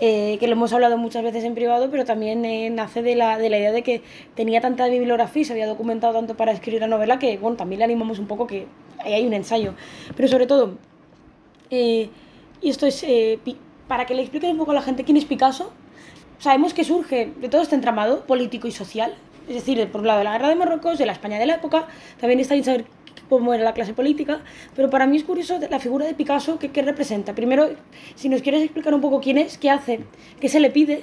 eh, 0.00 0.36
que 0.38 0.46
lo 0.46 0.52
hemos 0.52 0.72
hablado 0.72 0.98
muchas 0.98 1.22
veces 1.22 1.44
en 1.44 1.54
privado, 1.54 1.90
pero 1.90 2.04
también 2.04 2.44
eh, 2.44 2.70
nace 2.70 3.02
de 3.02 3.14
la, 3.14 3.38
de 3.38 3.50
la 3.50 3.58
idea 3.58 3.72
de 3.72 3.82
que 3.82 4.02
tenía 4.34 4.60
tanta 4.60 4.86
bibliografía 4.88 5.42
y 5.42 5.44
se 5.44 5.52
había 5.52 5.66
documentado 5.66 6.12
tanto 6.12 6.36
para 6.36 6.52
escribir 6.52 6.80
la 6.80 6.86
novela 6.86 7.18
que, 7.18 7.38
bueno, 7.38 7.56
también 7.56 7.78
le 7.80 7.84
animamos 7.84 8.18
un 8.18 8.26
poco 8.26 8.46
que 8.46 8.66
ahí 8.98 9.14
hay 9.14 9.26
un 9.26 9.32
ensayo. 9.32 9.74
Pero 10.16 10.28
sobre 10.28 10.46
todo, 10.46 10.78
y 11.70 12.10
esto 12.62 12.86
es 12.86 13.04
para 13.88 14.06
que 14.06 14.14
le 14.14 14.22
explique 14.22 14.46
un 14.48 14.58
poco 14.58 14.72
a 14.72 14.74
la 14.74 14.82
gente 14.82 15.04
quién 15.04 15.16
es 15.16 15.24
Picasso, 15.24 15.72
sabemos 16.38 16.74
que 16.74 16.84
surge 16.84 17.32
de 17.40 17.48
todo 17.48 17.62
este 17.62 17.74
entramado 17.74 18.26
político 18.26 18.68
y 18.68 18.72
social, 18.72 19.14
es 19.48 19.54
decir, 19.54 19.88
por 19.90 20.00
un 20.00 20.08
lado 20.08 20.18
de 20.18 20.24
la 20.24 20.32
guerra 20.32 20.48
de 20.48 20.56
Marruecos, 20.56 20.98
de 20.98 21.06
la 21.06 21.12
España 21.12 21.38
de 21.38 21.46
la 21.46 21.54
época, 21.54 21.86
también 22.20 22.40
está 22.40 22.54
bien 22.54 22.64
saber 22.64 22.84
cómo 23.28 23.54
era 23.54 23.64
la 23.64 23.74
clase 23.74 23.94
política, 23.94 24.40
pero 24.74 24.90
para 24.90 25.06
mí 25.06 25.16
es 25.16 25.24
curioso 25.24 25.58
la 25.70 25.80
figura 25.80 26.06
de 26.06 26.14
Picasso, 26.14 26.58
¿qué, 26.58 26.82
representa? 26.82 27.34
Primero, 27.34 27.68
si 28.14 28.28
nos 28.28 28.42
quieres 28.42 28.62
explicar 28.62 28.94
un 28.94 29.00
poco 29.00 29.20
quién 29.20 29.38
es, 29.38 29.58
qué 29.58 29.70
hace, 29.70 30.00
qué 30.40 30.48
se 30.48 30.60
le 30.60 30.70
pide 30.70 31.02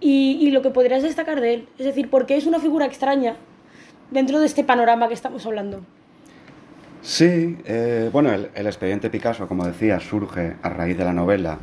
y, 0.00 0.50
lo 0.50 0.62
que 0.62 0.70
podrías 0.70 1.02
destacar 1.02 1.40
de 1.40 1.54
él, 1.54 1.68
es 1.78 1.86
decir, 1.86 2.08
por 2.08 2.26
qué 2.26 2.36
es 2.36 2.46
una 2.46 2.60
figura 2.60 2.86
extraña 2.86 3.36
dentro 4.10 4.40
de 4.40 4.46
este 4.46 4.64
panorama 4.64 5.08
que 5.08 5.14
estamos 5.14 5.44
hablando. 5.46 5.80
Sí, 7.02 7.58
eh, 7.64 8.10
bueno, 8.12 8.32
el, 8.32 8.66
expediente 8.66 9.10
Picasso, 9.10 9.46
como 9.46 9.64
decía, 9.66 10.00
surge 10.00 10.56
a 10.62 10.68
raíz 10.68 10.96
de 10.96 11.04
la 11.04 11.12
novela 11.12 11.58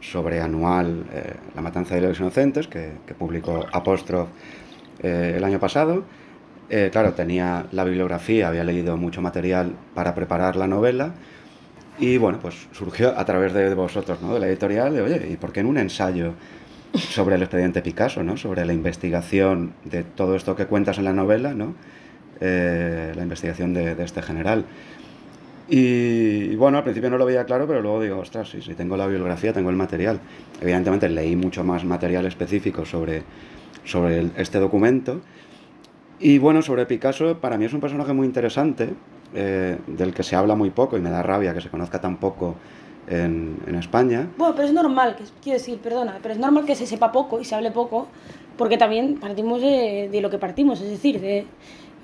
sobre 0.00 0.40
Anual, 0.40 1.06
eh, 1.12 1.34
La 1.54 1.62
matanza 1.62 1.94
de 1.94 2.02
los 2.02 2.18
inocentes, 2.18 2.66
que, 2.66 2.92
publicó 3.18 3.64
Apóstrof 3.72 4.28
eh, 5.02 5.34
el 5.36 5.44
año 5.44 5.58
pasado. 5.58 6.04
Eh, 6.70 6.88
claro, 6.90 7.12
tenía 7.12 7.66
la 7.72 7.84
bibliografía, 7.84 8.48
había 8.48 8.64
leído 8.64 8.96
mucho 8.96 9.20
material 9.20 9.72
para 9.94 10.14
preparar 10.14 10.56
la 10.56 10.66
novela 10.66 11.14
y 11.98 12.16
bueno, 12.16 12.38
pues 12.40 12.68
surgió 12.72 13.16
a 13.16 13.24
través 13.24 13.52
de 13.52 13.72
vosotros, 13.74 14.20
¿no? 14.22 14.34
de 14.34 14.40
la 14.40 14.48
editorial, 14.48 14.94
de 14.94 15.02
oye, 15.02 15.28
¿y 15.30 15.36
por 15.36 15.52
qué 15.52 15.60
en 15.60 15.66
un 15.66 15.78
ensayo 15.78 16.32
sobre 16.94 17.36
el 17.36 17.42
expediente 17.42 17.82
Picasso, 17.82 18.22
¿no? 18.22 18.36
sobre 18.36 18.64
la 18.64 18.72
investigación 18.72 19.74
de 19.84 20.04
todo 20.04 20.36
esto 20.36 20.56
que 20.56 20.66
cuentas 20.66 20.98
en 20.98 21.04
la 21.04 21.12
novela, 21.12 21.54
¿no? 21.54 21.74
la 22.40 23.22
investigación 23.22 23.74
de, 23.74 24.02
este 24.02 24.22
general? 24.22 24.64
Y, 25.68 26.54
bueno, 26.56 26.78
al 26.78 26.84
principio 26.84 27.08
no 27.08 27.16
lo 27.16 27.24
veía 27.24 27.44
claro, 27.44 27.66
pero 27.66 27.80
luego 27.80 28.02
digo, 28.02 28.18
ostras, 28.18 28.50
sí, 28.50 28.60
sí, 28.60 28.74
tengo 28.74 28.96
la 28.96 29.06
bibliografía, 29.06 29.52
tengo 29.52 29.70
el 29.70 29.76
material. 29.76 30.20
Evidentemente 30.60 31.08
leí 31.08 31.36
mucho 31.36 31.64
más 31.64 31.84
material 31.84 32.26
específico 32.26 32.84
sobre, 32.84 33.22
sobre 33.84 34.30
este 34.36 34.58
documento. 34.58 35.22
Y 36.20 36.38
bueno, 36.38 36.62
sobre 36.62 36.86
Picasso, 36.86 37.38
para 37.38 37.58
mí 37.58 37.64
es 37.64 37.72
un 37.72 37.80
personaje 37.80 38.12
muy 38.12 38.26
interesante, 38.26 38.90
eh, 39.34 39.78
del 39.86 40.14
que 40.14 40.22
se 40.22 40.36
habla 40.36 40.54
muy 40.54 40.70
poco 40.70 40.96
y 40.96 41.00
me 41.00 41.10
da 41.10 41.22
rabia 41.22 41.52
que 41.52 41.60
se 41.60 41.68
conozca 41.68 42.00
tan 42.00 42.18
poco 42.18 42.54
en, 43.08 43.58
en, 43.66 43.74
España. 43.74 44.28
Bueno, 44.38 44.54
pero 44.54 44.68
es 44.68 44.72
normal, 44.72 45.16
quiero 45.42 45.58
decir, 45.58 45.78
perdona, 45.78 46.18
pero 46.22 46.34
es 46.34 46.40
normal 46.40 46.64
que 46.64 46.74
se 46.74 46.86
sepa 46.86 47.10
poco 47.10 47.40
y 47.40 47.44
se 47.44 47.54
hable 47.54 47.70
poco, 47.70 48.06
porque 48.56 48.78
también 48.78 49.16
partimos 49.16 49.60
de, 49.60 50.08
de 50.10 50.20
lo 50.20 50.30
que 50.30 50.38
partimos, 50.38 50.80
es 50.80 50.88
decir, 50.88 51.20
de, 51.20 51.46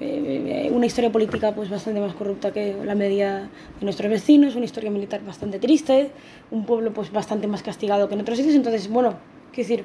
eh, 0.03 0.71
una 0.73 0.87
historia 0.87 1.13
política 1.13 1.55
pues 1.55 1.69
bastante 1.69 2.01
más 2.01 2.15
corrupta 2.15 2.53
que 2.53 2.75
la 2.85 2.95
media 2.95 3.51
de 3.79 3.85
nuestros 3.85 4.11
vecinos, 4.11 4.57
una 4.57 4.65
historia 4.65 4.91
militar 4.91 5.23
bastante 5.23 5.59
triste, 5.59 6.11
un 6.51 6.65
pueblo 6.65 6.93
pues 6.93 7.13
bastante 7.13 7.47
más 7.47 7.63
castigado 7.63 8.09
que 8.09 8.15
en 8.15 8.23
otros 8.23 8.39
sitios. 8.39 8.55
Entonces, 8.55 8.89
bueno, 8.89 9.15
quiero 9.53 9.69
decir, 9.69 9.85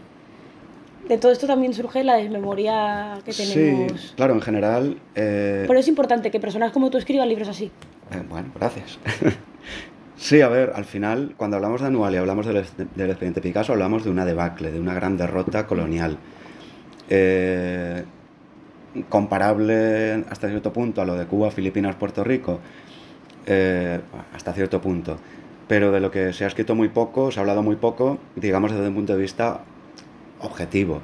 de 1.08 1.18
todo 1.18 1.32
esto 1.32 1.48
también 1.48 1.74
surge 1.74 2.04
la 2.04 2.16
desmemoria 2.16 3.20
que 3.26 3.34
tenemos. 3.34 4.02
Sí, 4.02 4.14
claro, 4.16 4.34
en 4.34 4.42
general... 4.42 4.98
Eh... 5.16 5.66
Pero 5.68 5.80
es 5.80 5.88
importante 5.88 6.32
que 6.32 6.40
personas 6.40 6.72
como 6.72 6.90
tú 6.90 6.98
escriban 6.98 7.30
libros 7.30 7.48
así. 7.48 7.72
Eh, 8.12 8.24
bueno, 8.30 8.52
gracias. 8.56 9.00
sí, 10.16 10.42
a 10.42 10.48
ver, 10.50 10.74
al 10.76 10.86
final, 10.86 11.34
cuando 11.38 11.58
hablamos 11.58 11.82
de 11.82 11.88
Anual 11.88 12.14
y 12.14 12.18
hablamos 12.18 12.46
del, 12.46 12.66
del 12.96 13.10
expediente 13.10 13.42
Picasso, 13.42 13.74
hablamos 13.74 14.04
de 14.04 14.10
una 14.10 14.26
debacle, 14.26 14.72
de 14.72 14.80
una 14.80 14.94
gran 14.94 15.18
derrota 15.18 15.68
colonial. 15.68 16.18
Eh, 17.10 18.04
comparable 19.10 20.26
hasta 20.30 20.48
cierto 20.48 20.72
punto 20.72 21.02
a 21.02 21.06
lo 21.06 21.16
de 21.16 21.26
Cuba, 21.26 21.52
Filipinas, 21.52 21.96
Puerto 21.96 22.24
Rico, 22.24 22.60
eh, 23.46 24.00
hasta 24.34 24.54
cierto 24.54 24.82
punto. 24.82 25.18
Pero 25.68 25.92
de 25.92 26.00
lo 26.00 26.12
que 26.12 26.34
se 26.34 26.46
ha 26.46 26.48
escrito 26.48 26.76
muy 26.76 26.90
poco, 26.90 27.32
se 27.32 27.40
ha 27.40 27.42
hablado 27.42 27.64
muy 27.64 27.76
poco, 27.76 28.20
digamos 28.36 28.72
desde 28.72 28.88
un 28.88 28.96
punto 28.96 29.14
de 29.14 29.20
vista 29.20 29.62
objetivo. 30.46 31.02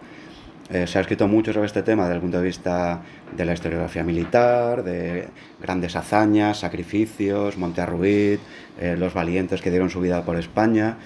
Eh, 0.70 0.88
se 0.88 0.98
ha 0.98 1.02
escrito 1.02 1.28
mucho 1.28 1.52
sobre 1.52 1.68
este 1.68 1.84
tema 1.84 2.04
desde 2.04 2.16
el 2.16 2.22
punto 2.22 2.38
de 2.38 2.46
vista 2.46 3.02
de 3.36 3.44
la 3.44 3.54
historiografía 3.54 4.04
militar, 4.04 4.84
de 4.84 5.28
grandes 5.62 5.96
hazañas, 5.98 6.60
sacrificios, 6.60 7.58
Montearruid, 7.58 8.40
eh, 8.80 8.96
los 8.98 9.14
valientes 9.14 9.62
que 9.62 9.70
dieron 9.70 9.90
su 9.90 10.00
vida 10.00 10.24
por 10.24 10.38
España, 10.38 10.98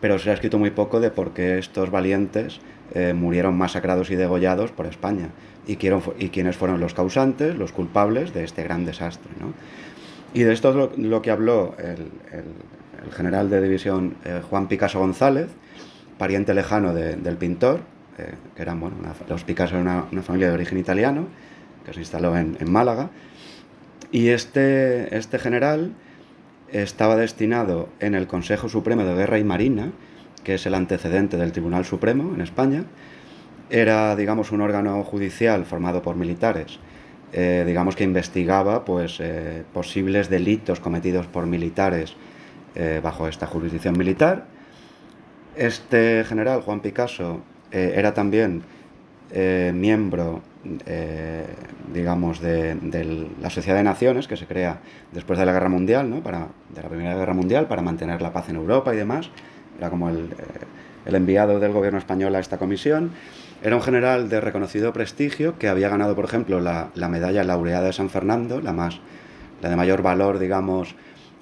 pero 0.00 0.18
se 0.20 0.30
ha 0.30 0.34
escrito 0.34 0.58
muy 0.58 0.70
poco 0.70 1.00
de 1.00 1.10
por 1.10 1.32
qué 1.32 1.58
estos 1.58 1.90
valientes 1.90 2.60
eh, 2.94 3.12
murieron 3.12 3.56
masacrados 3.58 4.10
y 4.10 4.14
degollados 4.14 4.70
por 4.70 4.86
España 4.86 5.30
y, 5.66 5.76
quiénes 5.76 6.56
fueron 6.56 6.80
los 6.80 6.94
causantes, 6.94 7.56
los 7.56 7.72
culpables 7.72 8.32
de 8.32 8.44
este 8.44 8.62
gran 8.62 8.86
desastre. 8.86 9.30
¿no? 9.38 9.52
Y 10.32 10.42
de 10.42 10.52
esto 10.52 10.70
es 10.70 10.98
lo, 10.98 11.22
que 11.22 11.30
habló 11.30 11.74
el, 11.78 12.10
general 13.12 13.50
de 13.50 13.62
división 13.62 14.16
eh, 14.24 14.40
Juan 14.48 14.68
Picasso 14.68 14.98
González, 14.98 15.48
pariente 16.18 16.52
lejano 16.52 16.92
del 16.92 17.36
pintor, 17.36 17.80
eh, 18.18 18.34
que 18.56 18.62
eran, 18.62 18.80
bueno, 18.80 18.96
los 19.28 19.44
Picasso 19.44 19.78
eran 19.78 20.06
una, 20.10 20.22
familia 20.22 20.48
de 20.48 20.54
origen 20.54 20.76
italiano, 20.76 21.28
que 21.86 21.94
se 21.94 22.00
instaló 22.00 22.36
en, 22.36 22.56
Málaga. 22.70 23.10
Y 24.10 24.28
este, 24.28 25.16
este 25.16 25.38
general 25.38 25.92
estaba 26.70 27.16
destinado 27.16 27.88
en 28.00 28.14
el 28.14 28.26
Consejo 28.26 28.68
Supremo 28.68 29.04
de 29.04 29.14
Guerra 29.14 29.38
y 29.38 29.44
Marina, 29.44 29.92
que 30.42 30.54
es 30.54 30.66
el 30.66 30.74
antecedente 30.74 31.36
del 31.36 31.52
Tribunal 31.52 31.84
Supremo 31.84 32.34
en 32.34 32.40
España, 32.40 32.84
era, 33.70 34.16
digamos, 34.16 34.50
un 34.50 34.62
órgano 34.62 35.02
judicial 35.04 35.64
formado 35.64 36.02
por 36.02 36.16
militares, 36.16 36.78
eh, 37.32 37.64
digamos 37.66 37.94
que 37.96 38.04
investigaba 38.04 38.84
pues, 38.84 39.18
eh, 39.20 39.62
posibles 39.72 40.30
delitos 40.30 40.80
cometidos 40.80 41.26
por 41.26 41.46
militares 41.46 42.16
bajo 43.02 43.26
esta 43.26 43.44
jurisdicción 43.48 43.98
militar. 43.98 44.46
Este 45.58 46.24
general, 46.24 46.62
Juan 46.62 46.80
Picasso, 46.80 47.40
era 47.70 48.14
también 48.14 48.62
miembro, 49.74 50.40
digamos, 51.92 52.40
de, 52.40 53.26
la 53.42 53.50
Sociedad 53.50 53.76
de 53.76 53.82
Naciones 53.82 54.28
que 54.28 54.36
se 54.36 54.46
crea 54.46 54.78
después 55.12 55.38
de 55.38 55.44
la 55.44 55.52
Guerra 55.52 55.68
Mundial, 55.68 56.08
¿no? 56.08 56.16
de 56.20 56.82
la 56.82 56.88
Primera 56.88 57.14
Guerra 57.16 57.34
Mundial, 57.34 57.66
para 57.66 57.82
mantener 57.82 58.22
la 58.22 58.32
paz 58.32 58.48
en 58.48 58.56
Europa 58.56 58.94
y 58.94 58.96
demás 58.96 59.30
era 59.78 59.90
como 59.90 60.08
el, 60.08 60.28
el 61.06 61.14
enviado 61.14 61.60
del 61.60 61.72
gobierno 61.72 61.98
español 61.98 62.34
a 62.34 62.40
esta 62.40 62.58
comisión. 62.58 63.12
Era 63.62 63.76
un 63.76 63.82
general 63.82 64.28
de 64.28 64.40
reconocido 64.40 64.92
prestigio 64.92 65.58
que 65.58 65.68
había 65.68 65.88
ganado, 65.88 66.14
por 66.14 66.24
ejemplo, 66.24 66.60
la, 66.60 66.90
la 66.94 67.08
medalla 67.08 67.42
laureada 67.44 67.86
de 67.86 67.92
San 67.92 68.10
Fernando, 68.10 68.60
la, 68.60 68.72
más, 68.72 69.00
la 69.62 69.70
de 69.70 69.76
mayor 69.76 70.02
valor, 70.02 70.38
digamos, 70.38 70.94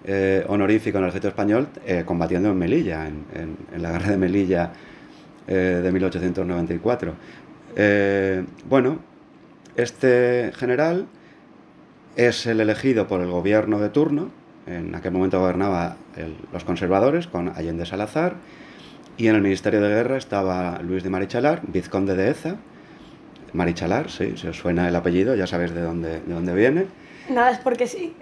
eh, 0.08 0.44
honorífico 0.46 0.98
en 0.98 1.04
el 1.04 1.08
ejército 1.08 1.28
español, 1.28 1.66
eh, 1.84 2.04
combatiendo 2.06 2.50
en 2.50 2.58
Melilla, 2.58 3.08
en, 3.08 3.24
en, 3.72 3.82
la 3.82 3.90
guerra 3.90 4.10
de 4.10 4.16
Melilla 4.16 4.72
eh, 5.48 5.80
de 5.82 5.92
1894. 5.92 7.14
bueno, 8.68 9.00
este 9.74 10.52
general 10.54 11.06
es 12.14 12.46
el 12.46 12.60
elegido 12.60 13.08
por 13.08 13.20
el 13.20 13.30
gobierno 13.30 13.80
de 13.80 13.88
turno, 13.88 14.30
en 14.68 14.94
aquel 14.94 15.10
momento 15.10 15.40
gobernaba 15.40 15.96
los 16.52 16.62
conservadores 16.62 17.26
con 17.26 17.48
Allende 17.48 17.84
Salazar 17.84 18.36
y 19.16 19.26
en 19.26 19.34
el 19.34 19.42
Ministerio 19.42 19.80
de 19.80 19.88
Guerra 19.88 20.18
estaba 20.18 20.80
Luis 20.82 21.02
de 21.02 21.10
Marichalar, 21.10 21.62
vizconde 21.66 22.14
de 22.14 22.30
Eza. 22.30 22.56
Marichalar, 23.52 24.08
sí, 24.10 24.36
se 24.36 24.50
os 24.50 24.56
suena 24.56 24.86
el 24.88 24.94
apellido, 24.94 25.34
ya 25.34 25.48
sabéis 25.48 25.74
de 25.74 25.80
dónde, 25.80 26.20
de 26.20 26.34
dónde 26.34 26.54
viene. 26.54 26.86
Nada, 27.30 27.50
es 27.50 27.58
porque 27.58 27.86
sí. 27.86 28.14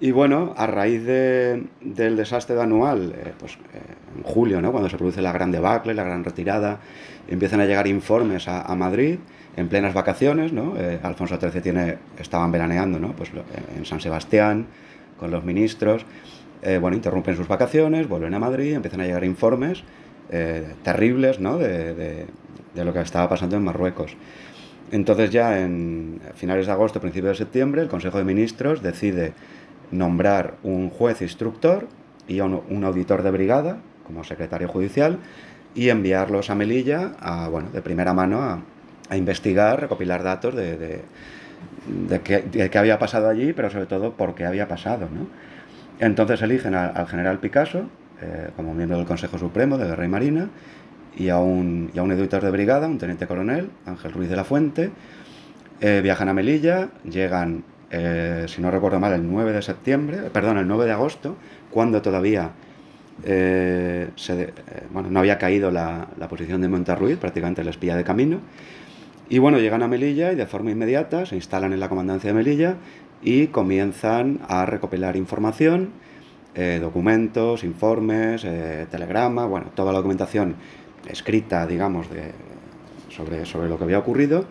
Y, 0.00 0.10
bueno, 0.10 0.54
a 0.56 0.66
raíz 0.66 1.04
de, 1.04 1.64
del 1.80 2.16
desastre 2.16 2.56
de 2.56 2.62
anual, 2.62 3.14
eh, 3.16 3.32
pues 3.38 3.52
eh, 3.52 4.16
en 4.16 4.22
julio, 4.22 4.60
¿no? 4.60 4.72
cuando 4.72 4.88
se 4.88 4.96
produce 4.96 5.22
la 5.22 5.32
gran 5.32 5.50
debacle, 5.50 5.94
la 5.94 6.04
gran 6.04 6.24
retirada, 6.24 6.80
empiezan 7.28 7.60
a 7.60 7.66
llegar 7.66 7.86
informes 7.86 8.48
a, 8.48 8.74
Madrid 8.74 9.18
en 9.56 9.68
plenas 9.68 9.94
vacaciones, 9.94 10.52
¿no? 10.52 10.74
Eh, 10.76 10.98
Alfonso 11.02 11.38
XIII 11.38 11.60
tiene, 11.60 11.98
estaban 12.18 12.50
veraneando, 12.50 12.98
¿no? 12.98 13.12
Pues 13.12 13.30
en 13.76 13.84
San 13.84 14.00
Sebastián, 14.00 14.66
con 15.18 15.30
los 15.30 15.44
ministros. 15.44 16.04
Eh, 16.62 16.78
bueno, 16.78 16.96
interrumpen 16.96 17.36
sus 17.36 17.46
vacaciones, 17.46 18.08
vuelven 18.08 18.34
a 18.34 18.38
Madrid, 18.40 18.74
empiezan 18.74 19.00
a 19.00 19.04
llegar 19.04 19.24
informes 19.24 19.84
eh, 20.30 20.74
terribles 20.82 21.40
¿no? 21.40 21.58
de, 21.58 21.94
de, 22.74 22.84
lo 22.84 22.92
que 22.92 23.00
estaba 23.00 23.28
pasando 23.28 23.56
en 23.56 23.62
Marruecos. 23.62 24.16
Entonces 24.92 25.30
ya 25.30 25.58
en 25.58 26.20
finales 26.34 26.66
de 26.66 26.72
agosto, 26.72 27.00
principios 27.00 27.38
de 27.38 27.44
septiembre, 27.44 27.80
el 27.80 27.88
Consejo 27.88 28.18
de 28.18 28.24
Ministros 28.24 28.82
decide 28.82 29.32
nombrar 29.90 30.54
un 30.62 30.90
juez 30.90 31.22
instructor 31.22 31.88
y 32.28 32.40
un, 32.40 32.84
auditor 32.84 33.22
de 33.22 33.30
brigada 33.30 33.78
como 34.06 34.22
secretario 34.22 34.68
judicial 34.68 35.18
y 35.74 35.88
enviarlos 35.88 36.50
a 36.50 36.54
Melilla 36.54 37.12
a, 37.20 37.48
bueno, 37.48 37.70
de 37.70 37.80
primera 37.80 38.12
mano 38.12 38.42
a, 38.42 38.62
investigar, 39.16 39.80
recopilar 39.80 40.22
datos 40.22 40.54
de, 40.54 41.00
qué, 42.22 42.78
había 42.78 42.98
pasado 42.98 43.28
allí, 43.28 43.52
pero 43.52 43.70
sobre 43.70 43.86
todo 43.86 44.12
por 44.12 44.34
qué 44.34 44.44
había 44.44 44.68
pasado. 44.68 45.08
¿no? 45.12 45.26
Entonces 46.00 46.40
eligen 46.42 46.74
al, 46.74 46.92
al 46.94 47.06
general 47.06 47.38
Picasso 47.38 47.88
eh, 48.22 48.50
como 48.56 48.72
miembro 48.72 48.98
del 48.98 49.06
Consejo 49.06 49.36
Supremo 49.36 49.78
de 49.78 49.86
Guerra 49.86 50.04
y 50.04 50.08
Marina 50.08 50.48
y 51.16 51.28
a 51.28 51.38
un, 51.38 51.90
y 51.94 51.98
a 51.98 52.02
un 52.02 52.12
editor 52.12 52.42
de 52.42 52.50
brigada, 52.50 52.86
un 52.86 52.98
teniente 52.98 53.26
coronel, 53.26 53.70
Ángel 53.86 54.12
Ruiz 54.12 54.28
de 54.28 54.36
la 54.36 54.44
Fuente. 54.44 54.90
Eh, 55.80 56.00
viajan 56.02 56.28
a 56.28 56.34
Melilla, 56.34 56.90
llegan, 57.04 57.64
eh, 57.90 58.46
si 58.48 58.62
no 58.62 58.70
recuerdo 58.70 59.00
mal, 59.00 59.12
el 59.12 59.28
9 59.28 59.52
de 59.52 59.62
septiembre, 59.62 60.18
perdón, 60.32 60.58
el 60.58 60.68
9 60.68 60.84
de 60.84 60.92
agosto, 60.92 61.36
cuando 61.70 62.02
todavía 62.02 62.52
bueno, 64.92 65.10
no 65.10 65.20
había 65.20 65.38
caído 65.38 65.70
la, 65.70 66.08
la 66.18 66.28
posición 66.28 66.60
de 66.60 66.68
Montarruiz, 66.68 67.18
prácticamente 67.18 67.60
el 67.60 67.68
espía 67.68 67.94
de 67.94 68.02
camino. 68.02 68.40
Y 69.28 69.38
bueno, 69.38 69.58
llegan 69.58 69.82
a 69.82 69.88
Melilla 69.88 70.32
y 70.32 70.36
de 70.36 70.46
forma 70.46 70.72
inmediata 70.72 71.24
se 71.24 71.36
instalan 71.36 71.72
en 71.72 71.80
la 71.80 71.88
comandancia 71.88 72.28
de 72.28 72.34
Melilla 72.34 72.76
y 73.22 73.46
comienzan 73.46 74.40
a 74.48 74.66
recopilar 74.66 75.16
información, 75.16 75.90
eh, 76.54 76.78
documentos, 76.82 77.64
informes, 77.64 78.44
eh, 78.44 78.86
telegramas, 78.90 79.48
bueno, 79.48 79.68
toda 79.74 79.92
la 79.92 79.98
documentación 79.98 80.56
escrita, 81.08 81.66
digamos, 81.66 82.06
sobre, 83.08 83.44
sobre 83.46 83.68
lo 83.68 83.78
que 83.78 83.84
había 83.84 83.98
ocurrido, 83.98 84.46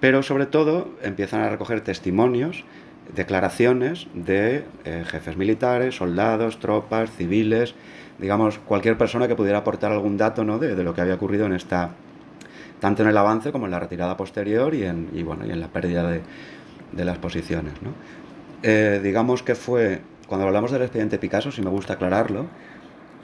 pero 0.00 0.22
sobre 0.22 0.46
todo 0.46 0.90
empiezan 1.02 1.40
a 1.42 1.48
recoger 1.48 1.80
testimonios, 1.80 2.64
declaraciones 3.14 4.06
de 4.14 4.64
eh, 4.84 5.04
jefes 5.06 5.36
militares, 5.36 5.96
soldados, 5.96 6.58
tropas, 6.58 7.10
civiles, 7.10 7.74
digamos, 8.18 8.58
cualquier 8.58 8.96
persona 8.96 9.28
que 9.28 9.34
pudiera 9.34 9.58
aportar 9.58 9.92
algún 9.92 10.16
dato 10.16 10.44
¿no? 10.44 10.58
de, 10.58 10.74
de 10.74 10.84
lo 10.84 10.94
que 10.94 11.00
había 11.00 11.14
ocurrido 11.14 11.46
en 11.46 11.52
esta, 11.52 11.90
tanto 12.80 13.02
en 13.02 13.08
el 13.08 13.16
avance 13.16 13.52
como 13.52 13.66
en 13.66 13.72
la 13.72 13.80
retirada 13.80 14.16
posterior 14.16 14.74
y 14.74 14.84
en, 14.84 15.08
bueno, 15.24 15.46
y 15.46 15.50
en 15.50 15.60
la 15.60 15.68
pérdida 15.68 16.08
de, 16.08 16.20
de 16.92 17.04
las 17.04 17.18
posiciones. 17.18 17.74
¿no? 17.82 17.90
Eh, 18.62 19.00
digamos 19.02 19.42
que 19.42 19.54
fue, 19.54 20.00
cuando 20.26 20.46
hablamos 20.46 20.70
del 20.70 20.82
expediente 20.82 21.18
Picasso, 21.18 21.52
si 21.52 21.60
me 21.60 21.70
gusta 21.70 21.94
aclararlo, 21.94 22.46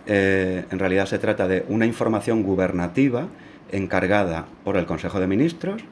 eh, 0.06 0.64
en 0.70 0.78
realidad 0.78 1.06
se 1.06 1.18
trata 1.18 1.46
de 1.48 1.64
una 1.68 1.86
información 1.86 2.42
gubernativa 2.42 3.28
encargada 3.72 4.46
por 4.64 4.76
el 4.76 4.86
Consejo 4.86 5.20
de 5.20 5.26
Ministros 5.26 5.82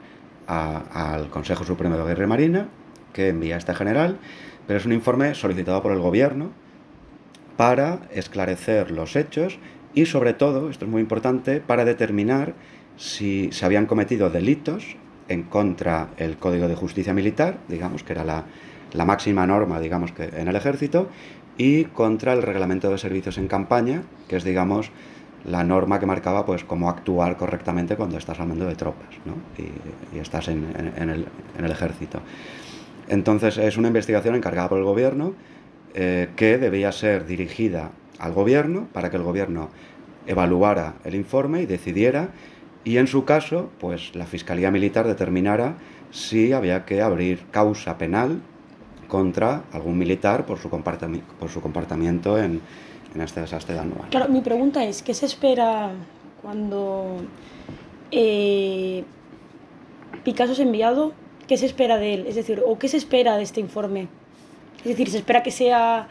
al 0.47 1.29
Consejo 1.29 1.63
Supremo 1.63 1.95
de 1.95 2.03
Guerra 2.03 2.23
y 2.23 2.27
Marina, 2.27 2.67
que 3.13 3.29
envía 3.29 3.57
este 3.57 3.75
general, 3.75 4.17
pero 4.65 4.79
es 4.79 4.85
un 4.85 4.93
informe 4.93 5.35
solicitado 5.35 5.83
por 5.83 5.91
el 5.91 5.99
gobierno 5.99 6.49
para 7.55 7.99
esclarecer 8.11 8.89
los 8.89 9.15
hechos 9.15 9.59
y 9.93 10.05
sobre 10.05 10.33
todo, 10.33 10.69
esto 10.69 10.85
es 10.85 10.91
muy 10.91 11.01
importante, 11.01 11.61
para 11.61 11.85
determinar 11.85 12.53
si 12.97 13.51
se 13.51 13.65
habían 13.65 13.85
cometido 13.85 14.29
delitos 14.29 14.97
en 15.27 15.43
contra 15.43 16.09
el 16.17 16.37
Código 16.37 16.67
de 16.67 16.75
Justicia 16.75 17.13
Militar, 17.13 17.59
digamos, 17.67 18.03
que 18.03 18.13
era 18.13 18.23
la, 18.23 18.45
la 18.93 19.05
máxima 19.05 19.45
norma, 19.45 19.79
digamos, 19.79 20.11
que 20.11 20.23
en 20.23 20.47
el 20.47 20.55
ejército, 20.55 21.09
y 21.59 21.83
contra 21.83 22.31
el 22.31 22.41
Reglamento 22.41 22.89
de 22.89 22.97
Servicios 22.97 23.37
en 23.37 23.49
Campaña, 23.49 24.03
que 24.29 24.37
es, 24.37 24.45
digamos, 24.45 24.91
la 25.45 25.65
norma 25.65 25.99
que 25.99 26.05
marcaba 26.05 26.45
pues 26.45 26.63
cómo 26.63 26.89
actuar 26.89 27.35
correctamente 27.35 27.97
cuando 27.97 28.17
estás 28.17 28.39
hablando 28.39 28.65
de 28.65 28.75
tropas 28.75 29.09
¿no? 29.25 29.33
y, 29.61 30.19
estás 30.19 30.47
en, 30.47 30.65
en, 30.97 31.09
el, 31.09 31.25
en, 31.57 31.65
el, 31.65 31.71
ejército. 31.71 32.21
Entonces 33.09 33.57
es 33.57 33.75
una 33.75 33.89
investigación 33.89 34.35
encargada 34.35 34.69
por 34.69 34.77
el 34.77 34.85
gobierno 34.85 35.33
eh, 35.95 36.29
que 36.37 36.57
debía 36.57 36.93
ser 36.93 37.25
dirigida 37.25 37.91
al 38.19 38.31
gobierno 38.31 38.87
para 38.93 39.09
que 39.09 39.17
el 39.17 39.23
gobierno 39.23 39.69
evaluara 40.27 40.95
el 41.03 41.13
informe 41.13 41.61
y 41.61 41.65
decidiera 41.65 42.29
y 42.85 42.97
en 42.97 43.07
su 43.07 43.25
caso, 43.25 43.69
pues 43.79 44.15
la 44.15 44.25
Fiscalía 44.25 44.71
Militar 44.71 45.05
determinara 45.05 45.75
si 46.11 46.53
había 46.53 46.85
que 46.85 47.01
abrir 47.01 47.41
causa 47.51 47.97
penal 47.97 48.41
contra 49.09 49.63
algún 49.73 49.97
militar 49.97 50.45
por 50.45 50.57
su 50.59 50.69
por 50.69 51.49
su 51.49 51.59
comportamiento 51.59 52.37
en, 52.37 52.61
en 53.13 53.21
este 53.21 53.41
desastre 53.41 53.73
de 53.73 53.81
anual. 53.81 54.09
Claro, 54.09 54.31
mi 54.31 54.41
pregunta 54.41 54.85
es, 54.85 55.01
¿qué 55.01 55.13
se 55.13 55.25
espera 55.25 55.91
cuando 56.41 57.17
eh, 58.11 59.03
Picasso 60.23 60.53
es 60.53 60.59
enviado? 60.59 61.11
¿Qué 61.47 61.57
se 61.57 61.65
espera 61.65 61.97
de 61.97 62.13
él? 62.13 62.27
Es 62.27 62.35
decir, 62.35 62.63
¿o 62.65 62.77
qué 62.77 62.87
se 62.87 62.97
espera 62.97 63.35
de 63.35 63.43
este 63.43 63.59
informe? 63.59 64.07
Es 64.79 64.85
decir, 64.85 65.09
¿se 65.09 65.17
espera 65.17 65.43
que 65.43 65.51
sea 65.51 66.07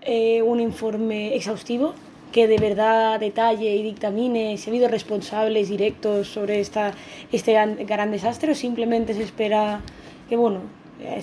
eh, 0.00 0.42
un 0.42 0.60
informe 0.60 1.36
exhaustivo? 1.36 1.94
que 2.32 2.46
de 2.46 2.58
verdad 2.58 3.18
detalle 3.18 3.74
y 3.74 3.82
dictamine 3.82 4.56
si 4.56 4.68
ha 4.68 4.70
habido 4.70 4.86
responsables 4.86 5.68
directos 5.68 6.28
sobre 6.28 6.60
esta, 6.60 6.92
este 7.32 7.54
gran 7.84 8.12
desastre 8.12 8.52
o 8.52 8.54
simplemente 8.54 9.14
se 9.14 9.24
espera 9.24 9.80
que, 10.28 10.36
bueno, 10.36 10.60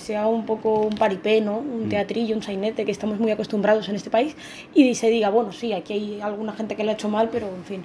sea 0.00 0.26
un 0.26 0.46
poco 0.46 0.80
un 0.80 0.96
paripé, 0.96 1.40
¿no? 1.40 1.58
un 1.58 1.86
mm. 1.86 1.88
teatrillo, 1.88 2.36
un 2.36 2.42
sainete, 2.42 2.84
que 2.84 2.90
estamos 2.90 3.18
muy 3.18 3.30
acostumbrados 3.30 3.88
en 3.88 3.96
este 3.96 4.10
país, 4.10 4.34
y 4.74 4.94
se 4.94 5.08
diga, 5.08 5.30
bueno, 5.30 5.52
sí, 5.52 5.72
aquí 5.72 5.92
hay 5.92 6.20
alguna 6.20 6.52
gente 6.52 6.76
que 6.76 6.84
lo 6.84 6.90
ha 6.90 6.94
hecho 6.94 7.08
mal, 7.08 7.28
pero 7.30 7.48
en 7.48 7.64
fin. 7.64 7.84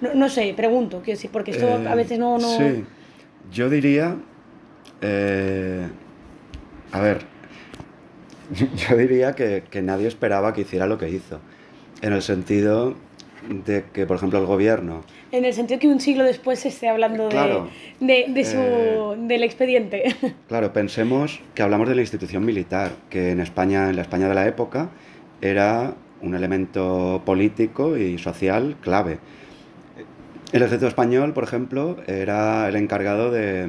No, 0.00 0.14
no 0.14 0.28
sé, 0.28 0.54
pregunto, 0.56 1.00
quiero 1.04 1.16
decir, 1.16 1.30
porque 1.30 1.50
esto 1.52 1.68
eh, 1.68 1.88
a 1.88 1.94
veces 1.94 2.18
no, 2.18 2.38
no... 2.38 2.56
Sí, 2.56 2.84
yo 3.52 3.68
diría... 3.68 4.16
Eh, 5.02 5.86
a 6.92 7.00
ver, 7.00 7.22
yo 8.88 8.96
diría 8.96 9.34
que, 9.34 9.64
que 9.70 9.82
nadie 9.82 10.08
esperaba 10.08 10.52
que 10.52 10.62
hiciera 10.62 10.86
lo 10.86 10.98
que 10.98 11.08
hizo. 11.08 11.40
En 12.02 12.12
el 12.12 12.22
sentido 12.22 12.96
de 13.48 13.84
que, 13.92 14.06
por 14.06 14.16
ejemplo, 14.16 14.38
el 14.38 14.46
gobierno... 14.46 15.02
En 15.32 15.44
el 15.44 15.52
sentido 15.52 15.80
que 15.80 15.88
un 15.88 16.00
siglo 16.00 16.24
después 16.24 16.60
se 16.60 16.68
esté 16.68 16.88
hablando 16.88 17.28
de, 17.28 17.62
de, 18.00 18.26
de 18.28 18.44
su, 18.44 18.58
eh, 18.58 19.16
del 19.18 19.42
expediente. 19.42 20.14
Claro, 20.48 20.72
pensemos 20.72 21.40
que 21.54 21.62
hablamos 21.62 21.88
de 21.88 21.94
la 21.94 22.00
institución 22.00 22.44
militar, 22.44 22.92
que 23.08 23.30
en 23.30 23.40
España, 23.40 23.88
en 23.88 23.96
la 23.96 24.02
España 24.02 24.28
de 24.28 24.34
la 24.34 24.46
época, 24.46 24.90
era 25.40 25.94
un 26.22 26.34
elemento 26.34 27.22
político 27.24 27.96
y 27.96 28.18
social 28.18 28.76
clave. 28.80 29.18
El 30.52 30.62
ejército 30.62 30.88
español, 30.88 31.32
por 31.32 31.44
ejemplo, 31.44 31.96
era 32.06 32.68
el 32.68 32.76
encargado 32.76 33.30
de, 33.30 33.68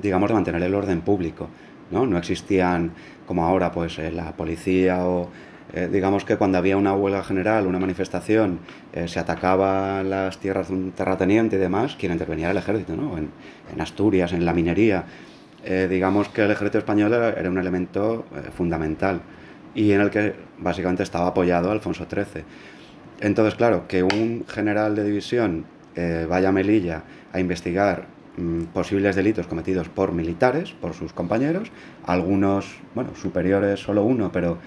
digamos, 0.00 0.28
de 0.28 0.34
mantener 0.34 0.62
el 0.62 0.74
orden 0.74 1.00
público. 1.00 1.48
No, 1.90 2.06
no 2.06 2.18
existían, 2.18 2.92
como 3.26 3.44
ahora, 3.44 3.72
pues 3.72 3.98
eh, 3.98 4.10
la 4.12 4.32
policía 4.36 5.04
o 5.06 5.28
eh, 5.72 5.88
digamos 5.90 6.24
que 6.24 6.36
cuando 6.36 6.58
había 6.58 6.76
una 6.76 6.94
huelga 6.94 7.24
general, 7.24 7.66
una 7.66 7.78
manifestación, 7.78 8.60
eh, 8.92 9.08
se 9.08 9.18
atacaba 9.18 10.02
las 10.02 10.38
tierras 10.38 10.68
de 10.68 10.74
un 10.74 10.92
terrateniente 10.92 11.56
y 11.56 11.58
demás, 11.58 11.96
quien 11.96 12.12
intervenía 12.12 12.46
era 12.46 12.52
el 12.52 12.58
ejército, 12.58 12.96
¿no? 12.96 13.18
En, 13.18 13.30
Asturias, 13.80 14.32
en 14.32 14.44
la 14.44 14.52
minería. 14.52 15.04
Eh, 15.64 15.88
digamos 15.90 16.28
que 16.28 16.42
el 16.42 16.50
ejército 16.50 16.78
español 16.78 17.12
era, 17.12 17.50
un 17.50 17.58
elemento 17.58 18.24
fundamental 18.56 19.20
y 19.74 19.90
en 19.90 20.00
el 20.00 20.10
que 20.10 20.34
básicamente 20.58 21.02
estaba 21.02 21.26
apoyado 21.26 21.70
Alfonso 21.72 22.06
XIII. 22.08 22.44
Entonces, 23.20 23.56
claro, 23.56 23.88
que 23.88 24.02
un 24.02 24.44
general 24.46 24.94
de 24.94 25.04
división 25.04 25.66
vaya 26.28 26.50
a 26.50 26.52
Melilla 26.52 27.04
a 27.32 27.40
investigar 27.40 28.06
mm, 28.36 28.64
posibles 28.64 29.16
delitos 29.16 29.46
cometidos 29.46 29.88
por 29.88 30.12
militares, 30.12 30.72
por 30.72 30.94
sus 30.94 31.12
compañeros, 31.12 31.72
algunos, 32.06 32.76
bueno, 32.94 33.10
superiores, 33.16 33.80
solo 33.80 34.04
uno, 34.04 34.30
pero 34.30 34.58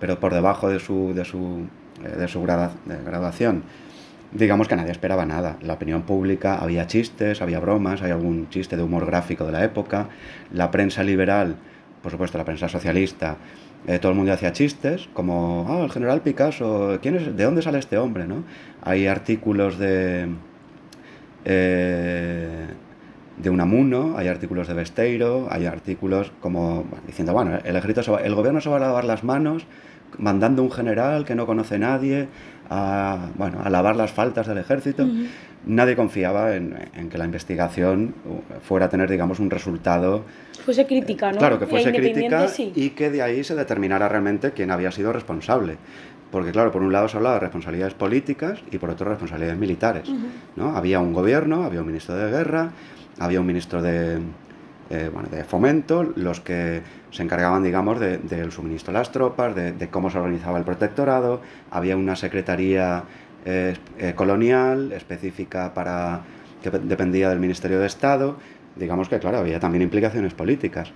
pero 0.00 0.18
por 0.18 0.34
debajo 0.34 0.68
de 0.68 0.80
su, 0.80 1.12
de 1.14 1.24
su, 1.24 1.66
eh, 2.04 2.16
de 2.16 2.26
su 2.26 2.42
graduación, 2.42 3.62
digamos 4.32 4.66
que 4.66 4.76
nadie 4.76 4.90
esperaba 4.90 5.26
nada. 5.26 5.58
La 5.62 5.74
opinión 5.74 6.02
pública, 6.02 6.58
había 6.58 6.86
chistes, 6.86 7.42
había 7.42 7.60
bromas, 7.60 8.02
hay 8.02 8.10
algún 8.10 8.48
chiste 8.48 8.76
de 8.76 8.82
humor 8.82 9.06
gráfico 9.06 9.44
de 9.44 9.52
la 9.52 9.64
época. 9.64 10.08
La 10.52 10.70
prensa 10.70 11.02
liberal, 11.02 11.56
por 12.02 12.10
supuesto 12.10 12.38
la 12.38 12.44
prensa 12.44 12.68
socialista, 12.68 13.36
eh, 13.86 13.98
todo 13.98 14.12
el 14.12 14.16
mundo 14.16 14.32
hacía 14.32 14.52
chistes, 14.52 15.08
como, 15.12 15.66
ah, 15.68 15.84
el 15.84 15.90
general 15.90 16.22
Picasso, 16.22 16.98
¿quién 17.00 17.16
es, 17.16 17.36
¿de 17.36 17.44
dónde 17.44 17.62
sale 17.62 17.78
este 17.78 17.98
hombre? 17.98 18.26
¿no? 18.26 18.44
Hay 18.82 19.06
artículos 19.06 19.78
de... 19.78 20.28
Eh, 21.44 22.66
de 23.38 23.48
Unamuno, 23.48 24.16
hay 24.18 24.28
artículos 24.28 24.68
de 24.68 24.74
Besteiro, 24.74 25.48
hay 25.50 25.64
artículos 25.64 26.30
como 26.40 26.84
diciendo, 27.06 27.32
bueno, 27.32 27.58
el 27.64 27.74
ejército, 27.74 28.18
el 28.18 28.34
gobierno 28.34 28.60
se 28.60 28.68
va 28.68 28.76
a 28.76 28.80
lavar 28.80 29.04
las 29.04 29.24
manos 29.24 29.64
mandando 30.18 30.62
un 30.62 30.70
general 30.70 31.24
que 31.24 31.34
no 31.34 31.46
conoce 31.46 31.78
nadie 31.78 32.28
a, 32.68 33.30
bueno, 33.36 33.58
a 33.64 33.70
lavar 33.70 33.96
las 33.96 34.12
faltas 34.12 34.46
del 34.46 34.58
ejército. 34.58 35.04
Uh 35.04 35.08
-huh. 35.08 35.26
Nadie 35.66 35.94
confiaba 35.94 36.56
en, 36.56 36.74
en, 36.94 37.10
que 37.10 37.18
la 37.18 37.26
investigación 37.26 38.14
fuera 38.62 38.86
a 38.86 38.88
tener, 38.88 39.10
digamos, 39.10 39.40
un 39.40 39.50
resultado... 39.50 40.24
Fuese 40.64 40.86
crítica, 40.86 41.32
¿no? 41.32 41.38
Claro, 41.38 41.58
que 41.58 41.66
fuese 41.66 41.92
crítica 41.92 42.48
sí. 42.48 42.72
y 42.74 42.90
que 42.90 43.10
de 43.10 43.20
ahí 43.22 43.44
se 43.44 43.54
determinara 43.54 44.08
realmente 44.08 44.52
quién 44.52 44.70
había 44.70 44.90
sido 44.90 45.12
responsable. 45.12 45.76
Porque, 46.30 46.52
claro, 46.52 46.70
por 46.70 46.82
un 46.82 46.92
lado 46.92 47.08
se 47.08 47.16
hablaba 47.16 47.34
de 47.34 47.40
responsabilidades 47.40 47.94
políticas 47.94 48.60
y 48.70 48.78
por 48.78 48.88
otro 48.88 49.08
responsabilidades 49.10 49.58
militares. 49.58 50.08
Uh 50.08 50.14
-huh. 50.14 50.28
¿no? 50.56 50.76
Había 50.76 51.00
un 51.00 51.12
gobierno, 51.12 51.64
había 51.64 51.80
un 51.80 51.88
ministro 51.88 52.14
de 52.14 52.30
guerra, 52.30 52.70
había 53.18 53.40
un 53.40 53.46
ministro 53.46 53.82
de, 53.82 54.18
eh, 54.92 55.08
bueno, 55.12 55.28
de 55.28 55.44
fomento, 55.44 56.02
los 56.02 56.40
que 56.40 56.82
se 57.12 57.22
encargaban, 57.22 57.62
digamos, 57.62 58.00
del 58.00 58.26
de, 58.28 58.50
suministro 58.50 58.92
de 58.92 58.98
las 58.98 59.12
tropas, 59.12 59.54
de, 59.54 59.70
de, 59.70 59.88
cómo 59.88 60.10
se 60.10 60.18
organizaba 60.18 60.58
el 60.58 60.64
protectorado, 60.64 61.40
había 61.70 61.96
una 61.96 62.16
secretaría 62.16 63.04
eh, 63.44 63.76
eh, 63.98 64.14
colonial 64.16 64.90
específica 64.90 65.72
para 65.74 66.22
que 66.60 66.70
dependía 66.70 67.28
del 67.28 67.38
Ministerio 67.38 67.78
de 67.78 67.86
Estado, 67.86 68.36
digamos 68.74 69.08
que, 69.08 69.20
claro, 69.20 69.38
había 69.38 69.60
también 69.60 69.82
implicaciones 69.82 70.34
políticas. 70.34 70.90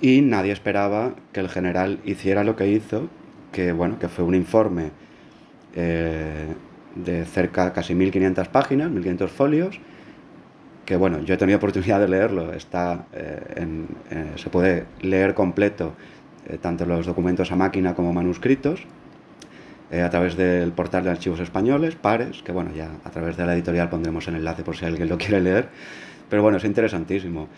Y 0.00 0.20
nadie 0.20 0.52
esperaba 0.52 1.14
que 1.32 1.40
el 1.40 1.48
general 1.48 1.98
hiciera 2.04 2.44
lo 2.44 2.54
que 2.54 2.68
hizo, 2.68 3.08
que, 3.50 3.72
bueno, 3.72 3.98
que 3.98 4.08
fue 4.08 4.24
un 4.24 4.36
informe, 4.36 4.90
de 5.74 7.24
cerca 7.24 7.72
casi 7.72 7.96
1500 7.96 8.46
páginas, 8.46 8.92
1500 8.92 9.30
folios, 9.32 9.80
que 10.84 10.96
bueno, 10.96 11.20
yo 11.22 11.34
he 11.34 11.36
tenido 11.36 11.58
oportunidad 11.58 12.00
de 12.00 12.08
leerlo, 12.08 12.52
está 12.52 13.06
en, 13.56 13.86
se 14.36 14.50
puede 14.50 14.84
leer 15.00 15.34
completo 15.34 15.92
tanto 16.60 16.84
los 16.84 17.06
documentos 17.06 17.50
a 17.52 17.56
máquina 17.56 17.94
como 17.94 18.12
manuscritos, 18.12 18.86
a 19.90 20.10
través 20.10 20.36
del 20.36 20.72
portal 20.72 21.04
de 21.04 21.10
archivos 21.10 21.40
españoles, 21.40 21.94
Pares, 21.94 22.42
que 22.42 22.52
bueno, 22.52 22.70
ya 22.74 22.90
a 23.04 23.10
través 23.10 23.36
de 23.36 23.46
la 23.46 23.54
editorial 23.54 23.88
pondremos 23.88 24.26
el 24.28 24.36
enlace 24.36 24.62
por 24.62 24.76
si 24.76 24.84
alguien 24.84 25.08
lo 25.08 25.16
quiere 25.18 25.40
leer, 25.40 25.68
pero 26.28 26.42
bueno, 26.42 26.58
es 26.58 26.64
interesantísimo. 26.64 27.48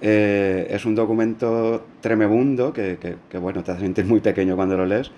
Eh, 0.00 0.66
es 0.70 0.84
un 0.84 0.94
documento 0.94 1.86
tremebundo 2.00 2.72
que, 2.72 2.98
que, 3.30 3.38
bueno, 3.38 3.62
te 3.62 3.72
hace 3.72 3.80
sentir 3.82 4.04
muy 4.04 4.20
pequeño 4.20 4.56
cuando 4.56 4.76
lo 4.76 4.84
lees, 4.84 5.10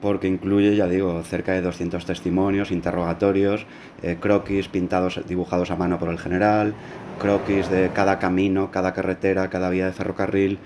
porque 0.00 0.28
incluye, 0.28 0.76
ya 0.76 0.86
digo, 0.86 1.22
cerca 1.22 1.52
de 1.52 1.62
200 1.62 2.04
testimonios, 2.04 2.70
interrogatorios, 2.70 3.66
eh, 4.02 4.16
croquis 4.20 4.68
pintados, 4.68 5.20
dibujados 5.26 5.70
a 5.70 5.76
mano 5.76 5.98
por 5.98 6.10
el 6.10 6.18
general, 6.18 6.74
croquis 7.18 7.70
de 7.70 7.90
cada 7.94 8.18
camino, 8.18 8.70
cada 8.70 8.92
carretera, 8.92 9.48
cada 9.48 9.70
vía 9.70 9.86
de 9.86 9.92
ferrocarril. 9.92 10.58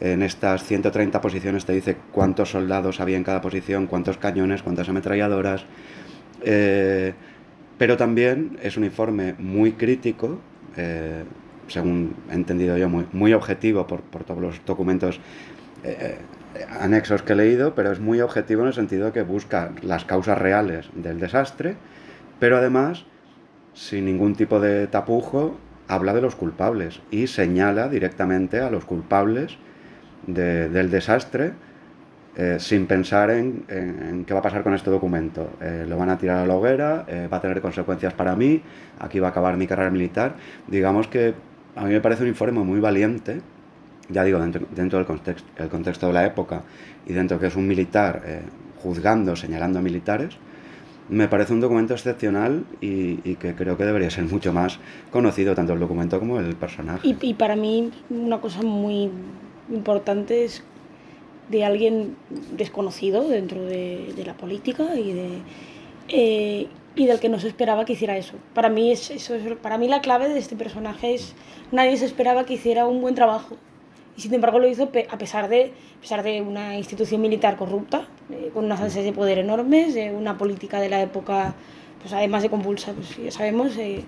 En 0.00 0.22
estas 0.22 0.64
130 0.64 1.20
posiciones 1.20 1.64
te 1.64 1.72
dice 1.72 1.96
cuántos 2.12 2.50
soldados 2.50 3.00
había 3.00 3.16
en 3.16 3.24
cada 3.24 3.40
posición, 3.40 3.86
cuántos 3.86 4.16
cañones, 4.16 4.62
cuántas 4.62 4.88
ametralladoras. 4.88 5.64
Eh, 6.42 7.14
pero 7.76 7.96
también 7.96 8.58
es 8.62 8.76
un 8.76 8.84
informe 8.84 9.34
muy 9.38 9.72
crítico 9.72 10.40
según 11.68 12.14
he 12.30 12.34
entendido 12.34 12.76
yo, 12.76 12.88
muy, 12.88 13.06
muy 13.12 13.32
objetivo 13.32 13.86
por, 13.86 14.00
por 14.00 14.24
todos 14.24 14.40
los 14.40 14.64
documentos 14.64 15.20
eh, 15.84 15.96
eh, 16.00 16.18
anexos 16.80 17.22
que 17.22 17.32
he 17.32 17.36
leído, 17.36 17.74
pero 17.74 17.92
es 17.92 18.00
muy 18.00 18.20
objetivo 18.20 18.62
en 18.62 18.68
el 18.68 18.74
sentido 18.74 19.06
de 19.06 19.12
que 19.12 19.22
busca 19.22 19.72
las 19.82 20.04
causas 20.04 20.38
reales 20.38 20.88
del 20.94 21.20
desastre, 21.20 21.76
pero 22.38 22.56
además, 22.56 23.04
sin 23.74 24.04
ningún 24.04 24.34
tipo 24.34 24.60
de 24.60 24.86
tapujo, 24.86 25.56
habla 25.88 26.12
de 26.12 26.20
los 26.20 26.36
culpables 26.36 27.00
y 27.10 27.26
señala 27.26 27.88
directamente 27.88 28.60
a 28.60 28.70
los 28.70 28.84
culpables 28.84 29.56
del 30.26 30.90
desastre 30.90 31.52
eh, 32.36 32.58
sin 32.60 32.86
pensar 32.86 33.30
en, 33.30 33.64
en, 33.68 34.24
qué 34.26 34.34
va 34.34 34.40
a 34.40 34.42
pasar 34.42 34.62
con 34.62 34.74
este 34.74 34.90
documento. 34.90 35.50
lo 35.88 35.96
van 35.96 36.10
a 36.10 36.18
tirar 36.18 36.38
a 36.38 36.46
la 36.46 36.54
hoguera, 36.54 37.06
va 37.32 37.38
a 37.38 37.40
tener 37.40 37.60
consecuencias 37.60 38.12
para 38.12 38.36
mí, 38.36 38.62
aquí 39.00 39.18
va 39.18 39.28
a 39.28 39.30
acabar 39.30 39.56
mi 39.56 39.66
carrera 39.66 39.90
militar. 39.90 40.36
Digamos 40.66 41.08
que 41.08 41.34
a 41.74 41.84
mí 41.84 41.92
me 41.92 42.00
parece 42.00 42.22
un 42.22 42.28
informe 42.28 42.60
muy 42.60 42.80
valiente, 42.80 43.40
ya 44.08 44.24
digo, 44.24 44.38
dentro, 44.38 44.98
del 44.98 45.06
contexto, 45.06 45.48
el 45.56 45.68
contexto 45.68 46.06
de 46.06 46.12
la 46.12 46.24
época 46.24 46.62
y 47.06 47.12
dentro 47.12 47.38
que 47.38 47.46
es 47.46 47.56
un 47.56 47.66
militar 47.66 48.22
eh, 48.26 48.42
juzgando, 48.82 49.36
señalando 49.36 49.78
a 49.78 49.82
militares, 49.82 50.36
me 51.08 51.28
parece 51.28 51.52
un 51.52 51.60
documento 51.60 51.94
excepcional 51.94 52.64
y, 52.80 53.16
que 53.36 53.54
creo 53.54 53.76
que 53.76 53.84
debería 53.84 54.10
ser 54.10 54.24
mucho 54.24 54.52
más 54.52 54.78
conocido, 55.10 55.54
tanto 55.54 55.72
el 55.72 55.80
documento 55.80 56.18
como 56.18 56.38
el 56.38 56.54
personaje. 56.54 57.16
Y, 57.20 57.34
para 57.34 57.56
mí 57.56 57.90
una 58.10 58.40
cosa 58.40 58.62
muy 58.62 59.10
importante 59.70 60.44
es 60.44 60.62
de 61.50 61.64
alguien 61.64 62.16
desconocido 62.56 63.26
dentro 63.26 63.64
de, 63.64 64.22
la 64.24 64.34
política 64.34 64.94
y 64.96 65.12
de... 65.12 65.28
Eh, 66.08 66.68
y 66.94 67.06
del 67.06 67.20
que 67.20 67.28
no 67.28 67.38
se 67.38 67.46
esperaba 67.46 67.84
que 67.84 67.92
hiciera 67.92 68.16
eso. 68.16 68.34
Para 68.54 68.68
mí, 68.68 68.90
es, 68.90 69.10
eso 69.10 69.34
para 69.62 69.78
mí 69.78 69.86
la 69.86 70.00
clave 70.00 70.28
de 70.28 70.38
este 70.38 70.56
personaje 70.56 71.14
es 71.14 71.34
nadie 71.70 71.96
se 71.96 72.06
esperaba 72.06 72.44
que 72.44 72.54
hiciera 72.54 72.86
un 72.86 73.00
buen 73.00 73.14
trabajo. 73.14 73.56
Y 74.18 74.20
sin 74.20 74.34
embargo 74.34 74.58
lo 74.58 74.66
hizo 74.66 74.90
a 75.10 75.16
pesar 75.16 75.48
de, 75.48 75.72
a 75.96 76.00
pesar 76.00 76.24
de 76.24 76.42
una 76.42 76.76
institución 76.76 77.20
militar 77.20 77.56
corrupta, 77.56 78.08
eh, 78.32 78.50
con 78.52 78.64
unas 78.64 78.80
ansias 78.80 79.04
de 79.04 79.12
poder 79.12 79.38
enormes, 79.38 79.94
de 79.94 80.10
una 80.10 80.36
política 80.36 80.80
de 80.80 80.88
la 80.88 81.00
época, 81.00 81.54
pues 82.02 82.12
además 82.12 82.42
de 82.42 82.50
convulsa, 82.50 82.94
pues 82.94 83.16
ya 83.16 83.30
sabemos, 83.30 83.76
eh, 83.76 84.02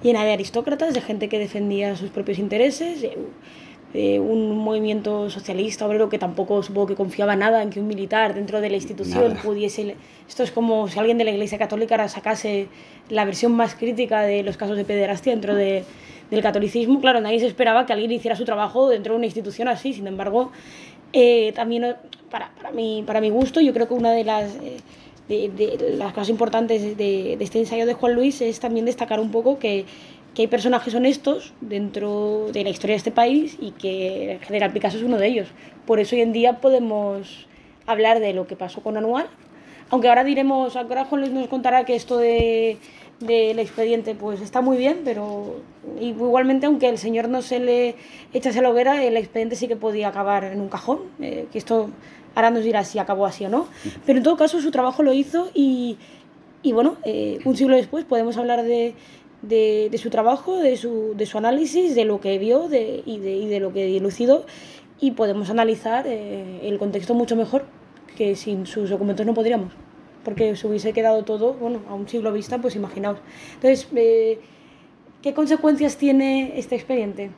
llena 0.00 0.24
de 0.24 0.32
aristócratas, 0.32 0.94
de 0.94 1.00
gente 1.00 1.28
que 1.28 1.40
defendía 1.40 1.96
sus 1.96 2.10
propios 2.10 2.38
intereses, 2.38 3.04
un 3.94 4.58
movimiento 4.58 5.28
socialista 5.28 5.86
obrero 5.86 6.08
que 6.08 6.18
tampoco 6.18 6.62
supongo 6.62 6.88
que 6.88 6.94
confiaba 6.94 7.34
nada 7.34 7.60
en 7.62 7.70
que 7.70 7.80
un 7.80 7.88
militar 7.88 8.34
dentro 8.34 8.60
de 8.60 8.70
la 8.70 8.76
institución 8.76 9.34
pudiese... 9.42 9.96
Esto 10.28 10.44
es 10.44 10.52
como 10.52 10.86
si 10.86 11.00
alguien 11.00 11.18
de 11.18 11.24
la 11.24 11.32
Iglesia 11.32 11.58
Católica 11.58 12.06
sacase 12.06 12.68
la 13.08 13.24
versión 13.24 13.52
más 13.52 13.74
crítica 13.74 14.20
de 14.20 14.44
los 14.44 14.56
casos 14.56 14.76
de 14.76 14.84
pederastia 14.84 15.32
dentro 15.32 15.54
de, 15.56 15.84
del 16.30 16.42
catolicismo. 16.42 17.00
Claro, 17.00 17.20
nadie 17.20 17.40
se 17.40 17.46
esperaba 17.46 17.86
que 17.86 17.92
alguien 17.92 18.12
hiciera 18.12 18.36
su 18.36 18.44
trabajo 18.44 18.88
dentro 18.88 19.14
de 19.14 19.18
una 19.18 19.26
institución 19.26 19.68
así. 19.68 19.92
Sin 19.92 20.06
embargo, 20.06 20.52
eh, 21.12 21.52
también 21.54 21.96
para, 22.30 22.50
para, 22.56 22.70
mi, 22.70 23.02
para 23.06 23.20
mi 23.20 23.30
gusto, 23.30 23.60
yo 23.60 23.72
creo 23.72 23.88
que 23.88 23.94
una 23.94 24.12
de 24.12 24.24
las... 24.24 24.54
Eh, 24.56 24.76
de, 25.28 25.94
las 25.98 26.14
cosas 26.14 26.30
importantes 26.30 26.96
de, 26.96 27.36
este 27.38 27.58
ensayo 27.58 27.84
de 27.84 27.92
Juan 27.92 28.14
Luis 28.14 28.40
es 28.40 28.60
también 28.60 28.86
destacar 28.86 29.20
un 29.20 29.30
poco 29.30 29.58
que 29.58 29.84
que 30.38 30.42
hay 30.42 30.46
personajes 30.46 30.94
honestos 30.94 31.52
dentro 31.60 32.46
de 32.52 32.62
la 32.62 32.70
historia 32.70 32.94
de 32.94 32.98
este 32.98 33.10
país 33.10 33.56
y 33.60 33.72
que 33.72 34.34
el 34.34 34.38
general 34.38 34.72
Picasso 34.72 34.96
es 34.96 35.02
uno 35.02 35.18
de 35.18 35.26
ellos. 35.26 35.48
Por 35.84 35.98
eso 35.98 36.14
hoy 36.14 36.22
en 36.22 36.32
día 36.32 36.60
podemos 36.60 37.48
hablar 37.86 38.20
de 38.20 38.32
lo 38.34 38.46
que 38.46 38.54
pasó 38.54 38.80
con 38.80 38.96
Anual, 38.96 39.26
aunque 39.90 40.08
ahora 40.08 40.22
diremos, 40.22 40.76
ahora 40.76 41.06
Juan 41.06 41.22
Luis 41.22 41.32
nos 41.32 41.48
contará 41.48 41.84
que 41.84 41.96
esto 41.96 42.18
de 42.18 42.76
del 43.20 43.58
expediente 43.58 44.14
pues 44.14 44.40
está 44.40 44.60
muy 44.60 44.76
bien, 44.76 45.00
pero 45.04 45.56
igualmente 46.00 46.66
aunque 46.66 46.88
el 46.88 46.98
señor 46.98 47.28
no 47.28 47.42
se 47.42 47.58
le 47.58 47.96
echase 48.32 48.62
la 48.62 48.70
hoguera, 48.70 49.04
el 49.04 49.16
expediente 49.16 49.56
sí 49.56 49.66
que 49.66 49.76
podía 49.76 50.08
acabar 50.08 50.44
en 50.44 50.60
un 50.60 50.68
cajón, 50.68 51.00
eh, 51.20 51.46
que 51.50 51.58
esto 51.58 51.90
ahora 52.34 52.50
nos 52.50 52.62
dirá 52.62 52.84
si 52.84 52.98
acabó 52.98 53.26
así 53.26 53.44
o 53.44 53.48
no, 53.48 53.66
pero 54.06 54.18
en 54.18 54.22
todo 54.22 54.36
caso 54.36 54.60
su 54.60 54.70
trabajo 54.70 55.02
lo 55.02 55.12
hizo 55.12 55.50
y, 55.54 55.98
y 56.62 56.72
bueno, 56.72 56.96
eh, 57.04 57.40
un 57.44 57.56
siglo 57.56 57.74
después 57.74 58.04
podemos 58.04 58.36
hablar 58.36 58.62
de, 58.62 58.94
de, 59.42 59.98
su 59.98 60.10
trabajo, 60.10 60.56
de 60.56 60.76
su, 60.76 61.14
de 61.16 61.26
su 61.26 61.38
análisis, 61.38 61.94
de 61.94 62.04
lo 62.04 62.20
que 62.20 62.38
vio 62.38 62.66
y, 62.66 62.68
de, 62.68 63.02
y 63.04 63.46
de 63.46 63.60
lo 63.60 63.72
que 63.72 63.86
dilucidó 63.86 64.46
y 65.00 65.12
podemos 65.12 65.50
analizar 65.50 66.06
eh, 66.06 66.60
el 66.62 66.78
contexto 66.78 67.14
mucho 67.14 67.36
mejor 67.36 67.64
que 68.16 68.34
sin 68.36 68.66
sus 68.66 68.90
documentos 68.90 69.24
no 69.26 69.34
podríamos, 69.34 69.72
porque 70.28 70.56
se 70.56 70.66
hubiese 70.66 70.92
quedado 70.92 71.24
todo, 71.24 71.54
bueno, 71.54 71.80
a 71.88 71.94
un 71.94 72.06
siglo 72.06 72.30
vista, 72.34 72.58
pues 72.58 72.76
imaginaos. 72.76 73.16
Entonces, 73.54 73.88
eh, 73.96 74.38
¿qué 75.22 75.32
consecuencias 75.32 75.96
tiene 75.96 76.52
este 76.58 76.74
expediente? 76.74 77.30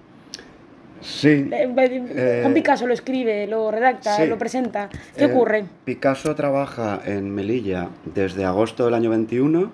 Sí. 1.00 1.48
Eh, 1.52 2.40
Juan 2.42 2.52
Picasso 2.52 2.88
lo 2.88 2.92
escribe, 2.92 3.46
lo 3.46 3.70
redacta, 3.70 4.24
lo 4.26 4.36
presenta. 4.38 4.90
¿Qué 5.16 5.26
ocurre? 5.26 5.66
Picasso 5.84 6.34
trabaja 6.34 7.00
en 7.06 7.32
Melilla 7.32 7.90
desde 8.12 8.44
agosto 8.44 8.86
del 8.86 8.94
año 8.94 9.10
21 9.10 9.70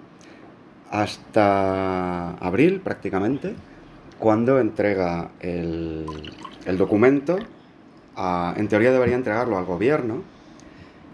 hasta 0.90 2.32
abril 2.32 2.82
prácticamente, 2.82 3.54
cuando 4.18 4.60
entrega 4.60 5.30
el, 5.40 6.04
documento, 6.76 7.38
en 8.56 8.68
teoría 8.68 8.92
debería 8.92 9.16
entregarlo 9.16 9.56
al 9.56 9.64
gobierno. 9.64 10.35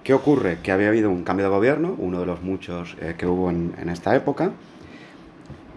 ¿Qué 0.02 0.14
ocurre? 0.14 0.58
Que 0.62 0.72
había 0.72 0.88
habido 0.88 1.10
un 1.10 1.22
cambio 1.22 1.46
de 1.46 1.50
gobierno, 1.50 1.94
uno 1.96 2.18
de 2.18 2.26
los 2.26 2.42
muchos 2.42 2.96
eh, 3.00 3.14
que 3.16 3.26
hubo 3.26 3.50
en, 3.50 3.88
esta 3.88 4.16
época, 4.16 4.50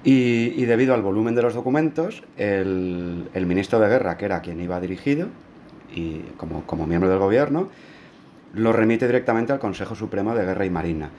y, 0.03 0.65
debido 0.65 0.93
al 0.93 1.01
volumen 1.03 1.36
de 1.36 1.43
los 1.43 1.53
documentos, 1.53 2.23
el, 2.38 3.28
ministro 3.34 3.80
de 3.80 3.88
Guerra, 3.88 4.17
que 4.17 4.26
era 4.26 4.41
quien 4.41 4.59
iba 4.61 4.80
dirigido, 4.80 5.28
y 5.93 6.21
como, 6.38 6.88
miembro 6.88 7.09
del 7.09 7.19
gobierno, 7.19 7.69
lo 8.53 8.73
remite 8.73 9.05
directamente 9.05 9.53
al 9.53 9.59
Consejo 9.59 9.93
Supremo 9.93 10.34
de 10.34 10.43
Guerra 10.43 10.65
y 10.65 10.69
Marina. 10.71 11.09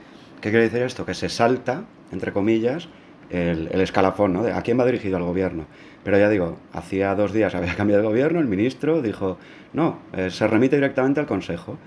¿Qué 0.41 0.49
quiere 0.49 0.65
decir 0.65 0.81
esto? 0.81 1.05
Que 1.05 1.13
se 1.13 1.29
salta, 1.29 1.85
entre 2.11 2.33
comillas, 2.33 2.89
el, 3.29 3.79
escalafón, 3.79 4.33
¿no? 4.33 4.41
A 4.41 4.61
quién 4.63 4.79
va 4.79 4.85
dirigido 4.85 5.17
al 5.17 5.23
gobierno. 5.23 5.65
Pero 6.03 6.17
ya 6.17 6.29
digo, 6.29 6.57
hacía 6.73 7.15
dos 7.15 7.31
días 7.31 7.55
había 7.55 7.75
cambiado 7.77 8.01
de 8.01 8.09
gobierno, 8.09 8.39
el 8.41 8.47
ministro 8.47 9.01
dijo, 9.01 9.37
no, 9.71 9.99
eh, 10.13 10.29
se 10.29 10.45
remite 10.47 10.75
directamente 10.75 11.21
al 11.21 11.25
Consejo. 11.25 11.77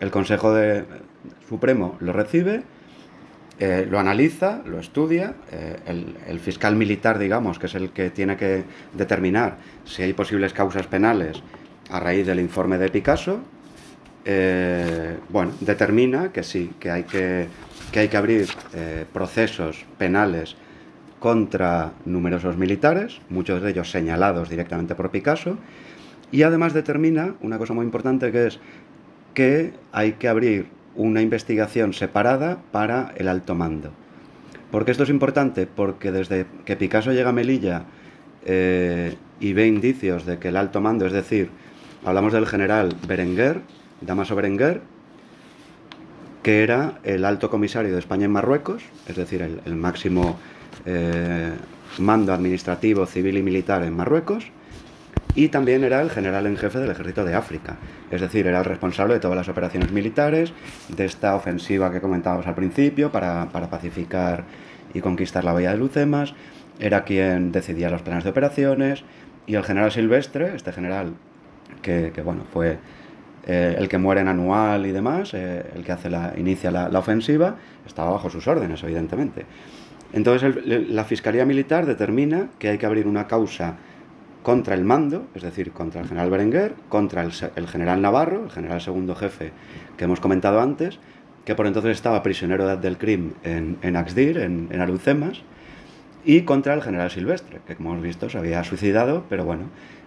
El 0.00 0.10
Consejo 0.10 0.52
de, 0.52 0.84
Supremo 1.48 1.96
lo 2.00 2.12
recibe, 2.12 2.62
eh, 3.58 3.86
lo 3.88 3.98
analiza, 3.98 4.62
lo 4.66 4.78
estudia, 4.78 5.34
eh, 5.50 5.76
el, 6.26 6.40
fiscal 6.40 6.76
militar, 6.76 7.18
digamos, 7.18 7.58
que 7.58 7.66
es 7.66 7.74
el 7.74 7.90
que 7.90 8.10
tiene 8.10 8.36
que 8.36 8.64
determinar 8.92 9.56
si 9.84 10.02
hay 10.02 10.12
posibles 10.12 10.52
causas 10.52 10.86
penales 10.86 11.42
a 11.90 12.00
raíz 12.00 12.26
del 12.26 12.40
informe 12.40 12.78
de 12.78 12.88
Picasso, 12.90 13.40
bueno, 15.28 15.52
determina 15.60 16.32
que 16.32 16.42
sí, 16.42 16.72
que 16.80 16.90
hay 16.90 17.04
que 17.04 17.46
que 17.92 18.00
hay 18.00 18.08
que 18.08 18.16
abrir 18.16 18.48
eh, 18.74 19.04
procesos 19.12 19.84
penales 19.98 20.56
contra 21.18 21.92
numerosos 22.04 22.56
militares, 22.56 23.20
muchos 23.30 23.62
de 23.62 23.70
ellos 23.70 23.90
señalados 23.90 24.48
directamente 24.48 24.94
por 24.94 25.10
Picasso, 25.10 25.56
y 26.30 26.42
además 26.42 26.74
determina 26.74 27.34
una 27.40 27.58
cosa 27.58 27.72
muy 27.72 27.84
importante 27.84 28.32
que 28.32 28.48
es 28.48 28.60
que 29.36 29.74
hay 29.92 30.12
que 30.12 30.28
abrir 30.28 30.66
una 30.94 31.20
investigación 31.20 31.92
separada 31.92 32.56
para 32.72 33.12
el 33.16 33.28
alto 33.28 33.54
mando. 33.54 33.90
¿Por 34.70 34.86
qué 34.86 34.92
esto 34.92 35.02
es 35.02 35.10
importante? 35.10 35.66
Porque 35.66 36.10
desde 36.10 36.46
que 36.64 36.74
Picasso 36.74 37.12
llega 37.12 37.28
a 37.28 37.32
Melilla 37.34 37.84
eh, 38.46 39.14
y 39.38 39.52
ve 39.52 39.66
indicios 39.66 40.24
de 40.24 40.38
que 40.38 40.48
el 40.48 40.56
alto 40.56 40.80
mando, 40.80 41.04
es 41.04 41.12
decir, 41.12 41.50
hablamos 42.02 42.32
del 42.32 42.46
general 42.46 42.96
Berenguer, 43.06 43.60
Damaso 44.00 44.34
Berenguer, 44.34 44.80
que 46.42 46.62
era 46.62 46.98
el 47.04 47.22
alto 47.26 47.50
comisario 47.50 47.92
de 47.92 47.98
España 47.98 48.24
en 48.24 48.32
Marruecos, 48.32 48.84
es 49.06 49.16
decir, 49.16 49.42
el, 49.42 49.76
máximo 49.76 50.38
eh, 50.86 51.52
mando 51.98 52.32
administrativo, 52.32 53.04
civil 53.04 53.36
y 53.36 53.42
militar 53.42 53.82
en 53.82 53.94
Marruecos, 53.94 54.50
y 55.36 55.48
también 55.48 55.84
era 55.84 56.00
el 56.00 56.10
general 56.10 56.46
en 56.46 56.56
jefe 56.56 56.78
del 56.78 56.90
ejército 56.90 57.22
de 57.22 57.34
África, 57.34 57.76
es 58.10 58.22
decir, 58.22 58.46
era 58.46 58.58
el 58.58 58.64
responsable 58.64 59.14
de 59.14 59.20
todas 59.20 59.36
las 59.36 59.48
operaciones 59.50 59.92
militares, 59.92 60.52
de 60.88 61.04
esta 61.04 61.36
ofensiva 61.36 61.92
que 61.92 62.00
comentábamos 62.00 62.46
al 62.46 62.54
principio 62.54 63.12
para, 63.12 63.46
pacificar 63.50 64.44
y 64.94 65.00
conquistar 65.00 65.44
la 65.44 65.52
bahía 65.52 65.72
de 65.72 65.76
Lucemas, 65.76 66.34
era 66.80 67.04
quien 67.04 67.52
decidía 67.52 67.90
los 67.90 68.00
planes 68.00 68.24
de 68.24 68.30
operaciones, 68.30 69.04
y 69.46 69.54
el 69.54 69.62
general 69.62 69.92
Silvestre, 69.92 70.56
este 70.56 70.72
general 70.72 71.12
que, 71.82 72.10
bueno, 72.24 72.44
fue 72.52 72.78
eh, 73.46 73.76
el 73.78 73.88
que 73.88 73.98
muere 73.98 74.22
en 74.22 74.28
anual 74.28 74.86
y 74.86 74.92
demás, 74.92 75.34
eh, 75.34 75.64
el 75.74 75.84
que 75.84 75.92
hace 75.92 76.08
la, 76.08 76.32
inicia 76.36 76.70
la, 76.70 76.98
ofensiva, 76.98 77.56
estaba 77.86 78.10
bajo 78.10 78.30
sus 78.30 78.48
órdenes, 78.48 78.82
evidentemente. 78.82 79.44
Entonces 80.12 80.54
la 80.64 81.04
Fiscalía 81.04 81.44
Militar 81.44 81.84
determina 81.84 82.48
que 82.58 82.70
hay 82.70 82.78
que 82.78 82.86
abrir 82.86 83.06
una 83.06 83.26
causa 83.26 83.76
contra 84.46 84.76
el 84.76 84.84
mando, 84.84 85.26
es 85.34 85.42
decir, 85.42 85.72
contra 85.72 86.00
el 86.00 86.06
general 86.06 86.30
Berenguer, 86.30 86.74
contra 86.88 87.24
el, 87.24 87.32
general 87.66 88.00
Navarro, 88.00 88.44
el 88.44 88.50
general 88.52 88.80
segundo 88.80 89.16
jefe 89.16 89.50
que 89.96 90.04
hemos 90.04 90.20
comentado 90.20 90.60
antes, 90.60 91.00
que 91.44 91.56
por 91.56 91.66
entonces 91.66 91.96
estaba 91.96 92.22
prisionero 92.22 92.76
del 92.76 92.96
crimen 92.96 93.34
en, 93.42 93.76
en 93.82 93.96
Axdir, 93.96 94.38
en, 94.38 94.68
en 94.70 95.32
y 96.24 96.42
contra 96.42 96.74
el 96.74 96.82
general 96.82 97.10
Silvestre, 97.10 97.58
que 97.66 97.74
como 97.74 97.90
hemos 97.90 98.04
visto 98.04 98.30
se 98.30 98.38
había 98.38 98.62
suicidado, 98.62 99.24
pero 99.28 99.44
bueno, 99.44 99.64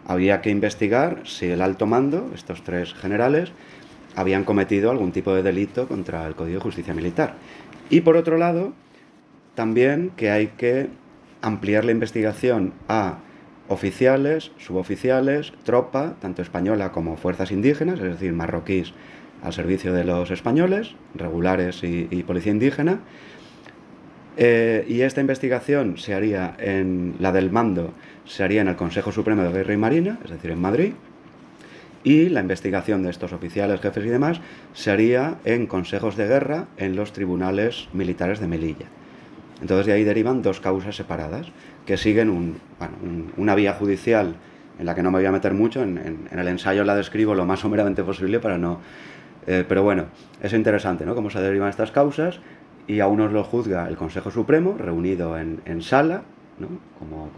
había 0.07 0.39
que 0.39 0.51
investigar 0.51 1.23
si 1.25 1.47
el 1.47 1.61
alto 1.61 1.85
mando, 1.85 2.31
estos 2.33 2.63
tres 2.63 2.93
generales, 2.93 3.51
habían 4.15 4.45
cometido 4.45 4.89
algún 4.89 5.11
tipo 5.11 5.33
de 5.35 5.43
delito 5.43 5.85
contra 5.85 6.25
el 6.25 6.35
Código 6.35 6.59
de 6.59 6.63
Justicia 6.63 6.93
Militar. 6.93 7.33
Y 7.89 7.99
por 7.99 8.15
otro 8.15 8.37
lado, 8.37 8.71
también 9.55 10.11
que 10.15 10.31
hay 10.31 10.47
que 10.47 10.87
ampliar 11.41 11.83
la 11.83 11.91
investigación 11.91 12.71
a 12.87 13.17
oficiales, 13.69 14.51
suboficiales, 14.57 15.53
tropa, 15.63 16.15
tanto 16.19 16.41
española 16.41 16.91
como 16.91 17.15
fuerzas 17.15 17.51
indígenas, 17.51 17.99
es 17.99 18.11
decir, 18.11 18.33
marroquíes 18.33 18.93
al 19.43 19.53
servicio 19.53 19.93
de 19.93 20.03
los 20.03 20.31
españoles, 20.31 20.95
regulares 21.15 21.83
y, 21.83 22.23
policía 22.23 22.51
indígena. 22.51 22.99
Eh, 24.37 24.85
y 24.87 25.01
esta 25.01 25.21
investigación 25.21 25.97
se 25.97 26.13
haría 26.13 26.55
en 26.59 27.15
la 27.19 27.31
del 27.31 27.51
mando, 27.51 27.93
se 28.25 28.43
haría 28.43 28.61
en 28.61 28.69
el 28.69 28.75
Consejo 28.75 29.11
Supremo 29.11 29.43
de 29.43 29.51
Guerra 29.51 29.73
y 29.73 29.77
Marina, 29.77 30.19
es 30.25 30.31
decir, 30.31 30.51
en 30.51 30.59
Madrid. 30.59 30.93
Y 32.03 32.29
la 32.29 32.41
investigación 32.41 33.03
de 33.03 33.11
estos 33.11 33.33
oficiales, 33.33 33.81
jefes 33.81 34.05
y 34.05 34.09
demás 34.09 34.41
se 34.73 34.89
haría 34.89 35.37
en 35.45 35.67
consejos 35.67 36.15
de 36.15 36.27
guerra 36.27 36.67
en 36.77 36.95
los 36.95 37.13
tribunales 37.13 37.89
militares 37.93 38.39
de 38.39 38.47
Melilla. 38.47 38.87
Entonces 39.61 39.85
de 39.87 39.93
ahí 39.93 40.03
derivan 40.03 40.41
dos 40.41 40.61
causas 40.61 40.95
separadas 40.95 41.47
que 41.89 41.97
siguen 41.97 42.53
una 43.35 43.55
vía 43.55 43.73
judicial 43.73 44.35
en 44.77 44.85
la 44.85 44.93
que 44.93 45.01
no 45.01 45.09
me 45.09 45.17
voy 45.17 45.25
a 45.25 45.31
meter 45.31 45.55
mucho, 45.55 45.81
en, 45.81 46.29
el 46.31 46.47
ensayo 46.47 46.83
la 46.83 46.95
describo 46.95 47.33
lo 47.33 47.45
más 47.45 47.61
someramente 47.61 48.03
posible 48.03 48.39
para 48.39 48.59
no... 48.59 48.79
Eh, 49.47 49.65
pero 49.67 49.81
bueno, 49.81 50.05
es 50.39 50.53
interesante 50.53 51.03
¿no? 51.03 51.15
cómo 51.15 51.31
se 51.31 51.41
derivan 51.41 51.67
estas 51.67 51.89
causas 51.89 52.41
y 52.85 52.99
a 52.99 53.07
unos 53.07 53.31
los 53.31 53.47
juzga 53.47 53.87
el 53.87 53.97
Consejo 53.97 54.29
Supremo, 54.29 54.75
reunido 54.77 55.35
en, 55.35 55.81
sala, 55.81 56.21
¿no? 56.59 56.67
como, 56.99 57.31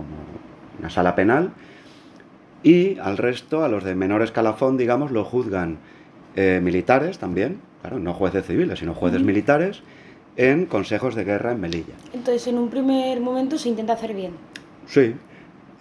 una 0.80 0.90
sala 0.90 1.16
penal, 1.16 1.52
y 2.62 3.00
al 3.00 3.18
resto, 3.18 3.64
a 3.64 3.70
los 3.70 3.86
de 3.86 3.96
menor 3.96 4.22
escalafón, 4.22 4.76
digamos, 4.76 5.12
lo 5.12 5.24
juzgan 5.24 5.78
eh, 6.36 6.60
militares 6.62 7.20
también, 7.20 7.62
claro, 7.80 8.00
no 8.00 8.14
jueces 8.14 8.46
civiles, 8.46 8.80
sino 8.80 8.96
jueces 8.96 9.24
militares, 9.24 9.82
en 10.42 10.66
consejos 10.66 11.14
de 11.14 11.24
guerra 11.24 11.52
en 11.52 11.62
Melilla. 11.62 11.94
Entonces, 12.14 12.48
en 12.48 12.58
un 12.58 12.70
primer 12.70 13.20
momento 13.20 13.60
se 13.60 13.70
intenta 13.70 13.94
hacer 13.94 14.16
bien. 14.16 14.32
Sí. 14.88 15.14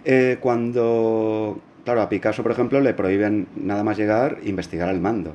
Eh, 0.05 0.37
cuando, 0.39 1.59
claro, 1.83 2.01
a 2.03 2.09
Picasso, 2.09 2.43
por 2.43 2.51
ejemplo, 2.51 2.79
le 2.79 2.93
prohíben 2.93 3.47
nada 3.55 3.83
más 3.83 3.97
llegar 3.97 4.37
investigar 4.43 4.87
al 4.87 5.01
mando. 5.01 5.33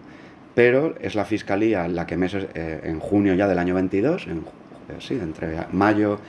Pero 0.54 0.94
es 1.00 1.16
la 1.16 1.24
fiscalía 1.24 1.88
la 1.88 2.06
que 2.06 2.16
meses, 2.16 2.46
eh, 2.54 2.82
en 2.84 3.00
junio 3.00 3.34
ya 3.34 3.48
del 3.48 3.58
año 3.58 3.74
22, 3.74 4.28
en, 4.28 4.38
eh, 4.38 4.42
sí, 5.00 5.14
entre 5.20 5.56
mayo 5.72 6.20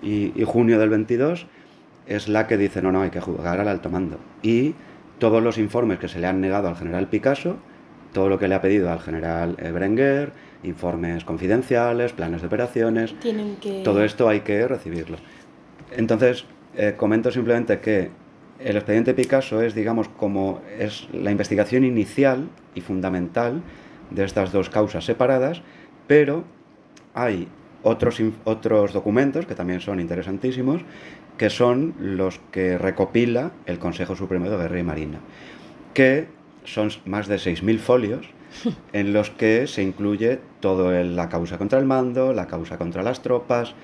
y, 0.00 0.32
y, 0.40 0.44
junio 0.44 0.78
del 0.78 0.90
22, 0.90 1.48
es 2.06 2.28
la 2.28 2.46
que 2.46 2.56
dice, 2.56 2.80
no, 2.80 2.92
no, 2.92 3.02
hay 3.02 3.10
que 3.10 3.20
juzgar 3.20 3.58
al 3.58 3.66
alto 3.66 3.90
mando. 3.90 4.18
Y 4.42 4.76
todos 5.18 5.42
los 5.42 5.58
informes 5.58 5.98
que 5.98 6.06
se 6.06 6.20
le 6.20 6.28
han 6.28 6.40
negado 6.40 6.68
al 6.68 6.76
general 6.76 7.08
Picasso, 7.08 7.56
todo 8.12 8.28
lo 8.28 8.38
que 8.38 8.48
le 8.48 8.54
ha 8.54 8.60
pedido 8.60 8.90
al 8.90 9.00
general 9.00 9.56
Berenguer, 9.56 10.32
informes 10.62 11.24
confidenciales, 11.24 12.12
planes 12.12 12.40
de 12.40 12.46
operaciones, 12.46 13.14
todo 13.84 14.04
esto 14.04 14.28
hay 14.28 14.40
que 14.40 14.66
recibirlo. 14.66 15.18
Entonces, 15.92 16.44
eh, 16.76 16.94
comento 16.96 17.30
simplemente 17.30 17.80
que 17.80 18.10
el 18.58 18.76
expediente 18.76 19.14
Picasso 19.14 19.60
es, 19.62 19.74
digamos, 19.74 20.08
como 20.08 20.60
es 20.78 21.08
la 21.12 21.30
investigación 21.30 21.84
inicial 21.84 22.48
y 22.74 22.80
fundamental 22.80 23.62
de 24.10 24.24
estas 24.24 24.52
dos 24.52 24.70
causas 24.70 25.04
separadas, 25.04 25.62
pero 26.06 26.44
hay 27.14 27.48
otros, 27.82 28.20
otros 28.44 28.92
documentos 28.92 29.46
que 29.46 29.54
también 29.54 29.80
son 29.80 30.00
interesantísimos, 30.00 30.82
que 31.36 31.50
son 31.50 31.94
los 31.98 32.40
que 32.50 32.78
recopila 32.78 33.52
el 33.66 33.78
Consejo 33.78 34.16
Supremo 34.16 34.48
de 34.48 34.56
Guerra 34.56 34.78
y 34.78 34.82
Marina, 34.82 35.18
que 35.92 36.28
son 36.66 36.90
más 37.06 37.26
de 37.26 37.36
6.000 37.36 37.78
folios 37.78 38.26
en 38.92 39.12
los 39.12 39.30
que 39.30 39.66
se 39.66 39.82
incluye 39.82 40.38
todo 40.60 40.92
la 41.02 41.28
causa 41.28 41.58
contra 41.58 41.78
el 41.78 41.86
mando, 41.86 42.32
la 42.32 42.46
causa 42.46 42.76
contra 42.76 43.02
las 43.02 43.22
tropas, 43.22 43.74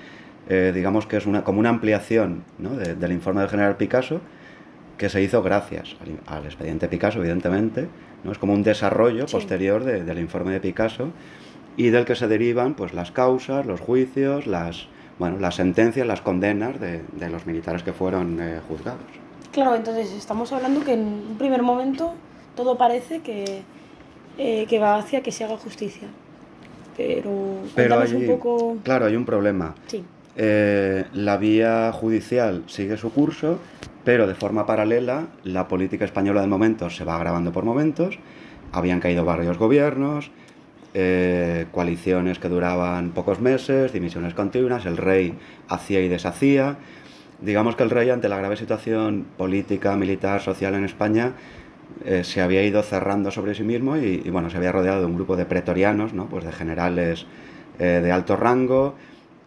eh, 0.49 0.73
digamos 0.75 1.07
que 1.07 1.17
es 1.17 1.27
una, 1.27 1.45
como 1.45 1.61
una 1.61 1.71
ampliación 1.71 2.45
del 2.59 3.13
informe 3.13 3.41
del 3.41 3.51
general 3.51 3.77
Picasso 3.77 4.21
que 4.99 5.09
se 5.09 5.23
hizo 5.23 5.43
gracias 5.43 5.97
al, 6.27 6.45
expediente 6.45 6.89
Picasso, 6.89 7.19
evidentemente, 7.19 7.89
¿no? 8.23 8.33
es 8.33 8.39
como 8.39 8.53
un 8.53 8.63
desarrollo 8.63 9.27
posterior 9.27 9.83
del 9.83 10.19
informe 10.19 10.53
de 10.53 10.61
Picasso 10.61 11.09
y 11.77 11.91
del 11.91 12.05
que 12.05 12.15
se 12.15 12.29
derivan 12.29 12.75
pues, 12.75 12.93
las 12.93 13.11
causas, 13.11 13.67
los 13.67 13.81
juicios, 13.81 14.47
las, 14.47 14.87
bueno, 15.19 15.39
las 15.39 15.57
sentencias, 15.57 16.07
las 16.07 16.21
condenas 16.21 16.79
de, 16.81 17.03
los 17.31 17.47
militares 17.47 17.83
que 17.83 17.93
fueron 17.93 18.39
eh, 18.41 18.61
juzgados. 18.69 19.01
Claro, 19.51 19.75
entonces 19.75 20.13
estamos 20.13 20.53
hablando 20.53 20.85
que 20.85 20.93
en 20.95 21.01
un 21.01 21.37
primer 21.39 21.63
momento 21.63 22.15
todo 22.55 22.77
parece 22.77 23.21
que 23.21 23.63
eh, 24.39 24.67
que 24.67 24.79
va 24.79 24.97
hacia 24.97 25.23
que 25.23 25.31
se 25.31 25.45
haga 25.45 25.59
justicia. 25.59 26.09
Pero, 26.97 27.59
Pero 27.75 27.99
hay, 27.99 28.15
un 28.15 28.27
poco... 28.27 28.79
Claro, 28.83 29.07
hay 29.07 29.17
un 29.17 29.25
problema. 29.25 29.75
Sí. 29.87 30.03
Eh, 30.37 31.05
la 31.13 31.37
vía 31.37 31.93
judicial 31.93 32.65
sigue 32.67 32.97
su 32.97 33.13
curso, 33.13 33.59
pero 34.05 34.27
de 34.27 34.35
forma 34.35 34.65
paralela 34.65 35.27
la 35.45 35.69
política 35.69 36.07
española 36.07 36.41
de 36.41 36.47
momento 36.47 36.89
se 36.89 37.05
va 37.05 37.17
agravando 37.17 37.53
por 37.53 37.65
momentos. 37.65 38.19
Habían 38.73 39.01
caído 39.01 39.25
varios 39.27 39.59
gobiernos, 39.59 40.31
eh, 40.95 41.67
coaliciones 41.71 42.39
que 42.39 42.49
duraban 42.49 43.11
pocos 43.11 43.39
meses, 43.39 43.93
dimisiones 43.93 44.33
continuas, 44.33 44.87
el 44.87 44.97
rey 44.97 45.35
hacía 45.69 46.01
y 46.01 46.09
deshacía. 46.09 46.79
Digamos 47.43 47.77
que 47.77 47.83
el 47.83 47.91
rey, 47.91 48.09
ante 48.09 48.29
la 48.31 48.39
grave 48.39 48.57
situación 48.57 49.27
política, 49.37 49.95
militar, 49.97 50.41
social 50.41 50.75
en 50.75 50.85
España, 50.85 51.33
eh, 52.05 52.25
se 52.25 52.41
había 52.41 52.63
ido 52.63 52.83
cerrando 52.83 53.31
sobre 53.31 53.55
sí 53.55 53.63
mismo 53.63 53.97
y, 53.97 54.19
bueno, 54.31 54.51
se 54.51 54.57
había 54.57 54.73
rodeado 54.73 55.01
de 55.01 55.07
un 55.07 55.15
grupo 55.15 55.37
de 55.37 55.45
pretorianos, 55.45 56.13
¿no? 56.13 56.27
pues 56.27 56.45
de 56.45 56.53
generales 56.53 57.27
eh, 57.79 58.01
de 58.03 58.13
alto 58.13 58.37
rango, 58.37 58.95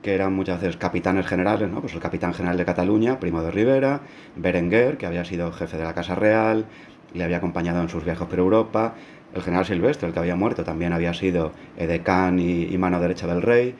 que 0.02 0.14
eran 0.14 0.34
muchas 0.34 0.62
veces 0.62 0.78
capitanes 0.78 1.26
generales, 1.26 1.70
¿no? 1.70 1.82
pues 1.82 1.94
el 1.94 2.00
capitán 2.00 2.34
general 2.34 2.58
de 2.58 2.66
Cataluña, 2.66 3.20
Primo 3.20 3.42
de 3.42 3.52
Rivera, 3.52 4.02
Berenguer, 4.36 4.98
que 4.98 5.06
había 5.06 5.26
sido 5.26 5.52
jefe 5.52 5.78
de 5.78 5.84
la 5.84 5.94
Casa 5.94 6.16
Real, 6.16 6.66
le 7.14 7.24
había 7.24 7.38
acompañado 7.38 7.82
en 7.82 7.90
sus 7.90 8.04
viajes 8.04 8.28
por 8.28 8.40
Europa, 8.40 8.96
el 9.34 9.42
general 9.42 9.66
Silvestre, 9.66 10.08
el 10.08 10.14
que 10.14 10.20
había 10.20 10.36
muerto, 10.36 10.64
también 10.64 10.94
había 10.94 11.14
sido 11.14 11.52
edecán 11.78 12.40
y, 12.40 12.66
y 12.66 12.78
mano 12.78 13.00
derecha 13.00 13.28
del 13.28 13.42
rey. 13.42 13.76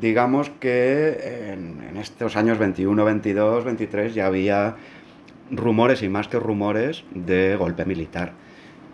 Digamos 0.00 0.50
que 0.50 1.52
en 1.52 1.96
estos 1.96 2.36
años 2.36 2.58
21, 2.58 3.04
22, 3.04 3.64
23 3.64 4.14
ya 4.14 4.26
había 4.26 4.76
rumores 5.56 6.02
y 6.02 6.08
más 6.08 6.28
que 6.28 6.38
rumores 6.38 7.04
de 7.14 7.56
golpe 7.56 7.84
militar. 7.84 8.32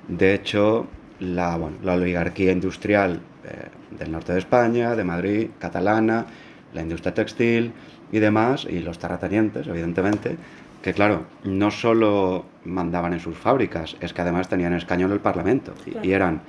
De 0.08 0.34
hecho, 0.34 0.86
la, 1.20 1.58
la 1.82 1.94
oligarquía 1.94 2.52
industrial 2.52 3.20
eh, 3.44 3.68
del 3.98 4.12
norte 4.12 4.32
de 4.32 4.38
España, 4.38 4.94
de 4.94 5.04
Madrid, 5.04 5.48
catalana, 5.58 6.26
la 6.72 6.82
industria 6.82 7.14
textil 7.14 7.72
y 8.12 8.18
demás, 8.18 8.66
y 8.68 8.80
los 8.80 8.98
terratenientes, 8.98 9.66
evidentemente, 9.66 10.36
que 10.82 10.94
claro, 10.94 11.24
no 11.44 11.70
solo 11.70 12.44
mandaban 12.64 13.12
en 13.12 13.20
sus 13.20 13.36
fábricas, 13.36 13.96
es 14.00 14.12
que 14.12 14.22
además 14.22 14.48
tenían 14.48 14.72
escaño 14.74 15.06
en 15.06 15.12
el 15.12 15.20
Parlamento 15.20 15.74
y, 16.02 16.12
eran 16.12 16.42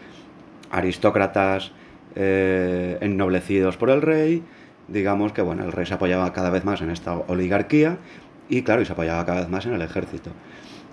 aristócratas 0.69 1.71
eh, 2.15 2.97
ennoblecidos 3.01 3.77
por 3.77 3.89
el 3.89 4.01
rey, 4.01 4.43
digamos 4.87 5.33
que 5.33 5.41
bueno, 5.41 5.63
el 5.65 5.71
rey 5.71 5.85
se 5.85 5.93
apoyaba 5.93 6.31
cada 6.33 6.49
vez 6.49 6.63
más 6.63 6.81
en 6.81 6.91
esta 6.91 7.15
oligarquía 7.15 7.97
y 8.51 8.63
claro, 8.63 8.81
y 8.81 8.85
se 8.85 8.91
apoyaba 8.91 9.25
cada 9.25 9.39
vez 9.39 9.49
más 9.49 9.65
en 9.65 9.73
el 9.73 9.81
ejército. 9.81 10.29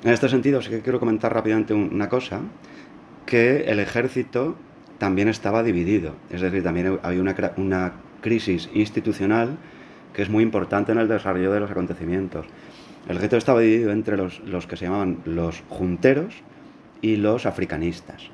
En 0.04 0.12
este 0.12 0.28
sentido, 0.28 0.62
sí 0.62 0.70
que 0.70 0.80
quiero 0.80 1.00
comentar 1.00 1.34
rápidamente 1.34 1.74
una 1.74 2.08
cosa, 2.08 2.40
que 3.26 3.64
el 3.64 3.80
ejército 3.80 4.56
también 4.98 5.28
estaba 5.28 5.64
dividido. 5.64 6.14
Es 6.30 6.40
decir, 6.40 6.62
también 6.62 7.00
había 7.02 7.20
una, 7.20 7.34
una 7.56 7.92
crisis 8.20 8.70
institucional 8.74 9.58
que 10.14 10.22
es 10.22 10.30
muy 10.30 10.44
importante 10.44 10.92
en 10.92 10.98
el 10.98 11.08
desarrollo 11.08 11.52
de 11.52 11.58
los 11.58 11.70
acontecimientos. 11.70 12.46
El 13.08 13.18
gueto 13.18 13.36
estaba 13.36 13.60
dividido 13.60 13.90
entre 13.90 14.16
los, 14.16 14.38
los 14.40 14.68
que 14.68 14.76
se 14.76 14.84
llamaban 14.84 15.18
los 15.24 15.64
junteros 15.68 16.34
y 17.02 17.16
los 17.16 17.44
africanistas. 17.44 18.30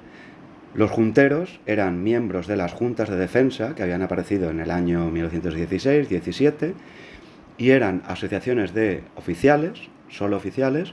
Los 0.74 0.90
junteros 0.90 1.60
eran 1.64 2.02
miembros 2.02 2.46
de 2.46 2.56
las 2.56 2.72
juntas 2.72 3.08
de 3.08 3.16
defensa 3.16 3.74
que 3.74 3.82
habían 3.82 4.02
aparecido 4.02 4.50
en 4.50 4.60
el 4.60 4.70
año 4.70 5.10
1916-17 5.10 6.74
y 7.58 7.70
eran 7.70 8.02
asociaciones 8.06 8.74
de 8.74 9.02
oficiales, 9.16 9.80
solo 10.08 10.36
oficiales, 10.36 10.92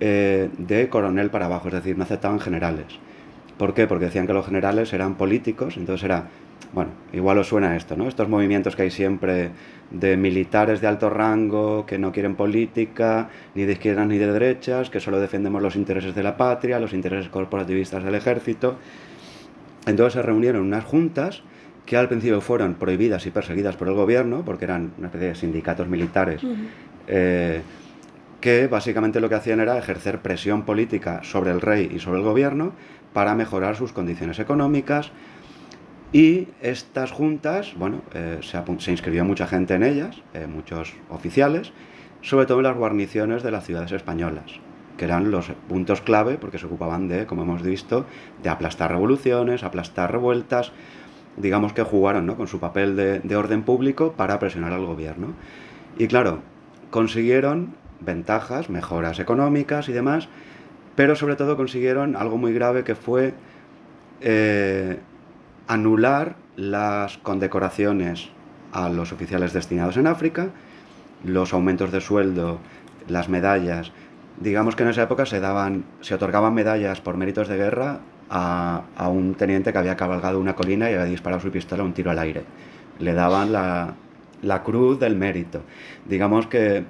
eh, 0.00 0.50
de 0.58 0.88
coronel 0.88 1.30
para 1.30 1.46
abajo, 1.46 1.68
es 1.68 1.74
decir, 1.74 1.96
no 1.96 2.04
aceptaban 2.04 2.40
generales. 2.40 2.98
¿Por 3.58 3.74
qué? 3.74 3.86
Porque 3.86 4.06
decían 4.06 4.26
que 4.26 4.32
los 4.32 4.46
generales 4.46 4.92
eran 4.92 5.14
políticos, 5.14 5.76
entonces 5.76 6.04
era, 6.04 6.28
bueno, 6.72 6.90
igual 7.12 7.38
os 7.38 7.48
suena 7.48 7.76
esto, 7.76 7.96
¿no? 7.96 8.08
Estos 8.08 8.28
movimientos 8.28 8.74
que 8.74 8.82
hay 8.82 8.90
siempre 8.90 9.50
de 9.90 10.16
militares 10.16 10.80
de 10.80 10.88
alto 10.88 11.08
rango 11.08 11.86
que 11.86 11.98
no 11.98 12.10
quieren 12.10 12.34
política, 12.34 13.28
ni 13.54 13.64
de 13.64 13.72
izquierdas 13.72 14.08
ni 14.08 14.18
de 14.18 14.32
derechas, 14.32 14.90
que 14.90 14.98
solo 14.98 15.20
defendemos 15.20 15.62
los 15.62 15.76
intereses 15.76 16.14
de 16.14 16.22
la 16.24 16.36
patria, 16.36 16.80
los 16.80 16.92
intereses 16.92 17.28
corporativistas 17.28 18.02
del 18.02 18.16
ejército. 18.16 18.76
Entonces 19.86 20.14
se 20.14 20.22
reunieron 20.22 20.62
unas 20.62 20.84
juntas 20.84 21.42
que 21.86 21.96
al 21.96 22.08
principio 22.08 22.40
fueron 22.40 22.74
prohibidas 22.74 23.26
y 23.26 23.30
perseguidas 23.30 23.76
por 23.76 23.88
el 23.88 23.94
gobierno, 23.94 24.42
porque 24.44 24.64
eran 24.64 24.92
una 24.98 25.08
especie 25.08 25.28
de 25.28 25.34
sindicatos 25.34 25.88
militares, 25.88 26.40
eh, 27.06 27.60
que 28.40 28.66
básicamente 28.66 29.20
lo 29.20 29.28
que 29.28 29.34
hacían 29.34 29.60
era 29.60 29.78
ejercer 29.78 30.20
presión 30.20 30.62
política 30.62 31.20
sobre 31.22 31.50
el 31.50 31.60
rey 31.60 31.90
y 31.94 31.98
sobre 31.98 32.18
el 32.18 32.24
gobierno 32.24 32.72
para 33.12 33.34
mejorar 33.34 33.76
sus 33.76 33.92
condiciones 33.92 34.38
económicas, 34.38 35.12
y 36.14 36.46
estas 36.62 37.10
juntas, 37.10 37.74
bueno, 37.76 38.02
eh, 38.14 38.38
se, 38.40 38.62
se, 38.78 38.90
inscribió 38.92 39.24
mucha 39.24 39.48
gente 39.48 39.74
en 39.74 39.82
ellas, 39.82 40.22
eh, 40.32 40.46
muchos 40.46 40.94
oficiales, 41.10 41.72
sobre 42.22 42.46
todo 42.46 42.58
en 42.58 42.64
las 42.64 42.76
guarniciones 42.76 43.42
de 43.42 43.50
las 43.50 43.64
ciudades 43.64 43.90
españolas, 43.90 44.60
que 44.96 45.06
eran 45.06 45.32
los 45.32 45.50
puntos 45.68 46.00
clave 46.00 46.38
porque 46.38 46.58
se 46.58 46.66
ocupaban 46.66 47.08
de, 47.08 47.26
como 47.26 47.42
hemos 47.42 47.62
visto, 47.62 48.06
de 48.44 48.48
aplastar 48.48 48.92
revoluciones, 48.92 49.64
aplastar 49.64 50.12
revueltas, 50.12 50.70
digamos 51.36 51.72
que 51.72 51.82
jugaron 51.82 52.26
¿no? 52.26 52.36
con 52.36 52.46
su 52.46 52.60
papel 52.60 52.96
de, 52.96 53.20
de 53.20 53.36
orden 53.36 53.62
público 53.62 54.12
para 54.12 54.38
presionar 54.38 54.72
al 54.72 54.86
gobierno. 54.86 55.34
Y 55.98 56.06
claro, 56.06 56.40
consiguieron 56.90 57.74
ventajas, 58.00 58.70
mejoras 58.70 59.18
económicas 59.18 59.88
y 59.88 59.92
demás, 59.92 60.28
pero 60.94 61.16
sobre 61.16 61.36
todo 61.36 61.56
consiguieron 61.56 62.16
algo 62.16 62.38
muy 62.38 62.52
grave 62.52 62.84
que 62.84 62.94
fue 62.94 63.34
eh, 64.20 64.98
anular 65.66 66.36
las 66.56 67.18
condecoraciones 67.18 68.30
a 68.72 68.88
los 68.88 69.12
oficiales 69.12 69.52
destinados 69.52 69.96
en 69.96 70.06
África, 70.06 70.48
los 71.24 71.52
aumentos 71.52 71.90
de 71.90 72.00
sueldo, 72.00 72.58
las 73.08 73.28
medallas. 73.28 73.92
Digamos 74.40 74.76
que 74.76 74.82
en 74.82 74.90
esa 74.90 75.02
época 75.02 75.26
se 75.26 75.40
daban, 75.40 75.84
se 76.00 76.14
otorgaban 76.14 76.54
medallas 76.54 77.00
por 77.00 77.16
méritos 77.16 77.48
de 77.48 77.56
guerra 77.56 78.00
a, 78.36 79.08
un 79.08 79.34
teniente 79.34 79.72
que 79.72 79.78
había 79.78 79.96
cabalgado 79.96 80.40
una 80.40 80.54
colina 80.54 80.90
y 80.90 80.94
había 80.94 81.06
disparado 81.06 81.40
su 81.40 81.50
pistola 81.50 81.84
un 81.84 81.92
tiro 81.92 82.10
al 82.10 82.18
aire. 82.18 82.42
Le 82.98 83.14
daban 83.14 83.52
la, 83.52 83.94
la 84.42 84.62
cruz 84.62 84.98
del 84.98 85.14
mérito. 85.14 85.62
Digamos 86.04 86.48
que 86.48 86.84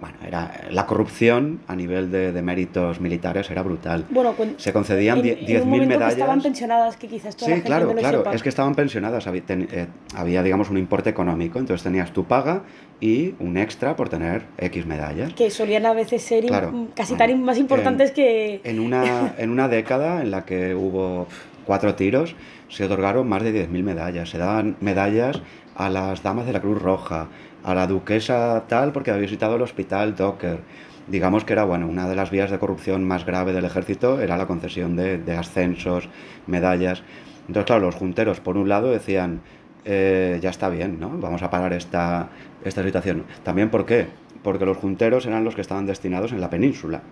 bueno, 0.00 0.16
era 0.26 0.60
la 0.70 0.86
corrupción 0.86 1.60
a 1.66 1.74
nivel 1.74 2.10
de, 2.10 2.32
de 2.32 2.42
méritos 2.42 3.00
militares 3.00 3.50
era 3.50 3.62
brutal. 3.62 4.04
Bueno, 4.10 4.34
se 4.58 4.72
concedían 4.72 5.22
10.000 5.22 5.86
medallas. 5.86 6.14
Que 6.14 6.20
estaban 6.20 6.42
pensionadas, 6.42 6.96
que 6.96 7.08
quizás 7.08 7.34
toda 7.36 7.46
sí, 7.46 7.50
la 7.50 7.56
gente 7.56 7.66
claro, 7.66 7.86
no 7.86 7.92
lo 7.94 7.98
claro, 7.98 8.18
sepa. 8.18 8.34
es 8.34 8.42
que 8.42 8.48
estaban 8.48 8.74
pensionadas, 8.74 9.26
había, 9.26 9.42
ten, 9.42 9.68
eh, 9.72 9.86
había, 10.14 10.42
digamos 10.42 10.68
un 10.68 10.76
importe 10.76 11.08
económico, 11.10 11.58
entonces 11.58 11.82
tenías 11.82 12.12
tu 12.12 12.24
paga 12.24 12.62
y 13.00 13.34
un 13.38 13.56
extra 13.56 13.96
por 13.96 14.08
tener 14.08 14.46
X 14.58 14.86
medallas. 14.86 15.32
Que 15.32 15.50
solían 15.50 15.86
a 15.86 15.94
veces 15.94 16.22
ser 16.22 16.44
Claro, 16.44 16.88
casi 16.94 17.14
bueno, 17.14 17.32
tan 17.34 17.42
más 17.42 17.58
importantes 17.58 18.10
en, 18.10 18.14
que... 18.14 18.60
En 18.64 18.80
una, 18.80 19.34
en 19.38 19.50
una 19.50 19.68
década 19.68 20.20
en 20.20 20.30
la 20.30 20.44
que 20.44 20.74
hubo 20.74 21.26
cuatro 21.64 21.94
tiros, 21.94 22.36
se 22.68 22.84
otorgaron 22.84 23.28
más 23.28 23.42
de 23.42 23.68
10.000 23.68 23.82
medallas. 23.82 24.30
Se 24.30 24.38
daban 24.38 24.76
medallas 24.80 25.40
a 25.74 25.88
las 25.90 26.22
damas 26.22 26.46
de 26.46 26.52
la 26.52 26.60
Cruz 26.60 26.80
Roja, 26.80 27.28
a 27.66 27.74
la 27.74 27.88
duquesa 27.88 28.64
tal 28.68 28.92
porque 28.92 29.10
había 29.10 29.22
visitado 29.22 29.56
el 29.56 29.62
hospital 29.62 30.14
Docker. 30.14 30.60
Digamos 31.08 31.44
que 31.44 31.52
era 31.52 31.64
bueno, 31.64 31.88
una 31.88 32.08
de 32.08 32.14
las 32.14 32.30
vías 32.30 32.48
de 32.48 32.60
corrupción 32.60 33.02
más 33.02 33.26
grave 33.26 33.52
del 33.52 33.64
ejército 33.64 34.20
era 34.20 34.36
la 34.36 34.46
concesión 34.46 34.94
de, 34.94 35.36
ascensos, 35.36 36.08
medallas. 36.46 37.02
Entonces, 37.48 37.64
claro, 37.64 37.86
los 37.86 37.96
junteros, 37.96 38.38
por 38.38 38.56
un 38.56 38.68
lado, 38.68 38.92
decían, 38.92 39.40
eh, 39.84 40.38
ya 40.40 40.50
está 40.50 40.68
bien, 40.68 41.00
¿no? 41.00 41.10
Vamos 41.18 41.42
a 41.42 41.50
parar 41.50 41.72
esta, 41.72 42.28
esta 42.64 42.84
situación. 42.84 43.24
También, 43.42 43.68
¿por 43.68 43.84
qué? 43.84 44.06
Porque 44.44 44.64
los 44.64 44.76
junteros 44.76 45.26
eran 45.26 45.42
los 45.42 45.56
que 45.56 45.60
estaban 45.60 45.86
destinados 45.86 46.30
en 46.30 46.40
la 46.40 46.50
península, 46.50 47.02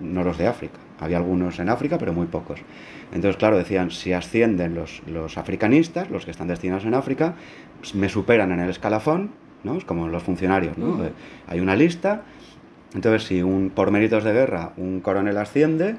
no 0.00 0.24
los 0.24 0.36
de 0.36 0.46
África. 0.46 0.76
Había 1.00 1.16
algunos 1.16 1.58
en 1.58 1.70
África, 1.70 1.96
pero 1.96 2.12
muy 2.12 2.26
pocos. 2.26 2.60
Entonces, 3.12 3.38
claro, 3.38 3.56
decían, 3.56 3.90
si 3.90 4.12
ascienden 4.12 4.74
los, 4.74 5.02
los 5.06 5.38
africanistas, 5.38 6.10
los 6.10 6.26
que 6.26 6.32
están 6.32 6.48
destinados 6.48 6.84
en 6.84 6.92
África, 6.92 7.34
me 7.94 8.10
superan 8.10 8.52
en 8.52 8.60
el 8.60 8.68
escalafón, 8.68 9.45
¿no? 9.66 9.76
Es 9.76 9.84
como 9.84 10.08
los 10.08 10.22
funcionarios, 10.22 10.78
¿no? 10.78 10.86
Mm. 10.94 11.02
Hay 11.48 11.60
una 11.60 11.76
lista, 11.76 12.22
entonces 12.94 13.24
si 13.24 13.42
un, 13.42 13.68
por 13.68 13.90
méritos 13.90 14.24
de 14.24 14.32
guerra 14.32 14.72
un 14.78 15.00
coronel 15.00 15.36
asciende, 15.36 15.96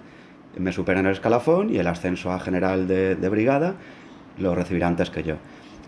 me 0.58 0.72
supera 0.72 1.00
en 1.00 1.06
el 1.06 1.12
escalafón 1.12 1.70
y 1.72 1.78
el 1.78 1.86
ascenso 1.86 2.32
a 2.32 2.40
general 2.40 2.88
de, 2.88 3.16
de 3.16 3.30
brigada 3.30 3.76
lo 4.40 4.56
recibirá 4.56 4.88
antes 4.88 5.12
que 5.12 5.22
yo. 5.22 5.36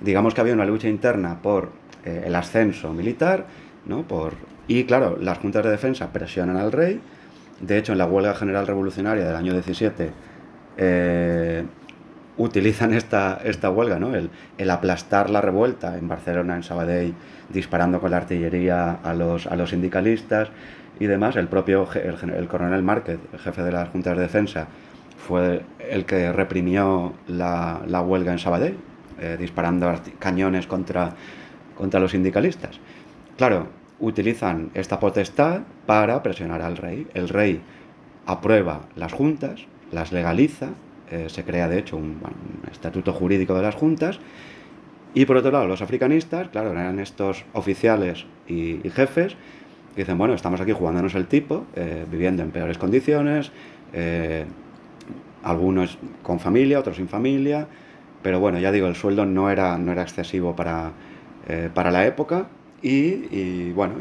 Digamos 0.04 0.36
que 0.36 0.42
había 0.42 0.54
una 0.54 0.66
lucha 0.66 0.88
interna 0.88 1.42
por 1.42 1.72
eh, 2.06 2.24
el 2.26 2.36
ascenso 2.36 2.94
militar, 2.94 3.48
¿no? 3.86 4.04
Por, 4.04 4.34
y 4.68 4.84
claro, 4.84 5.18
las 5.20 5.40
juntas 5.40 5.64
de 5.64 5.72
defensa 5.72 6.14
presionan 6.14 6.58
al 6.58 6.72
rey, 6.72 7.02
de 7.62 7.78
hecho 7.78 7.94
en 7.94 7.98
la 7.98 8.06
huelga 8.06 8.36
general 8.36 8.68
revolucionaria 8.68 9.26
del 9.26 9.36
año 9.36 9.54
17 9.54 10.12
eh, 10.78 11.64
utilizan 12.40 12.94
esta, 12.94 13.40
esta 13.44 13.70
huelga, 13.70 14.00
¿no? 14.00 14.16
el, 14.16 14.70
aplastar 14.72 15.30
la 15.30 15.42
revuelta 15.42 15.98
en 15.98 16.08
Barcelona, 16.08 16.56
en 16.56 16.64
Sabadell, 16.64 17.14
disparando 17.50 18.00
con 18.00 18.12
la 18.12 18.18
artillería 18.18 18.94
a 19.04 19.14
los, 19.14 19.46
a 19.46 19.56
los 19.56 19.72
sindicalistas 19.72 20.50
y 21.00 21.06
demás. 21.06 21.36
El 21.36 21.50
propio 21.50 21.88
el, 21.94 22.30
el 22.32 22.48
coronel 22.48 22.82
Márquez, 22.82 23.20
jefe 23.44 23.62
de 23.62 23.74
las 23.74 23.90
juntas 23.90 24.16
de 24.16 24.24
defensa, 24.24 24.68
fue 25.18 25.64
el 25.90 26.06
que 26.06 26.32
reprimió 26.32 27.14
la, 27.28 27.82
la 27.86 28.02
huelga 28.02 28.32
en 28.32 28.40
Sabadell, 28.40 28.78
eh, 29.20 29.36
disparando 29.38 29.94
cañones 30.18 30.66
contra, 30.66 31.14
contra 31.76 32.00
los 32.00 32.12
sindicalistas. 32.12 32.80
Claro, 33.38 33.68
utilizan 34.00 34.72
esta 34.76 34.98
potestad 34.98 35.62
para 35.86 36.24
presionar 36.24 36.62
al 36.62 36.78
rey. 36.78 37.06
El 37.14 37.28
rey 37.28 37.62
aprueba 38.26 38.84
las 38.96 39.12
juntas, 39.12 39.66
las 39.92 40.14
legaliza, 40.14 40.70
eh, 41.12 41.26
se 41.28 41.44
crea 41.44 41.68
de 41.68 41.80
hecho 41.80 41.98
un, 41.98 42.20
estatuto 42.72 43.14
jurídico 43.14 43.56
de 43.56 43.64
las 43.64 43.74
juntas 43.74 44.20
y 45.16 45.26
por 45.26 45.38
otro 45.38 45.52
lado 45.52 45.68
los 45.68 45.82
africanistas, 45.82 46.50
claro, 46.50 46.72
eran 46.72 47.00
estos 47.00 47.46
oficiales 47.54 48.26
y, 48.48 48.80
jefes 48.92 49.36
dicen, 49.96 50.18
bueno, 50.18 50.34
estamos 50.36 50.62
aquí 50.62 50.72
jugándonos 50.72 51.16
el 51.16 51.26
tipo, 51.26 51.66
eh, 51.76 52.06
viviendo 52.10 52.44
en 52.44 52.52
peores 52.52 52.78
condiciones, 52.78 53.52
eh, 53.92 54.46
algunos 55.44 55.98
con 56.22 56.40
familia, 56.40 56.80
otros 56.80 56.98
sin 56.98 57.08
familia, 57.08 57.68
pero 58.22 58.40
bueno, 58.40 58.60
ya 58.60 58.72
digo, 58.72 58.88
el 58.88 58.96
sueldo 58.96 59.26
no 59.26 59.50
era, 59.50 59.78
no 59.78 59.92
era 59.92 60.04
excesivo 60.04 60.56
para, 60.56 60.92
para 61.74 61.90
la 61.90 62.06
época 62.06 62.48
y, 62.82 63.72
bueno, 63.72 63.96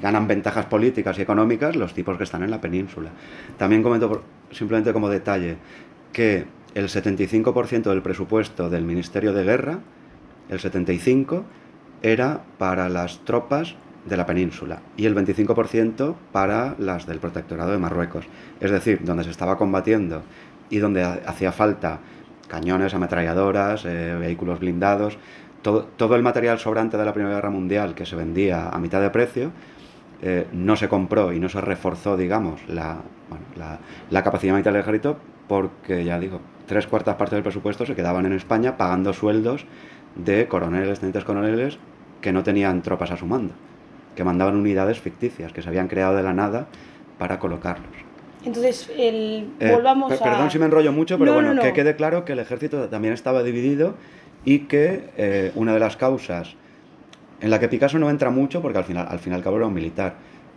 ganan 0.00 0.26
ventajas 0.26 0.66
políticas 0.66 1.18
y 1.18 1.22
económicas 1.22 1.76
los 1.76 1.92
tipos 1.92 2.16
que 2.16 2.24
están 2.24 2.42
en 2.42 2.50
la 2.50 2.60
península. 2.60 3.10
También 3.58 3.82
comento 3.82 4.22
simplemente 4.50 4.92
como 4.92 5.08
detalle 5.08 5.56
que 6.12 6.46
el 6.74 6.88
75% 6.88 7.90
del 7.90 8.02
presupuesto 8.02 8.70
del 8.70 8.84
Ministerio 8.84 9.32
de 9.32 9.44
Guerra, 9.44 9.78
el 10.48 10.58
75%, 10.58 11.42
era 12.02 12.42
para 12.58 12.88
las 12.88 13.18
tropas 13.24 13.76
de 14.06 14.16
la 14.16 14.24
península 14.24 14.80
y 14.96 15.06
el 15.06 15.14
25% 15.14 16.14
para 16.32 16.74
las 16.78 17.06
del 17.06 17.18
protectorado 17.18 17.72
de 17.72 17.78
Marruecos. 17.78 18.26
Es 18.60 18.70
decir, 18.70 19.00
donde 19.04 19.24
se 19.24 19.30
estaba 19.30 19.58
combatiendo 19.58 20.22
y 20.70 20.78
donde 20.78 21.02
hacía 21.04 21.52
falta 21.52 22.00
cañones, 22.48 22.94
ametralladoras, 22.94 23.84
eh, 23.84 24.16
vehículos 24.18 24.60
blindados, 24.60 25.18
todo, 25.62 26.16
el 26.16 26.22
material 26.22 26.58
sobrante 26.58 26.96
de 26.96 27.04
la 27.04 27.12
Primera 27.12 27.34
Guerra 27.34 27.50
Mundial 27.50 27.94
que 27.94 28.06
se 28.06 28.16
vendía 28.16 28.70
a 28.70 28.78
mitad 28.78 29.02
de 29.02 29.10
precio, 29.10 29.52
eh, 30.22 30.46
no 30.52 30.74
se 30.76 30.88
compró 30.88 31.32
y 31.32 31.40
no 31.40 31.50
se 31.50 31.60
reforzó, 31.60 32.16
digamos, 32.16 32.62
la, 32.66 33.02
la 34.10 34.22
capacidad 34.22 34.54
militar 34.54 34.72
del 34.72 34.82
ejército 34.82 35.18
porque, 35.50 36.04
ya 36.04 36.20
digo, 36.20 36.40
tres 36.68 36.86
cuartas 36.86 37.16
partes 37.16 37.34
del 37.34 37.42
presupuesto 37.42 37.84
se 37.84 37.96
quedaban 37.96 38.24
en 38.24 38.34
España 38.34 38.76
pagando 38.76 39.12
sueldos 39.12 39.66
de 40.14 40.46
coroneles, 40.46 41.00
tenientes 41.00 41.24
coroneles 41.24 41.76
que 42.20 42.32
no 42.32 42.44
tenían 42.44 42.82
tropas 42.82 43.10
a 43.10 43.16
su 43.16 43.26
mando, 43.26 43.52
que 44.14 44.22
mandaban 44.22 44.54
unidades 44.54 45.00
ficticias, 45.00 45.52
que 45.52 45.60
se 45.60 45.68
habían 45.68 45.88
creado 45.88 46.14
de 46.14 46.22
la 46.22 46.32
nada 46.32 46.68
para 47.18 47.40
colocarlos. 47.40 47.90
Entonces, 48.44 48.88
el, 48.96 49.50
Eh, 49.58 49.72
volvamos 49.72 50.12
a... 50.12 50.22
Perdón 50.22 50.52
si 50.52 50.60
me 50.60 50.66
enrollo 50.66 50.92
mucho, 50.92 51.18
pero 51.18 51.32
No, 51.32 51.34
bueno, 51.34 51.48
no, 51.48 51.54
no. 51.54 51.62
que 51.62 51.72
quede 51.72 51.96
claro 51.96 52.24
que 52.24 52.34
el 52.34 52.38
ejército 52.38 52.88
también 52.88 53.12
estaba 53.12 53.42
dividido 53.42 53.96
y 54.44 54.60
que 54.68 55.10
eh, 55.16 55.50
una 55.56 55.74
de 55.74 55.80
las 55.80 55.96
causas 55.96 56.54
en 57.40 57.50
la 57.50 57.58
que 57.58 57.66
Picasso 57.66 57.98
no 57.98 58.08
entra 58.08 58.30
mucho, 58.30 58.62
porque 58.62 58.78
al 58.78 58.84
final, 58.84 59.08
al 59.10 59.18
fin 59.18 59.32
y 59.32 59.36
al 59.36 59.42
cabo 59.42 59.56
era 59.56 59.66
un 59.66 59.74
militar, 59.74 60.14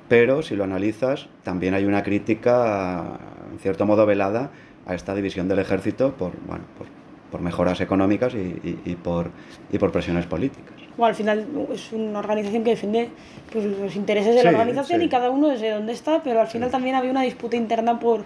pero 0.07 0.43
si 0.43 0.55
lo 0.55 0.63
analizas, 0.65 1.29
también 1.41 1.73
hay 1.73 1.85
una 1.85 2.03
crítica, 2.03 3.17
en 3.51 3.57
cierto 3.57 3.87
modo 3.87 4.05
velada, 4.05 4.51
a 4.85 4.93
esta 4.95 5.13
división 5.15 5.47
del 5.47 5.59
ejército 5.59 6.13
por, 6.13 6.31
bueno, 6.47 6.63
por, 6.77 6.87
por 7.31 7.41
mejoras 7.41 7.79
económicas 7.81 8.33
y, 8.33 8.37
y- 8.37 8.79
y 8.85 8.95
por, 8.95 9.29
y 9.71 9.77
por 9.77 9.91
presiones 9.91 10.25
políticas. 10.25 10.73
Bueno, 10.97 11.05
al 11.09 11.15
final 11.15 11.47
es 11.73 11.91
una 11.91 12.19
organización 12.19 12.63
que 12.63 12.71
defiende 12.71 13.09
pues, 13.51 13.65
los 13.65 13.95
intereses 13.95 14.35
de 14.35 14.41
Sí, 14.41 14.45
la 14.45 14.51
organización 14.51 14.99
sí. 14.99 15.05
y 15.07 15.09
cada 15.09 15.29
uno 15.31 15.47
desde 15.47 15.71
dónde 15.71 15.93
está, 15.93 16.21
pero 16.21 16.41
al 16.41 16.47
final 16.47 16.69
también 16.69 16.95
había 16.95 17.09
una 17.11 17.23
disputa 17.23 17.55
interna 17.57 17.99
por, 17.99 18.21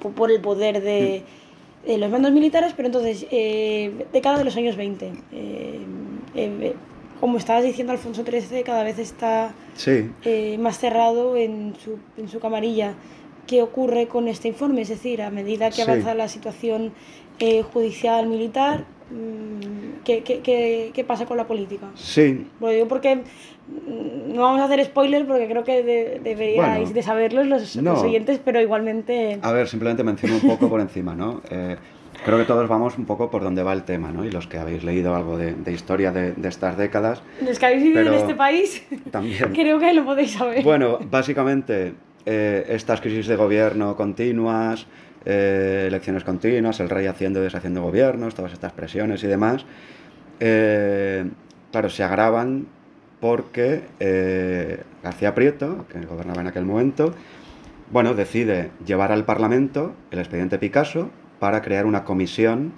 por, 0.00 0.12
por 0.12 0.30
el 0.30 0.40
poder 0.40 0.80
de, 0.82 1.22
de 1.86 1.98
los 1.98 2.10
mandos 2.10 2.30
militares, 2.32 2.72
pero 2.76 2.86
entonces, 2.86 3.26
eh, 3.32 4.06
década 4.12 4.38
de 4.38 4.44
los 4.44 4.56
años 4.56 4.76
20, 4.76 5.12
eh, 5.32 5.80
eh, 6.36 6.74
como 7.18 7.38
estabas 7.38 7.64
diciendo, 7.64 7.92
Alfonso 7.92 8.22
XIII 8.24 8.62
cada 8.62 8.84
vez 8.84 8.98
está 8.98 9.52
Sí, 9.74 10.10
eh, 10.24 10.58
más 10.58 10.78
cerrado 10.78 11.34
en 11.36 11.74
su, 11.82 11.98
en 12.20 12.28
su 12.28 12.38
camarilla. 12.38 12.92
¿Qué 13.46 13.62
ocurre 13.62 14.08
con 14.08 14.28
este 14.28 14.48
informe? 14.48 14.82
Es 14.82 14.88
decir, 14.88 15.22
a 15.22 15.30
medida 15.30 15.68
que 15.70 15.76
Sí. 15.76 15.82
avanza 15.82 16.14
la 16.14 16.28
situación 16.28 16.92
eh, 17.38 17.62
judicial 17.62 18.26
militar, 18.26 18.84
mm, 19.10 20.02
¿qué, 20.04 20.22
qué, 20.22 20.40
qué, 20.40 20.90
qué 20.94 21.04
pasa 21.04 21.26
con 21.26 21.36
la 21.36 21.46
política? 21.46 21.86
sí, 21.94 22.46
Lo 22.60 22.68
digo 22.70 22.88
porque 22.88 23.16
mm, 23.16 24.34
no 24.34 24.42
vamos 24.42 24.60
a 24.60 24.64
hacer 24.64 24.84
spoiler 24.84 25.26
porque 25.26 25.46
creo 25.46 25.62
que 25.64 25.82
de- 25.82 26.20
deberíais 26.24 26.56
Bueno, 26.78 26.90
de 26.94 27.02
saberlos 27.02 27.46
los, 27.46 27.76
no. 27.76 27.92
los 27.92 28.02
oyentes, 28.02 28.40
pero 28.44 28.60
igualmente... 28.60 29.38
A 29.42 29.52
ver, 29.52 29.68
simplemente 29.68 30.02
menciono 30.02 30.36
un 30.36 30.48
poco 30.48 30.68
por 30.68 30.80
encima, 30.80 31.14
¿no? 31.14 31.40
Eh, 31.50 31.76
creo 32.24 32.38
que 32.38 32.44
todos 32.44 32.66
vamos 32.68 32.96
un 32.96 33.04
poco 33.04 33.30
por 33.30 33.42
donde 33.42 33.62
va 33.62 33.72
el 33.74 33.82
tema, 33.84 34.10
¿no? 34.10 34.24
Y 34.24 34.30
los 34.30 34.46
que 34.46 34.56
habéis 34.58 34.82
leído 34.82 35.14
algo 35.14 35.36
de, 35.36 35.52
de 35.52 35.72
historia 35.72 36.10
de, 36.10 36.32
de 36.32 36.48
estas 36.48 36.76
décadas, 36.78 37.22
Los 37.44 37.58
que 37.58 37.66
habéis 37.66 37.82
vivido 37.82 38.00
en 38.08 38.14
este 38.14 38.34
país, 38.34 38.82
también. 39.10 39.52
creo 39.54 39.78
que 39.78 39.92
lo 39.92 40.04
podéis 40.04 40.32
saber. 40.32 40.64
Bueno, 40.64 40.98
básicamente, 41.10 41.92
eh, 42.26 42.66
estas 42.70 43.00
crisis 43.00 43.28
de 43.28 43.36
gobierno 43.36 43.96
continuas, 43.96 44.88
eh, 45.24 45.84
elecciones 45.86 46.24
continuas, 46.24 46.80
el 46.80 46.90
rey 46.90 47.06
haciendo 47.06 47.38
y 47.38 47.44
deshaciendo 47.44 47.82
gobiernos, 47.82 48.34
todas 48.34 48.52
estas 48.52 48.72
presiones 48.72 49.22
y 49.22 49.28
demás, 49.28 49.64
eh, 50.40 51.24
claro, 51.70 51.88
se 51.88 52.02
agravan 52.02 52.66
porque 53.20 53.82
García 55.02 55.34
Prieto, 55.34 55.86
que 55.88 56.04
gobernaba 56.04 56.40
en 56.42 56.48
aquel 56.48 56.64
momento, 56.64 57.14
bueno, 57.90 58.14
decide 58.14 58.70
llevar 58.84 59.12
al 59.12 59.24
Parlamento 59.24 59.94
el 60.10 60.18
expediente 60.18 60.58
Picasso 60.58 61.10
para 61.38 61.62
crear 61.62 61.86
una 61.86 62.04
comisión 62.04 62.72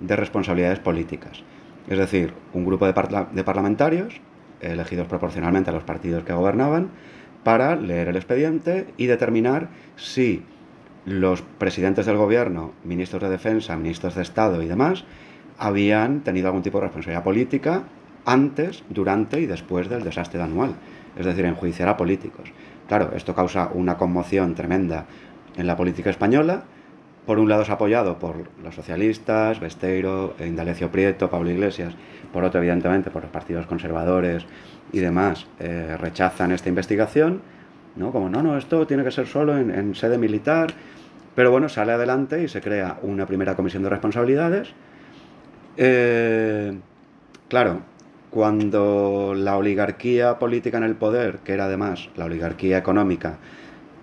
de 0.00 0.16
responsabilidades 0.16 0.80
políticas. 0.80 1.42
Es 1.88 1.98
decir, 1.98 2.34
un 2.52 2.66
grupo 2.66 2.86
de 2.86 3.44
parlamentarios, 3.44 4.20
elegidos 4.60 5.06
proporcionalmente 5.06 5.70
a 5.70 5.72
los 5.72 5.84
partidos 5.84 6.24
que 6.24 6.32
gobernaban, 6.32 6.90
para 7.48 7.76
leer 7.76 8.08
el 8.08 8.16
expediente 8.16 8.88
y 8.98 9.06
determinar 9.06 9.70
si 9.96 10.42
los 11.06 11.40
presidentes 11.40 12.04
del 12.04 12.18
gobierno, 12.18 12.74
ministros 12.84 13.22
de 13.22 13.30
defensa, 13.30 13.74
ministros 13.74 14.14
de 14.16 14.20
Estado 14.20 14.62
y 14.62 14.66
demás, 14.66 15.06
habían 15.56 16.20
tenido 16.20 16.48
algún 16.48 16.62
tipo 16.62 16.76
de 16.76 16.84
responsabilidad 16.84 17.24
política 17.24 17.84
antes, 18.26 18.84
durante 18.90 19.40
y 19.40 19.46
después 19.46 19.88
del 19.88 20.04
desastre 20.04 20.42
anual, 20.42 20.74
es 21.16 21.24
decir, 21.24 21.46
enjuiciar 21.46 21.88
a 21.88 21.96
políticos. 21.96 22.52
Claro, 22.86 23.12
esto 23.16 23.34
causa 23.34 23.70
una 23.72 23.96
conmoción 23.96 24.54
tremenda 24.54 25.06
en 25.56 25.66
la 25.66 25.74
política 25.74 26.10
española. 26.10 26.64
Por 27.28 27.38
un 27.38 27.50
lado 27.50 27.60
es 27.60 27.68
apoyado 27.68 28.18
por 28.18 28.36
los 28.64 28.74
socialistas, 28.74 29.60
Besteiro, 29.60 30.34
Indalecio 30.40 30.90
Prieto, 30.90 31.28
Pablo 31.28 31.50
Iglesias. 31.50 31.92
Por 32.32 32.42
otro, 32.42 32.58
evidentemente, 32.58 33.10
por 33.10 33.20
los 33.20 33.30
partidos 33.30 33.66
conservadores 33.66 34.46
y 34.92 35.00
demás, 35.00 35.46
eh, 35.60 35.94
rechazan 36.00 36.52
esta 36.52 36.70
investigación, 36.70 37.42
¿no? 37.96 38.12
Como, 38.12 38.30
no, 38.30 38.42
no, 38.42 38.56
esto 38.56 38.86
tiene 38.86 39.04
que 39.04 39.10
ser 39.10 39.26
solo 39.26 39.58
en, 39.58 39.94
sede 39.94 40.16
militar. 40.16 40.68
Pero 41.34 41.50
bueno, 41.50 41.68
sale 41.68 41.92
adelante 41.92 42.42
y 42.42 42.48
se 42.48 42.62
crea 42.62 42.98
una 43.02 43.26
primera 43.26 43.54
comisión 43.54 43.82
de 43.82 43.90
responsabilidades. 43.90 44.70
Eh, 45.76 46.78
claro, 47.48 47.82
cuando 48.30 49.34
la 49.36 49.58
oligarquía 49.58 50.38
política 50.38 50.78
en 50.78 50.84
el 50.84 50.94
poder, 50.94 51.40
que 51.40 51.52
era 51.52 51.66
además 51.66 52.08
la 52.16 52.24
oligarquía 52.24 52.78
económica, 52.78 53.36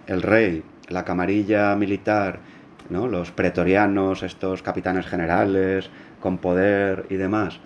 el 0.05 0.21
rey, 0.21 0.61
la 0.89 1.03
camarilla 1.03 1.76
militar, 1.76 2.53
¿no? 2.89 3.07
los 3.07 3.31
pretorianos, 3.31 4.23
estos 4.23 4.61
capitanes 4.61 5.05
generales 5.05 5.89
con 6.19 6.38
poder 6.38 7.05
y 7.09 7.15
demás, 7.15 7.59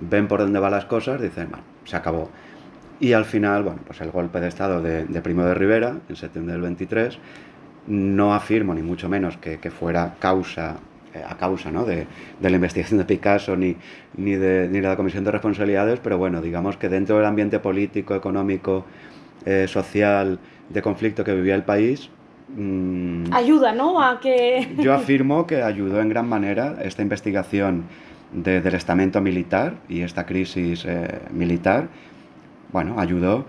ven 0.00 0.28
por 0.28 0.40
dónde 0.40 0.58
van 0.58 0.72
las 0.72 0.84
cosas, 0.84 1.20
dicen, 1.20 1.48
bueno, 1.50 1.64
se 1.84 1.96
acabó. 1.96 2.30
Y 3.00 3.14
al 3.14 3.24
final, 3.24 3.62
bueno, 3.64 3.80
pues 3.86 4.00
el 4.00 4.10
golpe 4.10 4.40
de 4.40 4.48
Estado 4.48 4.80
de, 4.80 5.04
Primo 5.22 5.44
de 5.44 5.54
Rivera, 5.54 5.96
en 6.08 6.16
septiembre 6.16 6.52
del 6.52 6.62
23, 6.62 7.18
no 7.88 8.32
afirmo 8.34 8.74
ni 8.74 8.82
mucho 8.82 9.08
menos 9.08 9.36
que, 9.38 9.58
que 9.58 9.70
fuera 9.70 10.14
causa, 10.20 10.76
eh, 11.14 11.22
a 11.26 11.36
causa 11.36 11.72
¿no? 11.72 11.84
de, 11.84 12.06
de 12.38 12.50
la 12.50 12.56
investigación 12.56 12.98
de 12.98 13.04
Picasso 13.04 13.56
ni, 13.56 13.76
ni, 14.16 14.36
de, 14.36 14.68
ni 14.70 14.80
la 14.80 14.96
Comisión 14.96 15.24
de 15.24 15.32
Responsabilidades, 15.32 15.98
pero 16.00 16.16
bueno, 16.16 16.40
digamos 16.40 16.76
que 16.76 16.88
dentro 16.88 17.16
del 17.16 17.26
ambiente 17.26 17.58
político, 17.58 18.14
económico, 18.14 18.84
eh, 19.44 19.66
social, 19.66 20.38
de 20.68 20.82
conflicto 20.82 21.24
que 21.24 21.34
vivía 21.34 21.56
el 21.56 21.64
país, 21.64 22.10
mm, 22.56 23.32
Ayuda, 23.32 23.72
¿no? 23.72 24.02
A 24.02 24.20
que... 24.20 24.74
yo 24.78 24.94
afirmo 25.00 25.46
que 25.46 25.62
ayudó 25.62 26.00
en 26.00 26.08
gran 26.08 26.28
manera 26.28 26.76
esta 26.82 27.02
investigación 27.02 27.84
de- 28.32 28.60
del 28.60 28.74
estamento 28.74 29.20
militar 29.20 29.74
y 29.88 30.00
esta 30.02 30.26
crisis 30.26 30.84
eh, 30.86 31.20
militar. 31.32 31.88
Bueno, 32.72 32.98
ayudó. 32.98 33.46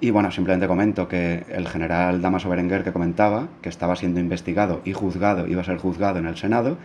Y 0.00 0.10
bueno, 0.10 0.30
simplemente 0.30 0.66
comento 0.66 1.08
que 1.08 1.44
el 1.48 1.66
general 1.68 2.20
Damaso 2.20 2.48
Berenguer 2.48 2.84
que 2.84 2.92
comentaba, 2.92 3.48
que 3.62 3.68
estaba 3.68 3.96
siendo 3.96 4.20
investigado 4.20 4.80
y 4.84 4.92
juzgado, 4.92 5.46
iba 5.46 5.62
a 5.62 5.64
ser 5.64 5.78
juzgado 5.78 6.18
en 6.18 6.26
el 6.26 6.36
Senado, 6.36 6.76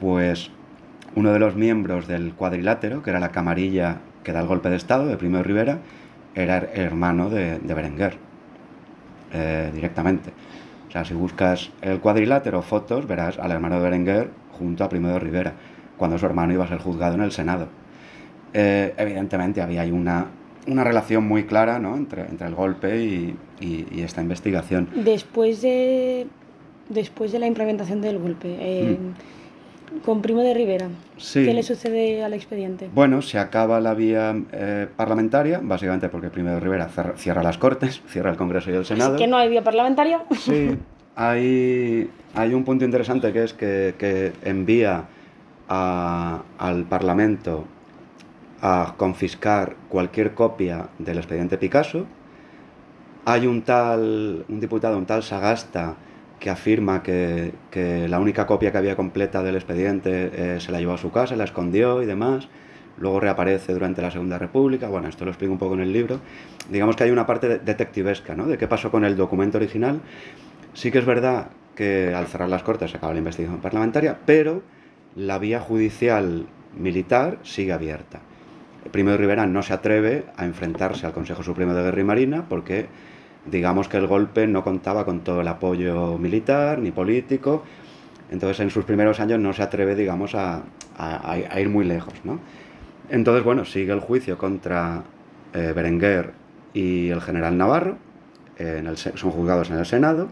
pues 0.00 0.50
uno 1.14 1.32
de 1.32 1.38
los 1.40 1.56
miembros 1.56 2.06
del 2.06 2.32
cuadrilátero, 2.34 3.02
que 3.02 3.10
era 3.10 3.20
la 3.20 3.30
camarilla 3.30 3.98
que 4.24 4.32
da 4.32 4.40
el 4.40 4.46
golpe 4.46 4.70
de 4.70 4.76
Estado 4.76 5.06
de 5.06 5.16
Primo 5.16 5.38
de 5.38 5.42
Rivera, 5.42 5.78
era 6.34 6.58
her- 6.62 6.70
hermano 6.74 7.28
de, 7.28 7.58
de 7.58 7.74
Berenguer, 7.74 8.16
eh, 9.32 9.70
directamente. 9.74 10.30
O 10.88 10.90
sea, 10.90 11.04
si 11.04 11.14
buscas 11.14 11.70
el 11.82 12.00
cuadrilátero 12.00 12.62
fotos, 12.62 13.06
verás 13.06 13.38
al 13.38 13.50
hermano 13.52 13.76
de 13.76 13.82
Berenguer 13.82 14.30
junto 14.58 14.84
a 14.84 14.88
Primo 14.88 15.08
de 15.08 15.18
Rivera, 15.18 15.52
cuando 15.96 16.18
su 16.18 16.26
hermano 16.26 16.52
iba 16.52 16.64
a 16.64 16.68
ser 16.68 16.78
juzgado 16.78 17.14
en 17.14 17.22
el 17.22 17.32
Senado. 17.32 17.68
Eh, 18.54 18.94
evidentemente 18.96 19.60
había 19.60 19.82
ahí 19.82 19.90
una, 19.90 20.26
una 20.66 20.84
relación 20.84 21.26
muy 21.26 21.44
clara 21.44 21.78
¿no? 21.78 21.96
entre, 21.96 22.22
entre 22.22 22.46
el 22.46 22.54
golpe 22.54 23.02
y, 23.04 23.36
y- 23.60 23.86
y 23.92 24.00
esta 24.02 24.22
investigación. 24.22 24.88
Después 24.94 25.60
de, 25.60 26.26
después 26.88 27.32
de 27.32 27.38
la 27.38 27.46
implementación 27.46 28.00
del 28.00 28.18
golpe, 28.18 28.56
eh, 28.58 28.96
con 30.04 30.22
Primo 30.22 30.42
de 30.42 30.54
Rivera. 30.54 30.88
Sí. 31.16 31.44
¿qué 31.44 31.52
le 31.54 31.62
sucede 31.62 32.22
al 32.24 32.32
expediente? 32.34 32.88
Bueno, 32.94 33.22
se 33.22 33.38
acaba 33.38 33.80
la 33.80 33.94
vía 33.94 34.34
eh, 34.52 34.86
parlamentaria, 34.96 35.60
básicamente 35.62 36.08
porque 36.08 36.30
Primo 36.30 36.50
de 36.50 36.60
Rivera 36.60 36.88
cierra 37.16 37.42
las 37.42 37.58
Cortes, 37.58 38.02
cierra 38.08 38.30
el 38.30 38.36
Congreso 38.36 38.70
y 38.70 38.74
el 38.74 38.84
Senado. 38.84 39.14
Así 39.14 39.24
que 39.24 39.28
no 39.30 39.36
hay 39.36 39.48
vía 39.48 39.62
parlamentaria. 39.64 40.20
Sí, 40.38 40.76
hay, 41.16 42.10
hay 42.34 42.54
un 42.54 42.64
punto 42.64 42.84
interesante 42.84 43.32
que 43.32 43.44
es 43.44 43.52
que, 43.54 43.94
que 43.98 44.32
envía 44.44 45.04
a- 45.68 46.42
al 46.58 46.84
Parlamento 46.84 47.64
a 48.60 48.94
confiscar 48.96 49.76
cualquier 49.88 50.34
copia 50.34 50.88
del 50.98 51.18
expediente 51.18 51.58
Picasso. 51.58 52.06
Hay 53.24 53.46
un 53.46 53.62
tal, 53.62 54.44
un 54.48 54.58
diputado, 54.60 54.96
un 54.96 55.04
tal 55.06 55.22
Sagasta, 55.22 55.94
que 56.38 56.50
afirma 56.50 57.02
que, 57.02 57.52
que 57.70 58.06
la 58.08 58.18
única 58.20 58.46
copia 58.46 58.70
que 58.72 58.78
había 58.78 58.96
completa 58.96 59.42
del 59.42 59.56
expediente 59.56 60.30
eh, 60.32 60.60
se 60.60 60.70
la 60.72 60.78
llevó 60.80 60.92
a 60.94 60.98
su 60.98 61.10
casa, 61.10 61.34
la 61.36 61.44
escondió 61.44 62.02
y 62.02 62.06
demás. 62.06 62.48
Luego 62.98 63.20
reaparece 63.20 63.72
durante 63.72 64.02
la 64.02 64.10
Segunda 64.10 64.38
República. 64.38 64.88
Bueno, 64.88 65.08
esto 65.08 65.24
lo 65.24 65.30
explico 65.30 65.52
un 65.52 65.58
poco 65.58 65.74
en 65.74 65.80
el 65.80 65.92
libro. 65.92 66.20
Digamos 66.68 66.96
que 66.96 67.04
hay 67.04 67.10
una 67.10 67.26
parte 67.26 67.48
de- 67.48 67.58
detectivesca, 67.60 68.34
¿no? 68.34 68.46
De 68.46 68.58
qué 68.58 68.66
pasó 68.66 68.90
con 68.90 69.04
el 69.04 69.16
documento 69.16 69.58
original. 69.58 70.00
Sí 70.74 70.90
que 70.90 70.98
es 70.98 71.06
verdad 71.06 71.48
que 71.76 72.12
al 72.14 72.26
cerrar 72.26 72.48
las 72.48 72.62
Cortes 72.64 72.90
se 72.90 72.96
acaba 72.96 73.12
la 73.12 73.20
investigación 73.20 73.60
parlamentaria, 73.60 74.18
pero 74.26 74.62
la 75.14 75.38
vía 75.38 75.60
judicial 75.60 76.46
militar 76.76 77.38
sigue 77.44 77.72
abierta. 77.72 78.20
Primo 78.90 79.10
de 79.10 79.16
Rivera 79.16 79.46
no 79.46 79.62
se 79.62 79.72
atreve 79.74 80.24
a 80.36 80.44
enfrentarse 80.44 81.06
al 81.06 81.12
Consejo 81.12 81.42
Supremo 81.42 81.74
de 81.74 81.82
Guerra 81.82 82.00
y 82.00 82.04
Marina 82.04 82.46
porque 82.48 82.86
digamos 83.50 83.88
que 83.88 83.96
el 83.98 84.06
golpe 84.06 84.46
no 84.46 84.64
contaba 84.64 85.04
con 85.04 85.20
todo 85.20 85.40
el 85.42 85.48
apoyo 85.48 86.18
militar 86.18 86.78
ni 86.78 86.90
político, 86.90 87.62
entonces 88.30 88.60
en 88.60 88.70
sus 88.70 88.84
primeros 88.84 89.20
años 89.20 89.40
no 89.40 89.52
se 89.52 89.62
atreve, 89.62 89.94
digamos, 89.94 90.34
a, 90.34 90.62
a- 90.96 91.32
a 91.32 91.60
ir 91.60 91.68
muy 91.68 91.84
lejos, 91.84 92.14
¿no? 92.24 92.40
Entonces, 93.10 93.44
bueno, 93.44 93.64
sigue 93.64 93.92
el 93.92 94.00
juicio 94.00 94.38
contra 94.38 95.02
eh, 95.54 95.72
Berenguer 95.74 96.32
y 96.74 97.08
el 97.10 97.20
general 97.22 97.56
Navarro, 97.58 97.96
en 98.58 98.86
el 98.86 98.96
son 98.96 99.30
juzgados 99.30 99.70
en 99.70 99.78
el 99.78 99.86
Senado, 99.86 100.28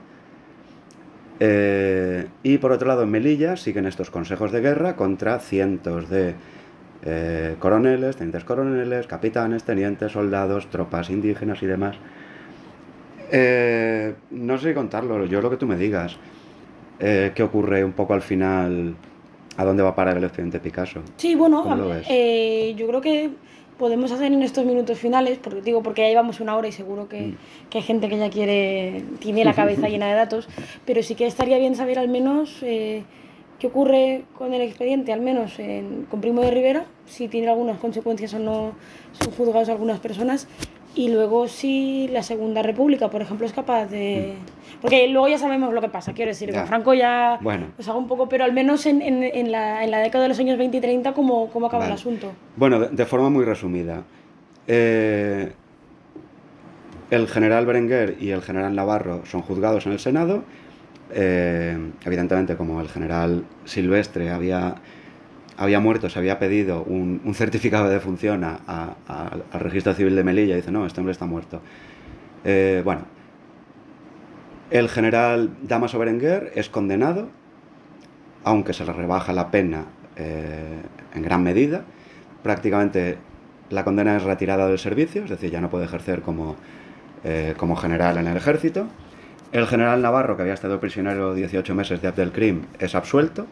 Eh, 1.39 2.29
y 2.43 2.59
por 2.59 2.73
otro 2.73 2.89
lado, 2.89 3.03
en 3.03 3.11
Melilla 3.11 3.57
siguen 3.57 3.87
estos 3.87 4.11
consejos 4.11 4.53
de 4.53 4.61
guerra 4.61 4.97
contra 4.97 5.39
cientos 5.39 6.09
de 6.09 6.35
eh, 7.05 7.57
coroneles, 7.59 8.17
tenientes 8.17 8.45
coroneles, 8.45 9.07
capitanes, 9.07 9.65
tenientes, 9.65 10.13
soldados, 10.13 10.69
tropas 10.71 11.11
indígenas 11.11 11.63
y 11.63 11.67
demás. 11.67 11.97
Eh, 13.31 14.15
no 14.31 14.59
sé 14.59 14.75
contarlo, 14.75 15.25
yo 15.27 15.41
lo 15.41 15.51
que 15.51 15.57
tú 15.57 15.67
me 15.67 15.77
digas. 15.77 16.17
¿Qué 16.99 17.43
ocurre 17.43 17.85
un 17.85 17.93
poco 17.93 18.15
al 18.15 18.23
final? 18.23 18.95
¿A 19.59 19.65
dónde 19.65 19.83
va 19.83 19.91
a 19.91 19.95
parar 19.95 20.17
el 20.17 20.25
estudiante 20.25 20.61
Picasso? 20.61 21.03
Sí, 21.17 21.35
bueno, 21.35 21.63
yo 22.03 22.87
creo 22.87 23.01
que 23.03 23.31
podemos 23.79 24.11
hacer 24.13 24.33
en 24.33 24.43
estos 24.43 24.65
minutos 24.65 24.99
finales, 24.99 25.39
porque 25.43 25.61
digo, 25.61 25.83
porque 25.83 26.03
ya 26.03 26.09
llevamos 26.09 26.41
una 26.41 26.57
hora 26.57 26.69
y 26.69 26.73
seguro 26.73 27.09
que, 27.09 27.21
mm. 27.21 27.37
que 27.71 27.79
hay 27.79 27.85
gente 27.85 28.09
que 28.09 28.19
ya 28.19 28.31
quiere, 28.31 29.05
tiene 29.19 29.45
la 29.45 29.55
cabeza 29.55 29.89
llena 29.89 30.09
de 30.09 30.15
datos, 30.15 30.49
pero 30.85 31.03
sí 31.03 31.15
que 31.15 31.27
estaría 31.27 31.59
bien 31.59 31.77
saber 31.77 31.99
al 31.99 32.09
menos 32.09 32.63
eh, 32.63 33.05
qué 33.59 33.67
ocurre 33.67 34.25
con 34.37 34.55
el 34.55 34.63
expediente, 34.63 35.13
al 35.13 35.21
menos 35.21 35.55
con 36.11 36.21
Primo 36.21 36.43
de 36.43 36.51
Rivera, 36.51 36.87
si 37.07 37.29
tiene 37.29 37.49
algunas 37.49 37.79
consecuencias 37.79 38.33
o 38.35 38.39
no 38.39 38.73
son 39.13 39.33
juzgados 39.33 39.69
algunas 39.69 40.01
personas, 40.01 40.49
y 40.97 41.11
luego 41.11 41.47
si 41.47 42.09
la 42.09 42.23
Segunda 42.23 42.63
República, 42.63 43.11
por 43.11 43.21
ejemplo, 43.21 43.47
es 43.47 43.53
capaz 43.53 43.87
de... 43.87 44.35
Mm. 44.35 44.81
Porque 44.81 45.07
luego 45.09 45.29
ya 45.29 45.39
sabemos 45.39 45.73
lo 45.73 45.81
que 45.83 45.89
pasa, 45.89 46.15
quiero 46.15 46.31
decir, 46.31 46.53
con 46.53 46.67
Franco 46.67 46.95
ya 46.95 47.39
bueno. 47.43 47.67
pues 47.77 47.87
hago 47.89 47.99
un 47.99 48.09
poco, 48.09 48.29
pero 48.29 48.45
al 48.45 48.53
menos 48.53 48.87
en, 48.87 49.03
en, 49.03 49.23
en, 49.23 49.53
la, 49.53 49.85
en 49.85 49.91
la, 49.91 49.99
década 49.99 50.23
de 50.23 50.29
los 50.29 50.39
años 50.39 50.59
20 50.59 50.77
y 50.77 50.81
30, 50.81 51.13
¿cómo, 51.13 51.51
cómo 51.51 51.67
acaba 51.67 51.87
el 51.87 51.93
asunto? 51.93 52.33
Bueno, 52.57 52.81
de, 52.81 53.07
forma 53.07 53.29
muy 53.29 53.45
resumida. 53.45 54.05
Eh, 54.67 55.53
el 57.11 57.29
general 57.29 57.67
Berenguer 57.67 58.17
y 58.19 58.31
el 58.31 58.43
general 58.43 58.75
Navarro 58.75 59.25
son 59.27 59.43
juzgados 59.43 59.87
en 59.87 59.93
el 59.93 59.99
Senado. 59.99 60.45
Eh, 61.13 61.79
evidentemente, 62.05 62.57
como 62.57 62.81
el 62.81 62.89
general 62.89 63.45
Silvestre 63.65 64.31
había 64.31 64.77
había 65.57 65.81
muerto, 65.81 66.09
se 66.09 66.19
había 66.19 66.39
pedido 66.39 66.83
un, 66.83 67.21
certificado 67.35 67.89
de 67.89 67.95
defunción 67.95 68.45
al 68.45 69.61
registro 69.61 69.95
civil 69.95 70.15
de 70.15 70.25
Melilla 70.25 70.55
y 70.55 70.57
dice, 70.57 70.71
no, 70.71 70.87
este 70.87 71.01
hombre 71.01 71.13
está 71.13 71.27
muerto. 71.27 71.61
Eh, 72.45 72.83
bueno, 72.85 73.03
el 74.71 74.89
general 74.89 75.57
Damaso 75.63 75.99
Berenguer 75.99 76.53
es 76.55 76.69
condenado, 76.69 77.29
aunque 78.45 78.73
se 78.73 78.85
le 78.85 78.93
rebaja 78.93 79.33
la 79.33 79.51
pena 79.51 79.87
eh, 80.17 80.81
en 81.15 81.23
gran 81.23 81.43
medida. 81.43 81.85
Prácticamente 82.43 83.19
la 83.71 83.85
condena 83.85 84.17
es 84.17 84.23
retirada 84.23 84.69
del 84.69 84.79
servicio, 84.79 85.25
es 85.25 85.31
decir, 85.31 85.51
ya 85.51 85.61
no 85.61 85.71
puede 85.71 85.87
ejercer 85.87 86.21
como, 86.23 86.57
eh, 87.25 87.55
como 87.57 87.77
general 87.77 88.19
en 88.19 88.27
el 88.27 88.37
ejército. 88.37 88.87
El 89.53 89.67
general 89.67 90.03
Navarro, 90.03 90.37
que 90.37 90.43
había 90.43 90.55
estado 90.55 90.79
prisionero 90.81 91.35
18 91.35 91.75
meses 91.75 92.03
de 92.03 92.09
Abdelkrim, 92.09 92.63
es 92.79 92.95
absuelto. 92.95 93.47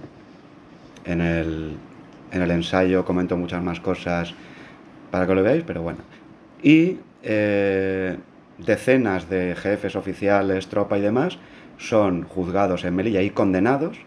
En 1.04 1.20
el, 1.20 1.76
en 2.34 2.42
el 2.42 2.50
ensayo 2.50 3.04
comento 3.04 3.36
muchas 3.36 3.62
más 3.62 3.80
cosas 3.80 4.34
para 5.10 5.26
que 5.26 5.34
lo 5.34 5.42
veáis, 5.42 5.64
pero 5.66 5.82
bueno. 5.82 6.00
Y 6.62 6.98
eh, 7.22 8.16
decenas 8.58 9.28
de 9.28 9.54
jefes 9.56 9.96
oficiales, 9.96 10.68
tropa 10.68 10.98
y 10.98 11.00
demás 11.00 11.38
son 11.78 12.22
juzgados 12.24 12.84
en 12.84 12.94
Melilla 12.94 13.22
y 13.22 13.30
condenados 13.30 13.98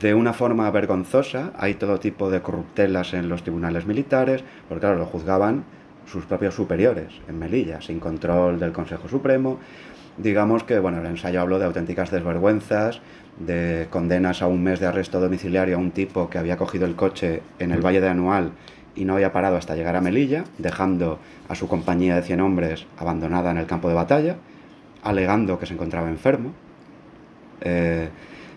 de 0.00 0.14
una 0.14 0.32
forma 0.32 0.70
vergonzosa. 0.70 1.52
Hay 1.56 1.74
todo 1.74 1.98
tipo 1.98 2.30
de 2.30 2.42
corruptelas 2.42 3.14
en 3.14 3.28
los 3.28 3.42
tribunales 3.42 3.86
militares, 3.86 4.44
porque 4.68 4.80
claro, 4.80 4.98
lo 4.98 5.06
juzgaban 5.06 5.64
sus 6.06 6.24
propios 6.24 6.54
superiores 6.54 7.12
en 7.28 7.38
Melilla, 7.38 7.80
sin 7.80 8.00
control 8.00 8.58
del 8.58 8.72
Consejo 8.72 9.08
Supremo. 9.08 9.58
Digamos 10.18 10.64
que, 10.64 10.78
bueno, 10.78 11.00
el 11.00 11.06
ensayo 11.06 11.40
habló 11.40 11.58
de 11.58 11.64
auténticas 11.64 12.10
desvergüenzas, 12.10 13.00
de 13.46 13.86
condenas 13.90 14.42
a 14.42 14.46
un 14.46 14.62
mes 14.62 14.80
de 14.80 14.86
arresto 14.86 15.20
domiciliario 15.20 15.76
a 15.76 15.78
un 15.78 15.90
tipo 15.90 16.30
que 16.30 16.38
había 16.38 16.56
cogido 16.56 16.86
el 16.86 16.94
coche 16.94 17.42
en 17.58 17.72
el 17.72 17.84
Valle 17.84 18.00
de 18.00 18.08
Anual 18.08 18.52
y 18.94 19.04
no 19.04 19.14
había 19.14 19.32
parado 19.32 19.56
hasta 19.56 19.74
llegar 19.74 19.96
a 19.96 20.00
Melilla, 20.00 20.44
dejando 20.58 21.18
a 21.48 21.54
su 21.54 21.68
compañía 21.68 22.14
de 22.16 22.22
100 22.22 22.40
hombres 22.40 22.86
abandonada 22.98 23.50
en 23.50 23.58
el 23.58 23.66
campo 23.66 23.88
de 23.88 23.94
batalla, 23.94 24.36
alegando 25.02 25.58
que 25.58 25.66
se 25.66 25.74
encontraba 25.74 26.08
enfermo. 26.08 26.52
Eh, 27.62 28.08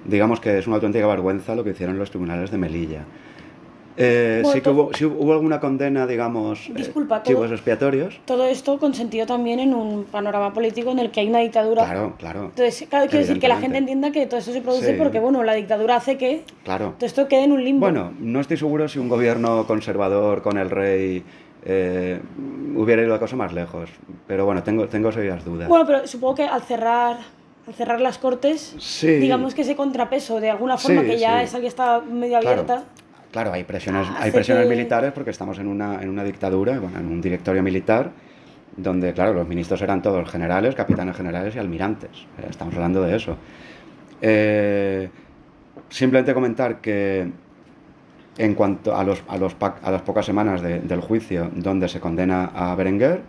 digamos 0.05 0.39
que 0.39 0.57
es 0.57 0.67
una 0.67 0.75
auténtica 0.77 1.07
vergüenza 1.07 1.55
lo 1.55 1.63
que 1.63 1.71
hicieron 1.71 1.97
los 1.97 2.09
tribunales 2.09 2.51
de 2.51 2.57
Melilla. 2.57 3.05
Eh, 3.97 4.43
sí 4.51 4.61
que 4.61 4.69
hubo, 4.69 4.91
hubo, 5.17 5.33
alguna 5.33 5.59
condena, 5.59 6.05
digamos, 6.05 6.69
eh, 6.69 6.73
Disculpa, 6.75 7.23
chivos 7.23 7.51
expiatorios. 7.51 8.19
Todo 8.25 8.45
esto 8.45 8.77
consentido 8.77 9.25
también 9.25 9.59
en 9.59 9.73
un 9.73 10.03
panorama 10.03 10.53
político 10.53 10.91
en 10.91 10.99
el 10.99 11.11
que 11.11 11.21
hay 11.21 11.29
una 11.29 11.39
dictadura. 11.39 11.85
Claro, 11.85 12.13
claro. 12.17 12.45
Entonces, 12.45 12.87
quiero 12.89 13.07
decir 13.09 13.39
que 13.39 13.47
la 13.47 13.57
gente 13.57 13.77
entienda 13.77 14.11
que 14.11 14.25
todo 14.25 14.39
esto 14.39 14.51
se 14.51 14.61
produce 14.61 14.93
porque, 14.93 15.19
bueno, 15.19 15.43
la 15.43 15.53
dictadura 15.53 15.95
hace 15.95 16.17
que 16.17 16.43
claro. 16.63 16.95
todo 16.97 17.05
esto 17.05 17.27
quede 17.27 17.45
en 17.45 17.53
un 17.53 17.63
limbo. 17.63 17.85
Bueno, 17.85 18.13
no 18.19 18.41
estoy 18.41 18.57
seguro 18.57 18.87
si 18.87 18.99
un 18.99 19.07
gobierno 19.07 19.65
conservador 19.65 20.41
con 20.41 20.57
el 20.57 20.69
rey 20.69 21.23
eh, 21.63 22.19
hubiera 22.75 23.01
ido 23.01 23.11
la 23.11 23.19
cosa 23.19 23.35
más 23.35 23.53
lejos. 23.53 23.89
Pero 24.27 24.45
bueno, 24.45 24.61
tengo, 24.63 24.87
tengo 24.87 25.11
serias 25.11 25.45
dudas. 25.45 25.69
Bueno, 25.69 25.85
pero 25.85 26.05
supongo 26.05 26.35
que 26.35 26.43
al 26.43 26.61
cerrar 26.61 27.17
al 27.67 27.73
cerrar 27.73 27.99
las 27.99 28.19
cortes, 28.19 28.75
digamos 29.01 29.55
que 29.55 29.63
ese 29.63 29.75
contrapeso 29.75 30.39
de 30.39 30.51
alguna 30.51 30.77
forma 30.77 31.01
que 31.01 31.17
ya 31.17 31.41
esa 31.41 31.59
que 31.59 31.67
está 31.67 31.99
medio 31.99 32.37
abierta. 32.37 32.65
Claro, 32.65 33.04
hay 33.37 33.63
presiones, 33.63 34.07
hay 34.17 34.31
presiones 34.31 34.67
militares 34.67 35.11
porque 35.11 35.31
estamos 35.31 35.59
en 35.59 35.67
una, 35.67 36.01
en 36.01 36.09
una 36.09 36.23
dictadura, 36.23 36.79
bueno, 36.79 36.99
en 36.99 37.07
un 37.07 37.21
directorio 37.21 37.61
militar, 37.61 38.11
donde, 38.77 39.13
claro, 39.13 39.33
los 39.33 39.47
ministros 39.47 39.81
eran 39.81 40.01
todos 40.01 40.29
generales, 40.29 40.75
capitanes 40.75 41.15
generales 41.15 41.55
y 41.55 41.59
almirantes. 41.59 42.11
Eh, 42.37 42.47
estamos 42.49 42.73
hablando 42.75 43.01
de 43.01 43.15
eso. 43.15 43.37
Eh, 44.21 45.09
simplemente 45.89 46.33
comentar 46.33 46.81
que 46.81 47.29
en 48.37 48.53
cuanto 48.53 48.95
a, 48.95 49.03
los, 49.03 49.23
a, 49.27 49.37
los, 49.37 49.55
a 49.59 49.91
las 49.91 50.01
pocas 50.01 50.25
semanas 50.25 50.61
del 50.61 51.01
juicio 51.01 51.49
donde 51.53 51.87
se 51.87 51.99
condena 51.99 52.51
a 52.53 52.75
Berenguer, 52.75 53.21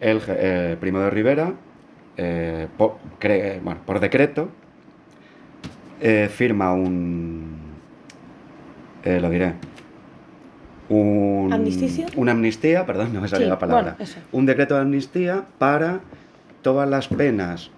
el 0.00 0.20
eh, 0.26 0.76
primo 0.80 1.00
de 1.00 1.10
Rivera, 1.10 1.52
por, 2.76 2.98
bueno, 3.62 3.80
por 3.86 4.00
decreto, 4.00 4.48
firma 6.28 6.72
un, 6.74 7.53
eh, 9.04 9.20
lo 9.20 9.28
diré. 9.30 9.54
Un, 10.88 11.50
Una 12.16 12.32
amnistía, 12.32 12.84
perdón, 12.84 13.12
no 13.12 13.20
me 13.20 13.28
salió 13.28 13.48
la 13.48 13.58
palabra. 13.58 13.96
un 14.32 14.46
decreto 14.46 14.74
de 14.74 14.82
amnistía 14.82 15.44
para 15.58 16.00
todas 16.62 16.88
las 16.88 17.08
penas 17.08 17.70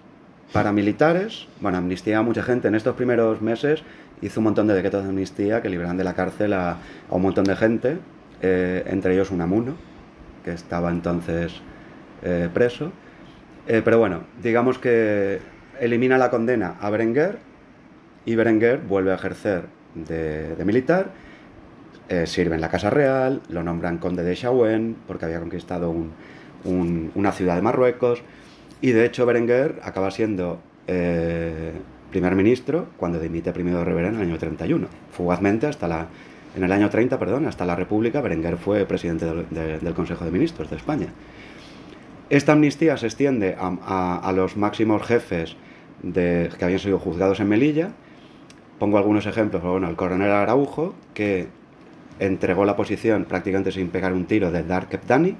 paramilitares. 0.53 1.47
Bueno, 1.61 1.77
amnistía 1.77 2.19
a 2.19 2.21
mucha 2.21 2.43
gente 2.43 2.67
en 2.67 2.75
estos 2.75 2.95
primeros 2.95 3.41
meses. 3.41 3.83
Hizo 4.21 4.39
un 4.39 4.45
montón 4.45 4.67
de 4.67 4.73
decretos 4.73 5.03
de 5.03 5.09
amnistía 5.09 5.61
que 5.61 5.69
liberaban 5.69 5.97
de 5.97 6.03
la 6.03 6.15
cárcel 6.15 6.53
a, 6.53 6.77
un 7.09 7.21
montón 7.21 7.43
de 7.45 7.55
gente, 7.55 7.97
eh, 8.41 8.83
entre 8.87 9.13
ellos 9.13 9.31
un 9.31 9.41
amuno, 9.41 9.75
que 10.43 10.51
estaba 10.51 10.89
entonces 10.89 11.53
eh, 12.23 12.49
preso. 12.53 12.91
pero 13.65 13.99
bueno, 13.99 14.21
digamos 14.41 14.79
que 14.79 15.39
elimina 15.79 16.17
la 16.17 16.29
condena 16.29 16.75
a 16.79 16.89
Berenguer 16.89 17.37
y 18.25 18.35
Berenguer 18.35 18.79
vuelve 18.79 19.11
a 19.11 19.15
ejercer 19.15 19.76
de, 20.05 20.55
militar, 20.65 21.11
eh, 22.09 22.25
sirve 22.27 22.55
en 22.55 22.61
la 22.61 22.69
Casa 22.69 22.89
Real, 22.89 23.41
lo 23.49 23.63
nombran 23.63 23.97
conde 23.97 24.23
de 24.23 24.35
Chauen 24.35 24.95
porque 25.07 25.25
había 25.25 25.39
conquistado 25.39 25.93
una 26.63 27.31
ciudad 27.31 27.55
de 27.55 27.61
Marruecos 27.61 28.21
y 28.81 28.91
de 28.91 29.05
hecho 29.05 29.25
Berenguer 29.25 29.79
acaba 29.83 30.11
siendo 30.11 30.59
eh, 30.87 31.71
primer 32.11 32.35
ministro 32.35 32.87
cuando 32.97 33.19
dimite 33.19 33.51
primero 33.51 33.79
de 33.79 33.85
Rivera 33.85 34.09
en 34.09 34.15
el 34.15 34.21
año 34.21 34.37
31. 34.37 34.87
Fugazmente 35.11 35.67
hasta 35.67 35.87
la, 35.87 36.07
en 36.55 36.63
el 36.63 36.71
año 36.71 36.89
30, 36.89 37.19
perdón, 37.19 37.45
hasta 37.45 37.65
la 37.65 37.75
República, 37.75 38.21
Berenguer 38.21 38.57
fue 38.57 38.85
presidente 38.85 39.25
del, 39.25 39.93
Consejo 39.93 40.25
de 40.25 40.31
Ministros 40.31 40.69
de 40.69 40.77
España. 40.77 41.07
Esta 42.29 42.53
amnistía 42.53 42.97
se 42.97 43.05
extiende 43.05 43.55
a, 43.59 44.33
los 44.35 44.57
máximos 44.57 45.01
jefes 45.03 45.55
de, 46.03 46.49
que 46.57 46.65
habían 46.65 46.79
sido 46.79 46.99
juzgados 46.99 47.39
en 47.39 47.47
Melilla 47.47 47.91
Pongo 48.79 48.97
algunos 48.97 49.25
ejemplos. 49.25 49.63
Bueno, 49.63 49.89
el 49.89 49.95
coronel 49.95 50.31
Araujo, 50.31 50.93
que 51.13 51.47
entregó 52.19 52.65
la 52.65 52.75
posición 52.75 53.25
prácticamente 53.25 53.71
sin 53.71 53.89
pegar 53.89 54.13
un 54.13 54.25
tiro 54.25 54.51
de 54.51 54.63
Dark 54.63 54.99
Dani, 55.07 55.35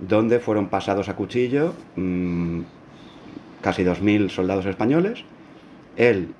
donde 0.00 0.38
fueron 0.38 0.68
pasados 0.68 1.08
a 1.08 1.16
cuchillo 1.16 1.74
mm, 1.96 2.60
casi 3.60 3.84
2.000 3.84 4.28
soldados 4.28 4.66
españoles. 4.66 5.24
Él, 5.96 6.34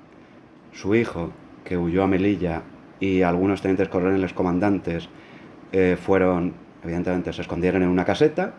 su 0.71 0.95
hijo, 0.95 1.31
que 1.63 1.77
huyó 1.77 2.03
a 2.03 2.07
Melilla, 2.07 2.63
y 2.99 3.21
algunos 3.21 3.61
tenientes 3.61 3.87
coroneles 3.87 4.33
comandantes 4.33 5.09
eh, 5.71 5.97
fueron, 5.99 6.53
evidentemente, 6.83 7.33
se 7.33 7.41
escondieron 7.41 7.81
en 7.83 7.89
una 7.89 8.05
caseta 8.05 8.53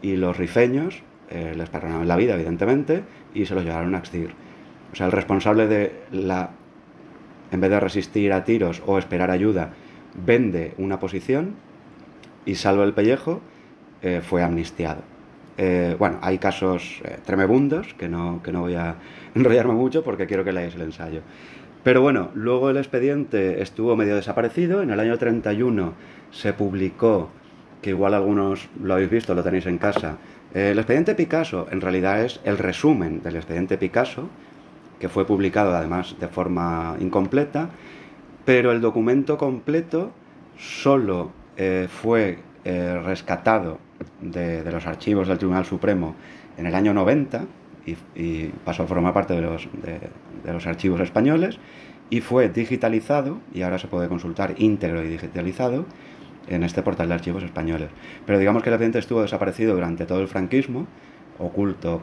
y 0.00 0.16
los 0.16 0.36
rifeños 0.36 1.02
eh, 1.30 1.54
les 1.56 1.68
perdonaron 1.68 2.06
la 2.06 2.16
vida, 2.16 2.34
evidentemente, 2.34 3.02
y 3.34 3.46
se 3.46 3.54
los 3.54 3.64
llevaron 3.64 3.94
a 3.94 3.98
Axtir. 3.98 4.34
O 4.92 4.96
sea, 4.96 5.06
el 5.06 5.12
responsable 5.12 5.66
de 5.66 6.02
la 6.12 6.50
en 7.52 7.60
vez 7.60 7.70
de 7.70 7.78
resistir 7.78 8.32
a 8.32 8.44
tiros 8.44 8.82
o 8.86 8.98
esperar 8.98 9.30
ayuda, 9.30 9.74
vende 10.14 10.74
una 10.78 10.98
posición 10.98 11.54
y 12.44 12.56
salvo 12.56 12.82
el 12.82 12.94
pellejo, 12.94 13.40
eh, 14.00 14.20
fue 14.22 14.42
amnistiado. 14.42 15.02
Eh, 15.58 15.94
bueno, 15.98 16.18
hay 16.22 16.38
casos 16.38 17.00
eh, 17.04 17.18
tremebundos 17.24 17.94
que 17.94 18.08
no, 18.08 18.42
que 18.42 18.52
no 18.52 18.62
voy 18.62 18.74
a 18.74 18.96
enrollarme 19.34 19.74
mucho 19.74 20.02
porque 20.02 20.26
quiero 20.26 20.44
que 20.44 20.52
leáis 20.52 20.74
el 20.74 20.82
ensayo. 20.82 21.20
Pero 21.84 22.00
bueno, 22.00 22.30
luego 22.34 22.70
el 22.70 22.78
expediente 22.78 23.60
estuvo 23.60 23.96
medio 23.96 24.16
desaparecido. 24.16 24.82
En 24.82 24.90
el 24.90 24.98
año 24.98 25.18
31 25.18 25.92
se 26.30 26.52
publicó, 26.52 27.30
que 27.82 27.90
igual 27.90 28.14
algunos 28.14 28.68
lo 28.82 28.94
habéis 28.94 29.10
visto, 29.10 29.34
lo 29.34 29.42
tenéis 29.42 29.66
en 29.66 29.78
casa, 29.78 30.16
el 30.54 30.78
expediente 30.78 31.14
Picasso 31.14 31.66
en 31.70 31.80
realidad 31.80 32.24
es 32.24 32.40
el 32.44 32.58
resumen 32.58 33.22
del 33.22 33.36
expediente 33.36 33.78
Picasso, 33.78 34.28
que 35.02 35.08
fue 35.08 35.26
publicado 35.26 35.74
además 35.74 36.14
de 36.20 36.28
forma 36.28 36.96
incompleta, 37.00 37.70
pero 38.44 38.70
el 38.70 38.80
documento 38.80 39.36
completo 39.36 40.12
solo 40.56 41.32
eh, 41.56 41.88
fue 41.90 42.38
eh, 42.64 43.00
rescatado 43.04 43.80
de, 44.20 44.62
los 44.70 44.86
archivos 44.86 45.26
del 45.26 45.38
Tribunal 45.38 45.64
Supremo 45.64 46.14
en 46.56 46.66
el 46.66 46.74
año 46.76 46.94
90 46.94 47.46
y, 48.14 48.46
pasó 48.64 48.84
a 48.84 48.86
formar 48.86 49.12
parte 49.12 49.34
de 49.34 49.40
los, 49.40 49.68
de 49.82 50.52
los 50.52 50.68
archivos 50.68 51.00
españoles 51.00 51.58
y 52.08 52.20
fue 52.20 52.48
digitalizado 52.48 53.40
y 53.52 53.62
ahora 53.62 53.80
se 53.80 53.88
puede 53.88 54.06
consultar 54.06 54.54
íntegro 54.58 55.02
y 55.02 55.08
digitalizado 55.08 55.84
en 56.46 56.62
este 56.62 56.80
portal 56.84 57.08
de 57.08 57.14
archivos 57.14 57.42
españoles. 57.42 57.88
Pero 58.24 58.38
digamos 58.38 58.62
que 58.62 58.68
el 58.68 58.74
expediente 58.74 59.00
estuvo 59.00 59.22
desaparecido 59.22 59.74
durante 59.74 60.06
todo 60.06 60.20
el 60.20 60.28
franquismo, 60.28 60.86
oculto, 61.46 62.00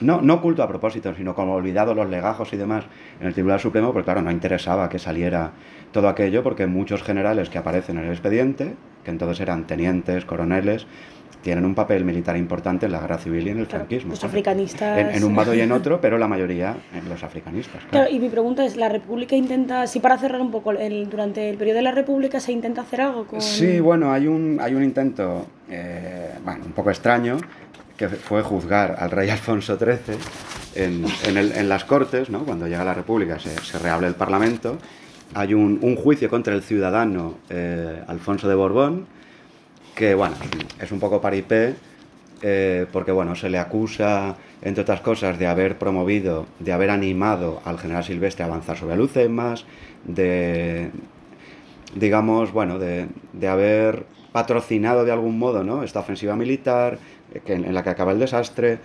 no, 0.00 0.20
no 0.20 0.34
oculto 0.34 0.62
a 0.62 0.68
propósito, 0.68 1.14
sino 1.14 1.34
como 1.34 1.54
olvidado 1.54 1.94
los 1.94 2.08
legajos 2.08 2.52
y 2.52 2.56
demás 2.56 2.84
en 3.20 3.26
el 3.26 3.34
Tribunal 3.34 3.60
Supremo, 3.60 3.92
porque 3.92 4.04
claro, 4.04 4.22
no 4.22 4.30
interesaba 4.30 4.88
que 4.88 4.98
saliera 4.98 5.52
todo 5.92 6.08
aquello, 6.08 6.42
porque 6.42 6.66
muchos 6.66 7.02
generales 7.02 7.48
que 7.48 7.58
aparecen 7.58 7.98
en 7.98 8.04
el 8.04 8.10
expediente, 8.10 8.74
que 9.04 9.10
entonces 9.10 9.40
eran 9.40 9.66
tenientes, 9.66 10.24
coroneles, 10.24 10.86
tienen 11.42 11.64
un 11.64 11.74
papel 11.74 12.04
militar 12.04 12.36
importante 12.36 12.86
en 12.86 12.92
la 12.92 13.00
guerra 13.00 13.18
civil 13.18 13.46
y 13.46 13.50
en 13.50 13.58
el 13.58 13.66
franquismo. 13.66 14.10
Los 14.10 14.24
africanistas. 14.24 15.14
En, 15.14 15.24
un 15.24 15.32
modo 15.32 15.54
y 15.54 15.60
en 15.60 15.72
otro, 15.72 16.00
pero 16.00 16.18
la 16.18 16.26
mayoría 16.26 16.76
en 16.92 17.08
los 17.08 17.22
africanistas. 17.22 17.84
Claro. 17.90 18.10
y 18.10 18.18
mi 18.18 18.28
pregunta 18.28 18.64
es: 18.64 18.76
¿la 18.76 18.88
República 18.88 19.36
intenta, 19.36 19.86
si 19.86 20.00
para 20.00 20.18
cerrar 20.18 20.40
un 20.40 20.50
poco, 20.50 20.72
el, 20.72 21.08
durante 21.08 21.48
el 21.48 21.56
periodo 21.56 21.76
de 21.76 21.82
la 21.82 21.92
República 21.92 22.40
se 22.40 22.52
intenta 22.52 22.82
hacer 22.82 23.00
algo 23.00 23.26
con.? 23.26 23.40
Sí, 23.40 23.80
bueno, 23.80 24.12
hay 24.12 24.26
un, 24.26 24.58
hay 24.60 24.74
un 24.74 24.82
intento, 24.82 25.46
eh, 25.70 26.32
bueno, 26.44 26.64
un 26.66 26.72
poco 26.72 26.90
extraño, 26.90 27.38
que 27.98 28.08
fue 28.08 28.42
juzgar 28.42 28.96
al 28.98 29.10
rey 29.10 29.28
Alfonso 29.28 29.76
XIII 29.76 30.16
en, 30.76 31.68
las 31.68 31.84
Cortes, 31.84 32.30
¿no? 32.30 32.44
cuando 32.44 32.66
llega 32.66 32.84
la 32.84 32.94
República, 32.94 33.38
se, 33.38 33.78
reabre 33.78 34.06
el 34.06 34.14
Parlamento. 34.14 34.78
Hay 35.34 35.52
un, 35.52 35.78
un 35.82 35.96
juicio 35.96 36.30
contra 36.30 36.54
el 36.54 36.62
ciudadano 36.62 37.34
eh, 37.50 38.02
Alfonso 38.06 38.48
de 38.48 38.54
Borbón 38.54 39.18
que 39.98 40.14
bueno, 40.14 40.36
es 40.80 40.92
un 40.92 41.00
poco 41.00 41.20
paripé, 41.20 41.74
eh, 42.40 42.86
porque 42.92 43.10
bueno, 43.10 43.34
se 43.34 43.50
le 43.50 43.58
acusa, 43.58 44.36
entre 44.62 44.82
otras 44.82 45.00
cosas, 45.00 45.40
de 45.40 45.48
haber 45.48 45.76
promovido, 45.76 46.46
de 46.60 46.72
haber 46.72 46.90
animado 46.90 47.60
al 47.64 47.80
general 47.80 48.04
Silvestre 48.04 48.44
a 48.44 48.46
avanzar 48.46 48.78
sobre 48.78 48.94
Lucemas, 48.94 49.64
de, 50.04 50.92
digamos, 51.96 52.52
bueno, 52.52 52.78
de, 52.78 53.08
haber 53.48 54.06
patrocinado 54.30 55.04
de 55.04 55.10
algún 55.10 55.36
modo 55.36 55.64
¿no? 55.64 55.82
esta 55.82 55.98
ofensiva 55.98 56.36
militar, 56.36 57.00
que, 57.40 57.54
en 57.54 57.74
la 57.74 57.82
que 57.82 57.90
acaba 57.90 58.12
el 58.12 58.18
desastre. 58.18 58.78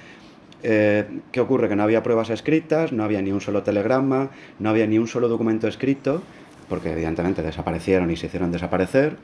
Eh, 0.62 1.06
¿Qué 1.32 1.42
ocurre? 1.42 1.68
Que 1.68 1.76
no 1.76 1.84
había 1.84 2.04
pruebas 2.04 2.30
escritas, 2.30 2.92
no 2.92 3.04
había 3.04 3.22
ni 3.22 3.32
un 3.32 3.42
solo 3.42 3.64
telegrama, 3.64 4.30
no 4.60 4.70
había 4.70 4.88
ni 4.88 4.98
un 4.98 5.08
solo 5.08 5.28
documento 5.28 5.68
escrito, 5.68 6.22
porque 6.70 6.92
evidentemente 6.92 7.42
desaparecieron 7.42 8.10
y 8.12 8.16
se 8.16 8.28
hicieron 8.28 8.52
desaparecer. 8.52 9.18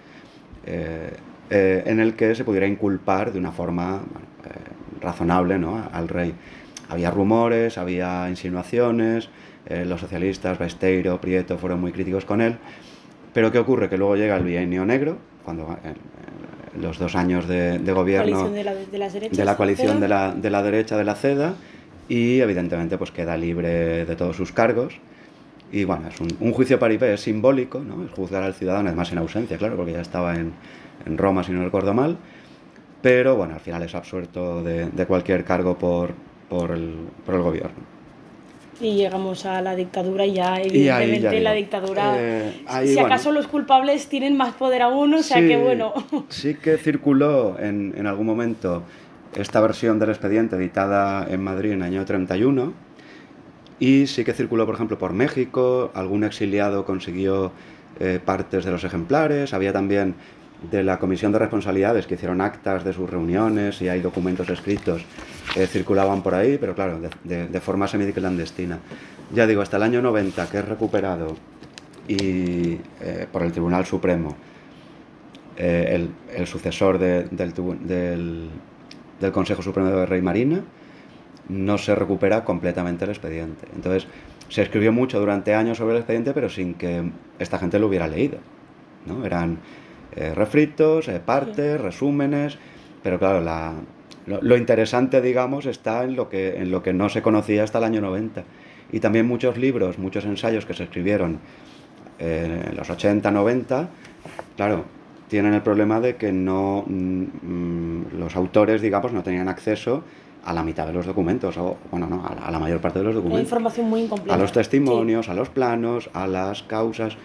Eh, 0.65 1.11
eh, 1.51 1.83
en 1.87 1.99
el 1.99 2.15
que 2.15 2.35
se 2.35 2.43
pudiera 2.43 2.67
inculpar 2.67 3.33
de 3.33 3.39
una 3.39 3.51
forma 3.51 4.01
eh, 4.45 5.01
razonable 5.01 5.57
¿no? 5.57 5.83
al 5.91 6.07
rey. 6.07 6.35
Había 6.89 7.09
rumores, 7.09 7.79
había 7.79 8.29
insinuaciones, 8.29 9.29
eh, 9.65 9.83
los 9.83 9.99
socialistas, 9.99 10.59
Besteiro, 10.59 11.19
Prieto, 11.19 11.57
fueron 11.57 11.81
muy 11.81 11.91
críticos 11.91 12.25
con 12.25 12.41
él, 12.41 12.57
pero 13.33 13.51
¿qué 13.51 13.57
ocurre? 13.57 13.89
Que 13.89 13.97
luego 13.97 14.15
llega 14.15 14.35
el 14.37 14.43
bienio 14.43 14.85
negro, 14.85 15.17
cuando 15.43 15.75
los 16.79 16.99
dos 16.99 17.15
años 17.15 17.47
de, 17.47 17.79
gobierno 17.93 18.49
de 18.49 18.63
la, 18.63 18.73
de, 18.73 19.29
de 19.29 19.45
la 19.45 19.57
coalición 19.57 19.99
de 19.99 20.07
la, 20.07 20.33
de 20.33 20.49
la 20.49 20.61
derecha 20.63 20.97
de 20.97 21.03
la 21.03 21.15
CEDA, 21.15 21.53
y 22.07 22.39
evidentemente 22.39 22.97
pues 22.97 23.11
queda 23.11 23.37
libre 23.37 24.05
de 24.05 24.15
todos 24.15 24.35
sus 24.35 24.51
cargos. 24.51 24.95
Y 25.71 25.83
bueno, 25.83 26.07
es 26.07 26.19
un, 26.19 26.29
un 26.39 26.51
juicio 26.51 26.79
paripé, 26.79 27.13
es 27.13 27.21
simbólico, 27.21 27.79
¿no? 27.79 28.03
es 28.03 28.11
juzgar 28.11 28.41
al 28.41 28.55
ciudadano, 28.55 28.89
además 28.89 29.11
en 29.11 29.19
ausencia, 29.19 29.57
claro, 29.57 29.75
porque 29.75 29.91
ya 29.91 30.01
estaba 30.01 30.35
en, 30.35 30.53
en 31.05 31.17
Roma, 31.17 31.43
si 31.43 31.51
no 31.51 31.63
recuerdo 31.63 31.93
mal, 31.93 32.17
pero 33.01 33.35
bueno, 33.35 33.53
al 33.53 33.59
final 33.59 33.83
es 33.83 33.93
absuelto 33.93 34.63
de, 34.63 34.89
de 34.89 35.05
cualquier 35.05 35.43
cargo 35.43 35.77
por, 35.77 36.11
por, 36.49 36.71
el, 36.71 36.95
por 37.23 37.35
el 37.35 37.41
gobierno. 37.41 37.98
Y 38.81 38.95
llegamos 38.95 39.45
a 39.45 39.61
la 39.61 39.75
dictadura 39.75 40.25
y 40.25 40.33
ya 40.33 40.61
evidentemente 40.61 41.35
ya 41.37 41.41
la 41.41 41.53
dictadura, 41.53 42.15
eh, 42.17 42.61
ahí, 42.65 42.87
si 42.87 42.93
bueno, 42.93 43.07
acaso 43.07 43.31
los 43.31 43.47
culpables 43.47 44.07
tienen 44.07 44.37
más 44.37 44.53
poder 44.53 44.81
aún, 44.81 45.13
o 45.13 45.23
sea 45.23 45.39
sí, 45.39 45.47
que 45.47 45.57
bueno. 45.57 45.93
Sí 46.29 46.55
que 46.55 46.77
circuló 46.77 47.59
en, 47.59 47.93
en 47.97 48.07
algún 48.07 48.25
momento 48.25 48.83
esta 49.35 49.59
versión 49.59 49.99
del 49.99 50.09
expediente 50.09 50.55
editada 50.55 51.27
en 51.29 51.43
Madrid 51.43 51.71
en 51.71 51.81
el 51.81 51.87
año 51.87 52.05
31 52.05 52.73
y 53.79 54.07
sí 54.07 54.25
que 54.25 54.33
circuló, 54.33 54.65
por 54.65 54.75
ejemplo, 54.75 54.97
por 54.97 55.13
México, 55.13 55.91
algún 55.93 56.23
exiliado 56.23 56.85
consiguió 56.85 57.51
eh, 57.99 58.19
partes 58.23 58.65
de 58.65 58.71
los 58.71 58.83
ejemplares, 58.83 59.53
había 59.53 59.71
también 59.71 60.15
de 60.71 60.83
la 60.83 60.99
Comisión 60.99 61.31
de 61.31 61.39
Responsabilidades 61.39 62.05
que 62.05 62.15
hicieron 62.15 62.41
actas 62.41 62.83
de 62.83 62.93
sus 62.93 63.09
reuniones 63.09 63.81
y 63.81 63.89
hay 63.89 64.01
documentos 64.01 64.49
escritos 64.49 65.05
que 65.53 65.65
circulaban 65.67 66.21
por 66.21 66.35
ahí, 66.35 66.57
pero 66.59 66.75
claro, 66.75 66.99
de, 66.99 67.09
de, 67.23 67.47
de 67.47 67.59
forma 67.61 67.87
semiclandestina. 67.87 68.79
Ya 69.33 69.47
digo, 69.47 69.61
hasta 69.61 69.77
el 69.77 69.83
año 69.83 70.01
90 70.01 70.49
que 70.49 70.57
es 70.59 70.67
recuperado 70.67 71.35
y 72.07 72.79
eh, 72.99 73.27
por 73.31 73.43
el 73.43 73.51
Tribunal 73.51 73.85
Supremo 73.85 74.35
eh, 75.55 75.87
el, 75.89 76.09
el, 76.33 76.47
sucesor 76.47 76.97
de, 76.97 77.23
del, 77.25 77.53
del, 77.81 78.49
del, 79.19 79.31
Consejo 79.33 79.61
Supremo 79.61 79.89
de 79.89 80.05
Rey 80.05 80.21
Marina, 80.21 80.63
no 81.49 81.77
se 81.77 81.93
recupera 81.95 82.45
completamente 82.45 83.03
el 83.03 83.11
expediente. 83.11 83.67
Entonces, 83.75 84.07
se 84.47 84.61
escribió 84.61 84.93
mucho 84.93 85.19
durante 85.19 85.53
años 85.53 85.77
sobre 85.77 85.95
el 85.95 85.97
expediente, 85.97 86.31
pero 86.33 86.47
sin 86.47 86.75
que 86.75 87.11
esta 87.39 87.59
gente 87.59 87.77
lo 87.77 87.87
hubiera 87.87 88.07
leído. 88.07 88.37
¿no? 89.05 89.25
Eran 89.25 89.59
eh, 90.19 90.33
refritos, 90.35 91.07
eh, 91.07 91.21
partes, 91.25 91.79
resúmenes, 91.79 92.57
pero 93.01 93.17
claro, 93.17 93.39
la, 93.39 93.71
lo, 94.25 94.41
lo, 94.41 94.57
interesante, 94.57 95.21
digamos, 95.21 95.65
está 95.65 96.03
en 96.03 96.17
lo, 96.17 96.27
que, 96.27 96.57
en 96.57 96.71
lo 96.71 96.83
que 96.83 96.91
no 96.91 97.07
se 97.07 97.21
conocía 97.21 97.63
hasta 97.63 97.77
el 97.77 97.85
año 97.85 98.01
90. 98.01 98.43
Y 98.91 98.99
también 98.99 99.25
muchos 99.25 99.55
libros, 99.57 99.97
muchos 99.97 100.25
ensayos 100.25 100.65
que 100.65 100.73
se 100.73 100.83
escribieron 100.83 101.39
eh, 102.19 102.65
en 102.69 102.75
los 102.75 102.89
80, 102.89 103.31
90, 103.31 103.87
claro, 104.57 104.83
tienen 105.29 105.53
el 105.53 105.61
problema 105.61 106.01
de 106.01 106.17
que 106.17 106.33
no 106.33 106.83
mmm, 106.85 108.17
los 108.19 108.35
autores, 108.35 108.81
digamos, 108.81 109.13
no 109.13 109.23
tenían 109.23 109.47
acceso 109.47 110.03
a 110.43 110.51
la 110.51 110.63
mitad 110.63 110.85
de 110.85 110.91
los 110.91 111.05
documentos, 111.05 111.55
o 111.57 111.77
bueno, 111.91 112.07
no, 112.07 112.25
a 112.25 112.35
la, 112.35 112.41
a 112.41 112.51
la 112.51 112.59
mayor 112.59 112.81
parte 112.81 112.99
de 112.99 113.05
los 113.05 113.15
documentos. 113.15 113.39
Una 113.39 113.43
información 113.43 113.89
muy 113.89 114.01
incompleta. 114.01 114.35
A 114.35 114.37
los 114.37 114.51
testimonios, 114.51 115.27
sí. 115.27 115.31
a 115.31 115.33
los 115.33 115.47
planos, 115.47 116.09
a 116.11 116.27
las 116.27 116.63
causas 116.63 117.15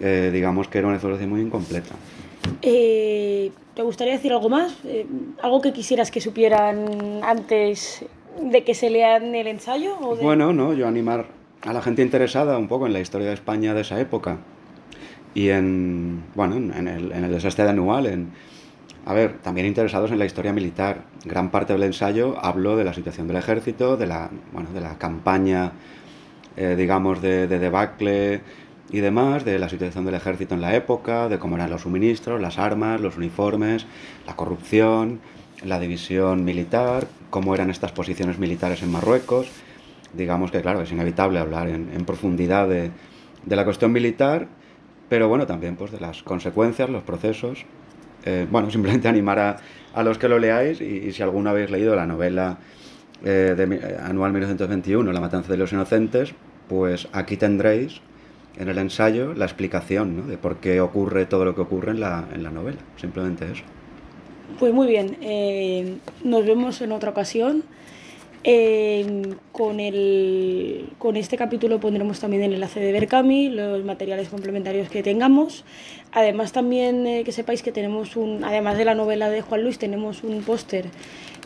eh, 0.00 0.30
digamos 0.32 0.68
que 0.68 0.78
era 0.78 0.86
una 0.86 0.96
información 0.96 1.30
muy 1.30 1.40
incompleta. 1.40 1.94
Eh, 2.62 3.52
¿Te 3.74 3.82
gustaría 3.82 4.12
decir 4.14 4.32
algo 4.32 4.48
más? 4.48 4.74
Eh, 4.84 5.06
¿Algo 5.42 5.60
que 5.60 5.72
quisieras 5.72 6.10
que 6.10 6.20
supieran 6.20 7.20
antes 7.22 8.04
de 8.40 8.64
que 8.64 8.74
se 8.74 8.90
lean 8.90 9.34
el 9.34 9.46
ensayo? 9.46 9.96
O 10.00 10.16
de... 10.16 10.22
Bueno, 10.22 10.52
no, 10.52 10.74
yo 10.74 10.86
animar 10.86 11.26
a 11.62 11.72
la 11.72 11.80
gente 11.80 12.02
interesada 12.02 12.58
un 12.58 12.68
poco 12.68 12.86
en 12.86 12.92
la 12.92 13.00
historia 13.00 13.28
de 13.28 13.34
España 13.34 13.74
de 13.74 13.80
esa 13.80 13.98
época 13.98 14.38
y 15.34 15.48
en, 15.48 16.22
bueno, 16.34 16.56
en 16.56 16.86
el, 16.86 17.12
en 17.12 17.24
el 17.24 17.32
desastre 17.32 17.64
de 17.64 17.70
anual, 17.70 18.06
en, 18.06 18.32
a 19.06 19.14
ver, 19.14 19.38
también 19.38 19.66
interesados 19.66 20.12
en 20.12 20.18
la 20.18 20.26
historia 20.26 20.52
militar. 20.52 21.02
Gran 21.24 21.50
parte 21.50 21.72
del 21.72 21.82
ensayo 21.82 22.36
habló 22.40 22.76
de 22.76 22.84
la 22.84 22.92
situación 22.92 23.26
del 23.26 23.38
ejército, 23.38 23.96
de 23.96 24.06
la, 24.06 24.30
bueno, 24.52 24.68
de 24.72 24.80
la 24.80 24.98
campaña, 24.98 25.72
eh, 26.56 26.74
digamos, 26.76 27.20
de, 27.20 27.48
de 27.48 27.58
debacle, 27.58 28.42
y 28.90 29.00
demás, 29.00 29.44
de 29.44 29.58
la 29.58 29.68
situación 29.68 30.04
del 30.04 30.14
ejército 30.14 30.54
en 30.54 30.60
la 30.60 30.74
época, 30.74 31.28
de 31.28 31.38
cómo 31.38 31.56
eran 31.56 31.70
los 31.70 31.82
suministros, 31.82 32.40
las 32.40 32.58
armas, 32.58 33.00
los 33.00 33.16
uniformes, 33.16 33.86
la 34.26 34.36
corrupción, 34.36 35.20
la 35.64 35.78
división 35.78 36.44
militar, 36.44 37.06
cómo 37.30 37.54
eran 37.54 37.70
estas 37.70 37.92
posiciones 37.92 38.38
militares 38.38 38.82
en 38.82 38.92
Marruecos. 38.92 39.48
Digamos 40.12 40.50
que, 40.50 40.60
claro, 40.60 40.82
es 40.82 40.92
inevitable 40.92 41.38
hablar 41.38 41.68
en, 41.68 41.90
en 41.92 42.04
profundidad 42.04 42.68
de, 42.68 42.90
de, 43.44 43.56
la 43.56 43.64
cuestión 43.64 43.90
militar, 43.90 44.46
pero 45.08 45.28
bueno, 45.28 45.46
también 45.46 45.76
pues 45.76 45.90
de 45.90 46.00
las 46.00 46.22
consecuencias, 46.22 46.88
los 46.88 47.02
procesos. 47.02 47.64
Eh, 48.24 48.46
bueno, 48.50 48.70
simplemente 48.72 49.08
animar 49.08 49.38
a, 49.38 49.56
a, 49.94 50.02
los 50.02 50.18
que 50.18 50.28
lo 50.28 50.38
leáis 50.38 50.80
y, 50.80 50.84
y 50.84 51.12
si 51.12 51.22
alguno 51.22 51.50
habéis 51.50 51.70
leído 51.70 51.96
la 51.96 52.06
novela 52.06 52.58
eh, 53.24 53.54
de, 53.56 53.76
eh, 53.76 53.96
anual 54.02 54.32
1921, 54.32 55.10
La 55.10 55.20
matanza 55.20 55.50
de 55.50 55.56
los 55.56 55.72
inocentes, 55.72 56.34
pues 56.68 57.08
aquí 57.12 57.36
tendréis 57.36 58.02
en 58.56 58.68
el 58.68 58.78
ensayo 58.78 59.34
la 59.34 59.44
explicación 59.44 60.16
¿no? 60.16 60.26
de 60.26 60.38
por 60.38 60.56
qué 60.56 60.80
ocurre 60.80 61.26
todo 61.26 61.44
lo 61.44 61.54
que 61.54 61.62
ocurre 61.62 61.92
en 61.92 62.00
la, 62.00 62.28
en 62.32 62.42
la 62.42 62.50
novela. 62.50 62.78
Simplemente 62.96 63.44
eso. 63.50 63.62
Pues 64.58 64.72
muy 64.72 64.86
bien, 64.86 65.16
eh, 65.20 65.96
nos 66.22 66.44
vemos 66.46 66.80
en 66.80 66.92
otra 66.92 67.10
ocasión. 67.10 67.64
Eh, 68.46 69.22
con, 69.52 69.80
el, 69.80 70.90
con 70.98 71.16
este 71.16 71.38
capítulo 71.38 71.80
pondremos 71.80 72.20
también 72.20 72.42
el 72.42 72.52
enlace 72.52 72.78
de 72.78 72.92
Berkami, 72.92 73.48
los 73.48 73.82
materiales 73.84 74.28
complementarios 74.28 74.90
que 74.90 75.02
tengamos. 75.02 75.64
Además 76.12 76.52
también 76.52 77.06
eh, 77.06 77.24
que 77.24 77.32
sepáis 77.32 77.62
que 77.62 77.72
tenemos 77.72 78.16
un, 78.16 78.44
además 78.44 78.76
de 78.76 78.84
la 78.84 78.94
novela 78.94 79.30
de 79.30 79.40
Juan 79.40 79.62
Luis, 79.62 79.78
tenemos 79.78 80.22
un 80.22 80.42
póster 80.42 80.84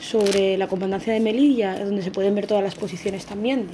sobre 0.00 0.58
la 0.58 0.66
comandancia 0.66 1.12
de 1.12 1.20
Melilla, 1.20 1.78
donde 1.84 2.02
se 2.02 2.10
pueden 2.10 2.34
ver 2.34 2.48
todas 2.48 2.64
las 2.64 2.74
posiciones 2.74 3.26
también 3.26 3.68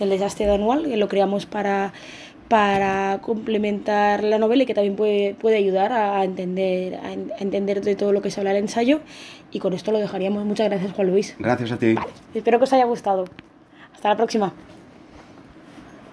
del 0.00 0.10
desastre 0.10 0.50
anual, 0.50 0.86
que 0.86 0.96
lo 0.96 1.08
creamos 1.08 1.46
para 1.46 1.92
para 2.48 3.20
complementar 3.22 4.24
la 4.24 4.38
novela 4.38 4.62
y 4.62 4.66
que 4.66 4.74
también 4.74 4.96
puede, 4.96 5.34
puede 5.34 5.56
ayudar 5.56 5.92
a 5.92 6.24
entender, 6.24 6.94
a, 6.96 7.12
entender 7.12 7.82
de 7.82 7.94
todo 7.94 8.12
lo 8.12 8.22
que 8.22 8.30
se 8.30 8.40
habla 8.40 8.52
el 8.52 8.56
ensayo. 8.58 9.00
Y 9.50 9.60
con 9.60 9.74
esto 9.74 9.92
lo 9.92 9.98
dejaríamos. 9.98 10.44
Muchas 10.44 10.68
gracias, 10.68 10.92
Juan 10.92 11.08
Luis. 11.08 11.36
Gracias 11.38 11.72
a 11.72 11.78
ti. 11.78 11.94
Espero 12.34 12.58
que 12.58 12.64
os 12.64 12.72
haya 12.72 12.84
gustado. 12.84 13.26
Hasta 13.94 14.08
la 14.08 14.16
próxima. 14.16 14.52